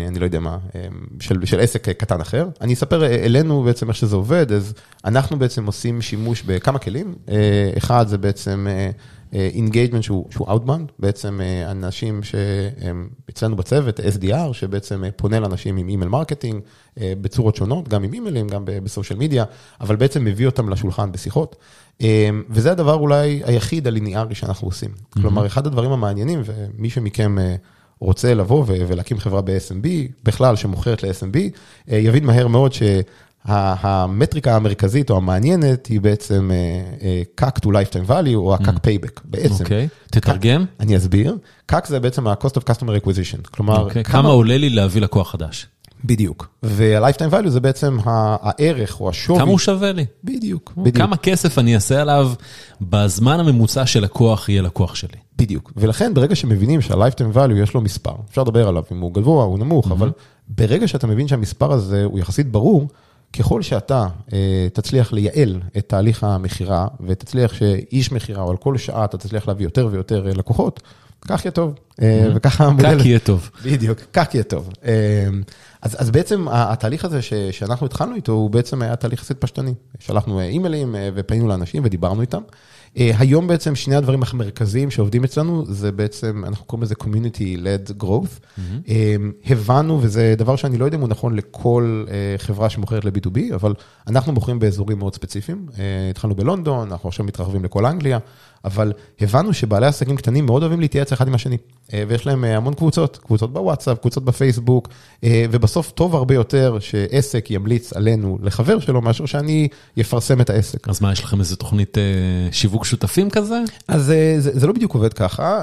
אני 0.09 0.19
לא 0.19 0.25
יודע 0.25 0.41
מה, 0.41 0.59
של, 1.21 1.47
של 1.47 1.61
עסק 1.61 1.89
קטן 1.89 2.21
אחר. 2.21 2.49
אני 2.61 2.75
אספר 2.75 3.07
אלינו 3.07 3.63
בעצם 3.63 3.89
איך 3.89 3.97
שזה 3.97 4.17
עובד, 4.17 4.53
אז 4.53 4.75
אנחנו 5.05 5.39
בעצם 5.39 5.67
עושים 5.67 6.03
שימוש 6.03 6.43
בכמה 6.43 6.79
כלים. 6.79 7.15
אחד 7.79 8.09
זה 8.09 8.19
בעצם 8.19 8.67
engagement 9.33 10.03
שהוא, 10.03 10.27
שהוא 10.31 10.49
Outbound, 10.49 10.93
בעצם 10.99 11.41
אה, 11.41 11.71
אנשים 11.71 12.23
שהם 12.23 13.09
אצלנו 13.31 13.57
בצוות, 13.57 14.01
SDR, 14.01 14.53
שבעצם 14.53 15.05
אה, 15.05 15.11
פונה 15.11 15.41
לאנשים 15.41 15.77
עם 15.77 15.89
email 15.89 16.11
marketing 16.11 16.63
אה, 17.01 17.13
בצורות 17.21 17.57
שונות, 17.57 17.89
גם 17.89 18.03
עם 18.03 18.13
אימיילים, 18.13 18.49
גם 18.49 18.63
בסושיאל 18.67 19.19
מדיה, 19.19 19.45
אבל 19.81 19.97
בעצם 19.97 20.25
מביא 20.25 20.47
אותם 20.47 20.69
לשולחן 20.69 21.13
בשיחות. 21.13 21.57
וזה 22.51 22.73
הדבר 22.73 22.95
אולי 22.95 23.43
היחיד 23.45 23.87
הליניארי 23.87 24.35
שאנחנו 24.35 24.69
עושים. 24.69 24.91
Mm-hmm. 24.91 25.21
כלומר, 25.21 25.47
אחד 25.47 25.67
הדברים 25.67 25.93
המעניינים, 25.93 26.43
ומי 26.45 26.91
שמכם... 26.91 27.37
רוצה 28.01 28.35
לבוא 28.35 28.65
ולהקים 28.69 29.19
חברה 29.19 29.41
ב-SMB, 29.41 29.89
בכלל 30.25 30.57
שמוכרת 30.57 31.03
ל-SMB, 31.03 31.39
יבין 31.89 32.25
מהר 32.27 32.49
מאוד 32.49 32.73
שהמטריקה 33.49 34.57
המרכזית 34.57 35.11
או 35.11 35.17
המעניינת 35.17 35.87
היא 35.87 36.01
בעצם 36.01 36.51
אה, 37.03 37.23
CAC 37.41 37.59
to 37.65 37.69
lifetime 37.69 38.09
value 38.09 38.35
או 38.35 38.55
ה-CAC 38.55 38.77
payback 38.77 39.21
בעצם. 39.25 39.65
אוקיי, 39.65 39.89
תתרגם. 40.11 40.65
אני 40.81 40.97
אסביר. 40.97 41.37
CAC 41.73 41.89
זה 41.89 42.01
בעצם 42.01 42.27
ה-cost 42.27 42.57
of 42.57 42.71
customer 42.71 43.05
acquisition, 43.05 43.49
כלומר... 43.51 43.81
אוקיי, 43.81 44.05
כמה 44.05 44.29
עולה 44.29 44.59
לי 44.59 44.71
להביא 44.71 45.01
לקוח 45.01 45.31
חדש? 45.31 45.67
בדיוק. 46.05 46.49
וה-lifetime 46.63 47.33
value 47.33 47.49
זה 47.49 47.61
בעצם 47.61 47.99
הערך 48.05 49.01
או 49.01 49.11
השווי. 49.11 49.39
כמה 49.39 49.51
הוא 49.51 49.59
שווה 49.59 49.93
לי? 49.93 50.05
בדיוק, 50.25 50.73
בדיוק. 50.77 50.97
כמה 50.97 51.17
כסף 51.17 51.59
אני 51.59 51.75
אעשה 51.75 52.03
עליו 52.03 52.33
בזמן 52.81 53.41
הממוצע 53.41 53.87
שלקוח 53.87 54.49
יהיה 54.49 54.63
לקוח 54.63 54.95
שלי. 54.95 55.19
בדיוק, 55.37 55.73
ולכן 55.77 56.15
ברגע 56.15 56.37
שמבינים 56.37 56.81
שה-lifetime 56.81 57.37
value 57.37 57.63
יש 57.63 57.75
לו 57.75 57.81
מספר, 57.81 58.13
אפשר 58.31 58.43
לדבר 58.43 58.69
עליו 58.69 58.83
אם 58.93 59.01
הוא 59.01 59.15
גבוה, 59.15 59.45
הוא 59.45 59.59
נמוך, 59.59 59.93
אבל 59.93 60.11
ברגע 60.49 60.89
שאתה 60.89 61.07
מבין 61.07 61.29
שהמספר 61.29 61.73
הזה 61.73 62.05
הוא 62.05 62.19
יחסית 62.19 62.53
ברור, 62.53 62.89
ככל 63.33 63.63
שאתה 63.63 64.07
אה, 64.33 64.67
תצליח 64.73 65.13
לייעל 65.13 65.61
את 65.77 65.89
תהליך 65.89 66.25
המכירה, 66.25 66.87
ותצליח 67.07 67.55
שאיש 67.55 68.13
מכירה, 68.13 68.43
או 68.43 68.51
על 68.51 68.57
כל 68.57 68.79
שעה 68.79 69.05
אתה 69.05 69.19
תצליח 69.19 69.49
להביא 69.49 69.67
יותר 69.67 69.89
ויותר 69.91 70.27
אה, 70.29 70.35
לקוחות, 70.35 70.81
כך 71.29 71.45
יהיה 71.45 71.53
טוב. 71.53 71.75
אה, 72.03 72.29
וככה 72.35 72.65
המודל... 72.65 72.99
כך 72.99 73.07
יהיה 73.07 73.19
טוב. 73.19 73.51
בדיוק, 73.65 73.99
כך 74.13 74.35
יהיה 74.35 74.45
טוב. 74.45 74.71
אה, 74.85 75.27
אז, 75.83 75.97
אז 75.99 76.11
בעצם 76.11 76.47
התהליך 76.51 77.05
הזה 77.05 77.23
ש, 77.23 77.35
שאנחנו 77.35 77.87
התחלנו 77.87 78.15
איתו, 78.15 78.33
הוא 78.33 78.51
בעצם 78.51 78.83
היה 78.83 78.97
תהליך 78.97 79.19
יחסית 79.19 79.39
פשטני. 79.39 79.75
שלחנו 79.99 80.41
אימיילים 80.41 80.95
ופנינו 81.15 81.49
לאנשים 81.49 81.83
ודיברנו 81.85 82.21
איתם. 82.21 82.43
היום 82.97 83.47
בעצם 83.47 83.75
שני 83.75 83.95
הדברים 83.95 84.21
המרכזיים 84.33 84.91
שעובדים 84.91 85.25
אצלנו, 85.25 85.65
זה 85.67 85.93
בעצם, 85.93 86.45
אנחנו 86.47 86.67
קוראים 86.67 86.83
לזה 86.83 86.95
Community-Led 87.03 88.03
Growth. 88.03 88.41
Mm-hmm. 88.59 88.61
הבנו, 89.47 89.99
וזה 90.03 90.35
דבר 90.39 90.57
שאני 90.57 90.79
לא 90.79 90.85
יודע 90.85 90.97
אם 90.97 91.01
הוא 91.01 91.09
נכון 91.09 91.37
לכל 91.37 92.05
חברה 92.39 92.71
שמוכרת 92.71 93.05
ל-B2B, 93.05 93.55
אבל 93.55 93.75
אנחנו 94.07 94.33
מוכרים 94.33 94.59
באזורים 94.59 94.99
מאוד 94.99 95.15
ספציפיים. 95.15 95.67
התחלנו 96.11 96.35
בלונדון, 96.35 96.93
אנחנו 96.93 97.09
עכשיו 97.09 97.27
מתרחבים 97.27 97.65
לכל 97.65 97.87
אנגליה, 97.87 98.19
אבל 98.65 98.93
הבנו 99.21 99.53
שבעלי 99.53 99.87
עסקים 99.87 100.17
קטנים 100.17 100.47
מאוד 100.47 100.63
אוהבים 100.63 100.81
להתייעץ 100.81 101.13
אחד 101.13 101.29
עם 101.29 101.35
השני. 101.35 101.57
ויש 102.09 102.27
להם 102.27 102.45
המון 102.45 102.75
קבוצות, 102.75 103.19
קבוצות 103.23 103.53
בוואטסאפ, 103.53 103.99
קבוצות 103.99 104.25
בפייסבוק, 104.25 104.89
ובסוף 105.25 105.91
טוב 105.91 106.15
הרבה 106.15 106.35
יותר 106.35 106.79
שעסק 106.81 107.51
ימליץ 107.51 107.93
עלינו 107.93 108.39
לחבר 108.43 108.81
שלו, 108.81 109.03
מאשר 109.03 109.27
שאני 109.27 109.69
אפרסם 110.01 110.41
את 110.41 110.51
העסק. 110.51 110.89
אז 110.89 111.03
מה, 111.03 111.13
יש 111.13 111.25
לכם 111.25 111.41
איזה 111.41 111.57
תוכנית 111.57 111.99
שיווק 112.53 112.85
שותפים 112.85 113.31
כזה? 113.31 113.61
אז 113.89 114.05
זה, 114.05 114.37
זה 114.39 114.67
לא 114.67 114.73
בדיוק 114.73 114.95
עובד 114.95 115.13
ככה. 115.13 115.63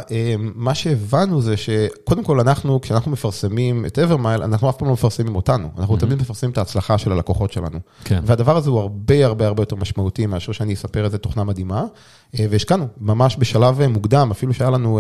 מה 0.56 0.76
שהבנו 0.76 1.42
זה 1.42 1.58
שקודם 1.58 2.24
כל 2.24 2.40
אנחנו, 2.40 2.82
כשאנחנו 2.82 3.12
מפרסמים 3.12 3.86
את 3.86 4.00
אברמייל, 4.00 4.44
אנחנו 4.44 4.70
אף 4.70 4.78
פעם 4.78 4.88
לא 4.88 4.94
מפרסמים 4.94 5.36
אותנו, 5.36 5.70
אנחנו 5.78 5.96
mm-hmm. 5.96 6.00
תמיד 6.00 6.22
מפרסמים 6.22 6.52
את 6.52 6.58
ההצלחה 6.58 6.98
של 6.98 7.12
הלקוחות 7.12 7.54
שלנו. 7.54 7.80
כן. 8.04 8.22
והדבר 8.26 8.58
הזה 8.58 8.70
הוא 8.70 8.80
הרבה 8.80 9.26
הרבה 9.26 9.48
הרבה 9.48 9.62
יותר 9.62 9.76
משמעותי 9.76 10.26
מאשר 10.26 10.52
שאני 10.52 10.74
אספר 10.74 11.06
איזה 11.06 11.18
תוכנה 11.18 11.44
מדהימה, 11.44 11.84
והשקענו 12.34 12.88
ממש 12.98 13.36
בשלב 13.39 13.88
מוקדם, 13.88 14.32
אפילו 14.32 14.54
שהיה 14.54 14.70
לנו... 14.70 15.00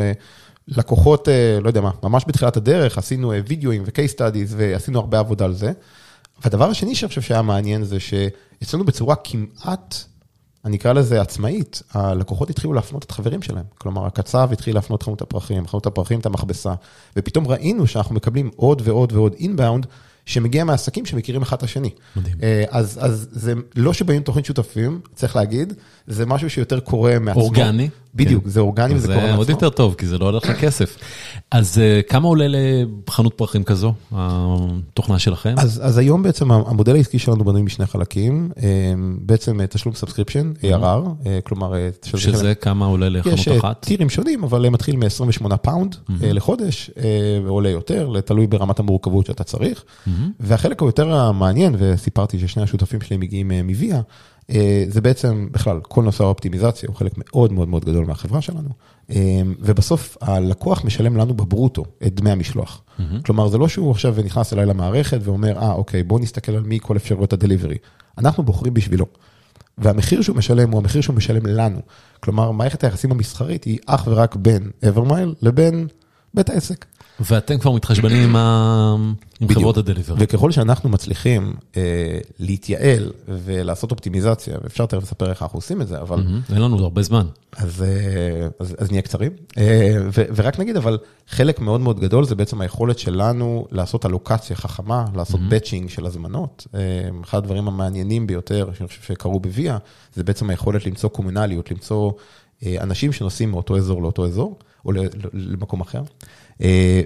לקוחות, 0.71 1.27
לא 1.61 1.67
יודע 1.67 1.81
מה, 1.81 1.91
ממש 2.03 2.23
בתחילת 2.27 2.57
הדרך, 2.57 2.97
עשינו 2.97 3.31
וידאוים 3.47 3.83
ו-case 3.85 4.13
studies 4.15 4.53
ועשינו 4.57 4.99
הרבה 4.99 5.19
עבודה 5.19 5.45
על 5.45 5.53
זה. 5.53 5.71
והדבר 6.43 6.69
השני 6.69 6.95
שאני 6.95 7.09
חושב 7.09 7.21
שהיה 7.21 7.41
מעניין 7.41 7.83
זה 7.83 7.97
שאצלנו 7.99 8.83
בצורה 8.85 9.15
כמעט, 9.15 9.95
אני 10.65 10.77
אקרא 10.77 10.93
לזה 10.93 11.21
עצמאית, 11.21 11.81
הלקוחות 11.93 12.49
התחילו 12.49 12.73
להפנות 12.73 13.03
את 13.03 13.09
החברים 13.09 13.41
שלהם. 13.41 13.65
כלומר, 13.77 14.05
הקצב 14.05 14.49
התחיל 14.51 14.75
להפנות 14.75 15.03
חנות 15.03 15.21
הפרחים, 15.21 15.67
חנות 15.67 15.85
הפרחים 15.85 16.19
את 16.19 16.25
המכבסה, 16.25 16.73
ופתאום 17.15 17.47
ראינו 17.47 17.87
שאנחנו 17.87 18.15
מקבלים 18.15 18.51
עוד 18.55 18.81
ועוד 18.85 19.13
ועוד 19.13 19.33
אינבאונד. 19.39 19.85
שמגיע 20.29 20.63
מעסקים 20.63 21.05
שמכירים 21.05 21.41
אחד 21.41 21.57
את 21.57 21.63
השני. 21.63 21.89
מדהים. 22.15 22.35
אז, 22.69 22.99
אז 23.01 23.27
זה 23.31 23.53
לא 23.75 23.93
שבאים 23.93 24.21
תוכנית 24.21 24.45
שותפים, 24.45 24.99
צריך 25.15 25.35
להגיד, 25.35 25.73
זה 26.07 26.25
משהו 26.25 26.49
שיותר 26.49 26.79
קורה 26.79 27.19
מעצמו. 27.19 27.41
אורגני. 27.41 27.89
בדיוק, 28.15 28.43
כן. 28.43 28.49
זה 28.49 28.59
אורגני 28.59 28.95
וזה 28.95 29.07
קורה 29.07 29.17
מעצמו. 29.17 29.31
זה 29.31 29.37
עוד 29.37 29.49
יותר 29.49 29.69
טוב, 29.69 29.95
כי 29.97 30.07
זה 30.07 30.17
לא 30.17 30.25
עולה 30.25 30.49
לך 30.49 30.67
כסף. 30.67 30.97
אז 31.51 31.81
כמה 32.09 32.27
עולה 32.27 32.45
לחנות 32.47 33.33
פרחים 33.33 33.63
כזו, 33.63 33.93
התוכנה 34.11 35.19
שלכם? 35.19 35.55
אז, 35.57 35.81
אז 35.83 35.97
היום 35.97 36.23
בעצם 36.23 36.51
המודל 36.51 36.95
העסקי 36.95 37.19
שלנו 37.19 37.43
בנוי 37.43 37.61
משני 37.61 37.85
חלקים, 37.85 38.51
בעצם 39.21 39.65
תשלום 39.69 39.95
subscription, 39.95 40.51
ARR, 40.61 41.27
כלומר... 41.43 41.73
שזה 42.03 42.55
כמה 42.55 42.85
עולה 42.85 43.09
לחנות 43.09 43.39
אחת? 43.59 43.83
יש 43.83 43.87
tier 43.87 44.02
ים 44.02 44.09
שונים, 44.09 44.43
אבל 44.43 44.69
מתחיל 44.69 44.95
מ-28 44.95 45.57
pound 45.57 45.95
לחודש, 46.21 46.91
ועולה 47.45 47.69
יותר, 47.69 48.21
תלוי 48.25 48.47
ברמת 48.47 48.79
המורכבות 48.79 49.25
שאתה 49.25 49.43
צריך. 49.43 49.83
והחלק 50.39 50.81
היותר 50.81 51.13
המעניין, 51.13 51.75
וסיפרתי 51.77 52.39
ששני 52.39 52.63
השותפים 52.63 53.01
שלי 53.01 53.17
מגיעים 53.17 53.51
מוויה, 53.63 54.01
זה 54.87 55.01
בעצם 55.01 55.47
בכלל, 55.51 55.79
כל 55.83 56.03
נושא 56.03 56.23
האופטימיזציה 56.23 56.87
הוא 56.89 56.95
חלק 56.95 57.11
מאוד 57.17 57.53
מאוד 57.53 57.67
מאוד 57.67 57.85
גדול 57.85 58.05
מהחברה 58.05 58.41
שלנו, 58.41 58.69
ובסוף 59.59 60.17
הלקוח 60.21 60.85
משלם 60.85 61.17
לנו 61.17 61.33
בברוטו 61.33 61.85
את 62.07 62.15
דמי 62.15 62.31
המשלוח. 62.31 62.81
Mm-hmm. 62.81 63.01
כלומר, 63.25 63.47
זה 63.47 63.57
לא 63.57 63.67
שהוא 63.67 63.91
עכשיו 63.91 64.15
נכנס 64.25 64.53
אליי 64.53 64.65
למערכת 64.65 65.19
ואומר, 65.23 65.57
אה, 65.57 65.71
אוקיי, 65.71 66.03
בוא 66.03 66.19
נסתכל 66.19 66.51
על 66.51 66.63
מי 66.63 66.79
כל 66.81 66.97
אפשרויות 66.97 67.33
הדליברי. 67.33 67.77
אנחנו 68.17 68.43
בוחרים 68.43 68.73
בשבילו. 68.73 69.05
והמחיר 69.77 70.21
שהוא 70.21 70.35
משלם 70.35 70.71
הוא 70.71 70.79
המחיר 70.79 71.01
שהוא 71.01 71.15
משלם 71.15 71.45
לנו. 71.45 71.79
כלומר, 72.19 72.51
מערכת 72.51 72.83
היחסים 72.83 73.11
המסחרית 73.11 73.63
היא 73.63 73.79
אך 73.85 74.07
ורק 74.07 74.35
בין 74.35 74.71
אברמייל 74.87 75.35
לבין 75.41 75.87
בית 76.33 76.49
העסק. 76.49 76.85
ואתם 77.19 77.57
כבר 77.57 77.71
מתחשבנים 77.71 78.29
עם, 78.29 78.35
ה... 78.35 78.95
עם 79.39 79.47
חברות 79.47 79.77
הדליברי. 79.77 80.15
וככל 80.19 80.51
שאנחנו 80.51 80.89
מצליחים 80.89 81.55
אה, 81.77 81.81
להתייעל 82.39 83.11
ולעשות 83.27 83.91
אופטימיזציה, 83.91 84.57
ואפשר 84.63 84.85
תכף 84.85 85.03
לספר 85.03 85.29
איך 85.29 85.43
אנחנו 85.43 85.57
עושים 85.57 85.81
את 85.81 85.87
זה, 85.87 86.01
אבל... 86.01 86.17
Mm-hmm. 86.17 86.53
אין 86.53 86.61
לנו 86.61 86.79
הרבה 86.79 87.01
זמן. 87.01 87.25
אז, 87.57 87.83
אה, 87.83 88.47
אז, 88.59 88.75
אז 88.77 88.91
נהיה 88.91 89.01
קצרים. 89.01 89.31
אה, 89.57 89.97
ו, 90.13 90.21
ורק 90.35 90.59
נגיד, 90.59 90.77
אבל 90.77 90.97
חלק 91.27 91.59
מאוד 91.59 91.81
מאוד 91.81 91.99
גדול 91.99 92.25
זה 92.25 92.35
בעצם 92.35 92.61
היכולת 92.61 92.99
שלנו 92.99 93.67
לעשות 93.71 94.05
אלוקציה 94.05 94.55
חכמה, 94.55 95.05
לעשות 95.15 95.39
mm-hmm. 95.39 95.49
באצ'ינג 95.49 95.89
של 95.89 96.05
הזמנות. 96.05 96.67
אה, 96.75 96.79
אחד 97.23 97.37
הדברים 97.37 97.67
המעניינים 97.67 98.27
ביותר, 98.27 98.69
שאני 98.77 98.87
חושב 98.87 99.01
שקרו 99.01 99.39
בוויה, 99.39 99.77
זה 100.13 100.23
בעצם 100.23 100.49
היכולת 100.49 100.85
למצוא 100.85 101.09
קומונליות, 101.09 101.71
למצוא 101.71 102.11
אנשים 102.65 103.11
שנוסעים 103.11 103.51
מאותו 103.51 103.77
אזור 103.77 104.01
לאותו 104.01 104.25
אזור, 104.25 104.59
או 104.85 104.91
למקום 105.33 105.81
אחר. 105.81 106.01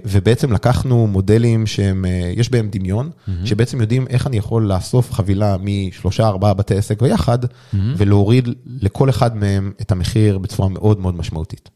ובעצם 0.04 0.52
לקחנו 0.52 1.06
מודלים 1.06 1.66
שהם, 1.66 2.04
יש 2.36 2.50
בהם 2.50 2.68
דמיון, 2.72 3.10
mm-hmm. 3.10 3.30
שבעצם 3.44 3.80
יודעים 3.80 4.06
איך 4.06 4.26
אני 4.26 4.36
יכול 4.36 4.66
לאסוף 4.66 5.12
חבילה 5.12 5.56
משלושה, 5.60 6.26
ארבעה 6.26 6.54
בתי 6.54 6.74
עסק 6.74 7.02
ביחד, 7.02 7.44
mm-hmm. 7.44 7.76
ולהוריד 7.96 8.48
לכל 8.80 9.10
אחד 9.10 9.36
מהם 9.36 9.72
את 9.80 9.92
המחיר 9.92 10.38
בצורה 10.38 10.68
מאוד 10.68 11.00
מאוד 11.00 11.16
משמעותית. 11.16 11.70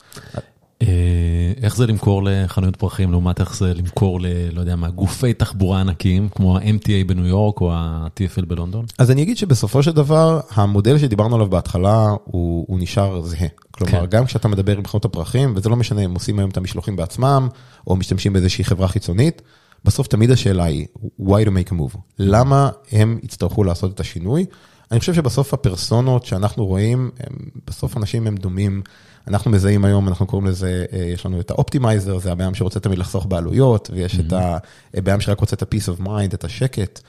איך 1.63 1.77
זה 1.77 1.87
למכור 1.87 2.23
לחנויות 2.25 2.77
פרחים 2.77 3.11
לעומת 3.11 3.41
איך 3.41 3.57
זה 3.57 3.75
למכור 3.75 4.21
ל... 4.21 4.27
לא 4.53 4.61
יודע 4.61 4.77
מה, 4.77 4.91
גופי 4.91 5.35
תחבורה 5.35 5.81
ענקיים 5.81 6.29
כמו 6.29 6.59
ה-MTA 6.59 7.05
בניו 7.07 7.27
יורק 7.27 7.61
או 7.61 7.73
ה-TFL 7.73 8.47
בלונדון? 8.47 8.87
אז 8.99 9.11
אני 9.11 9.23
אגיד 9.23 9.37
שבסופו 9.37 9.83
של 9.83 9.93
דבר, 9.93 10.41
המודל 10.51 10.99
שדיברנו 10.99 11.35
עליו 11.35 11.51
בהתחלה 11.51 12.07
הוא, 12.25 12.65
הוא 12.69 12.79
נשאר 12.81 13.23
זהה. 13.23 13.49
כלומר, 13.71 14.01
כן. 14.01 14.07
גם 14.07 14.25
כשאתה 14.25 14.49
מדבר 14.49 14.77
עם 14.77 14.87
חנות 14.87 15.05
הפרחים, 15.05 15.53
וזה 15.57 15.69
לא 15.69 15.77
משנה 15.77 16.05
אם 16.05 16.15
עושים 16.15 16.39
היום 16.39 16.51
את 16.51 16.57
המשלוחים 16.57 16.97
בעצמם, 16.97 17.49
או 17.87 17.97
משתמשים 17.97 18.33
באיזושהי 18.33 18.65
חברה 18.65 18.89
חיצונית, 18.89 19.43
בסוף 19.85 20.07
תמיד 20.07 20.31
השאלה 20.31 20.65
היא, 20.65 20.87
why 21.21 21.47
to 21.47 21.49
make 21.49 21.73
a 21.73 21.75
move? 21.75 21.99
למה 22.19 22.71
הם 22.93 23.19
יצטרכו 23.23 23.65
לעשות 23.65 23.95
את 23.95 24.01
השינוי? 24.01 24.47
אני 24.91 25.01
חושב 25.01 25.15
שבסוף 25.15 25.55
הפרסונות 25.55 26.25
שאנחנו 26.25 26.67
רואים, 26.67 27.11
הם, 27.21 27.37
בסוף 27.67 27.97
אנשים 27.97 28.27
הם 28.27 28.37
דומים. 28.37 28.83
אנחנו 29.29 29.51
מזהים 29.51 29.85
היום, 29.85 30.09
אנחנו 30.09 30.27
קוראים 30.27 30.49
לזה, 30.49 30.85
יש 31.15 31.27
לנו 31.27 31.41
את 31.41 31.51
האופטימייזר, 31.51 32.19
זה 32.19 32.33
הבעיה 32.33 32.51
שרוצה 32.55 32.81
תמיד 32.81 32.99
לחסוך 32.99 33.27
בעלויות, 33.27 33.91
ויש 33.95 34.15
mm-hmm. 34.15 34.21
את 34.21 34.33
הבעיה 34.95 35.21
שרק 35.21 35.41
רוצה 35.41 35.57
את 35.57 35.63
ה-peace 35.63 35.99
of 35.99 36.07
mind, 36.07 36.35
את 36.35 36.45
השקט, 36.45 37.01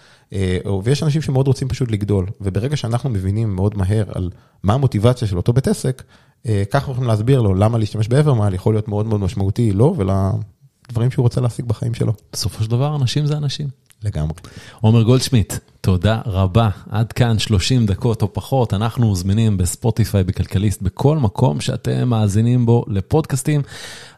ויש 0.83 1.03
אנשים 1.03 1.21
שמאוד 1.21 1.47
רוצים 1.47 1.67
פשוט 1.67 1.91
לגדול, 1.91 2.25
וברגע 2.41 2.77
שאנחנו 2.77 3.09
מבינים 3.09 3.55
מאוד 3.55 3.77
מהר 3.77 4.05
על 4.15 4.29
מה 4.63 4.73
המוטיבציה 4.73 5.27
של 5.27 5.37
אותו 5.37 5.53
בית 5.53 5.67
עסק, 5.67 6.03
ככה 6.45 6.53
אנחנו 6.73 6.91
יכולים 6.93 7.09
להסביר 7.09 7.41
לו 7.41 7.53
למה 7.53 7.77
להשתמש 7.77 8.07
באברמייל 8.07 8.53
יכול 8.53 8.73
להיות 8.73 8.87
מאוד 8.87 9.05
מאוד 9.05 9.21
משמעותי 9.21 9.71
לו 9.71 9.95
ולדברים 9.97 11.11
שהוא 11.11 11.23
רוצה 11.23 11.41
להשיג 11.41 11.65
בחיים 11.65 11.93
שלו. 11.93 12.13
בסופו 12.33 12.63
של 12.63 12.69
דבר 12.69 12.95
אנשים 12.95 13.25
זה 13.25 13.37
אנשים. 13.37 13.67
לגמרי. 14.03 14.33
עומר 14.81 15.03
גולדשמיט, 15.03 15.53
תודה 15.81 16.21
רבה. 16.25 16.69
עד 16.89 17.13
כאן 17.13 17.39
30 17.39 17.85
דקות 17.85 18.21
או 18.21 18.33
פחות, 18.33 18.73
אנחנו 18.73 19.15
זמינים 19.15 19.57
בספוטיפיי, 19.57 20.23
בכלכליסט, 20.23 20.81
בכל 20.81 21.17
מקום 21.17 21.61
שאתם 21.61 22.09
מאזינים 22.09 22.65
בו 22.65 22.85
לפודקאסטים. 22.87 23.61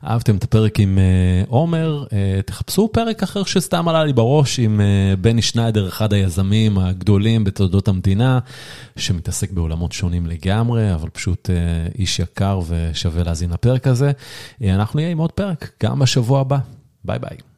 אהבתם 0.04 0.36
את 0.36 0.44
הפרק 0.44 0.80
עם 0.80 0.98
uh, 0.98 1.50
עומר, 1.50 2.06
uh, 2.08 2.12
תחפשו 2.46 2.90
פרק 2.94 3.24
אחר 3.24 3.44
שסתם 3.44 3.88
עלה 3.88 4.04
לי 4.04 4.14
בראש 4.14 4.60
עם 4.60 4.80
uh, 4.80 5.16
בני 5.20 5.42
שניידר, 5.42 5.88
אחד 5.88 6.14
היזמים 6.14 6.78
הגדולים 6.78 7.44
בתולדות 7.44 7.88
המדינה, 7.88 8.40
שמתעסק 8.96 9.52
בעולמות 9.52 9.92
שונים 9.92 10.28
לגמרי, 10.28 10.94
אבל 10.94 11.10
פשוט 11.10 11.50
uh, 11.50 11.98
איש 12.00 12.20
יקר 12.20 12.60
ושווה 12.68 13.24
להאזין 13.24 13.50
לפרק 13.50 13.88
הזה. 13.88 14.12
Uh, 14.12 14.66
אנחנו 14.66 15.00
נהיה 15.00 15.10
עם 15.10 15.18
עוד 15.18 15.32
פרק, 15.32 15.72
גם 15.84 16.00
בשבוע 16.00 16.42
הבא. 16.42 16.58
ביי 17.06 17.20
ביי. 17.20 17.51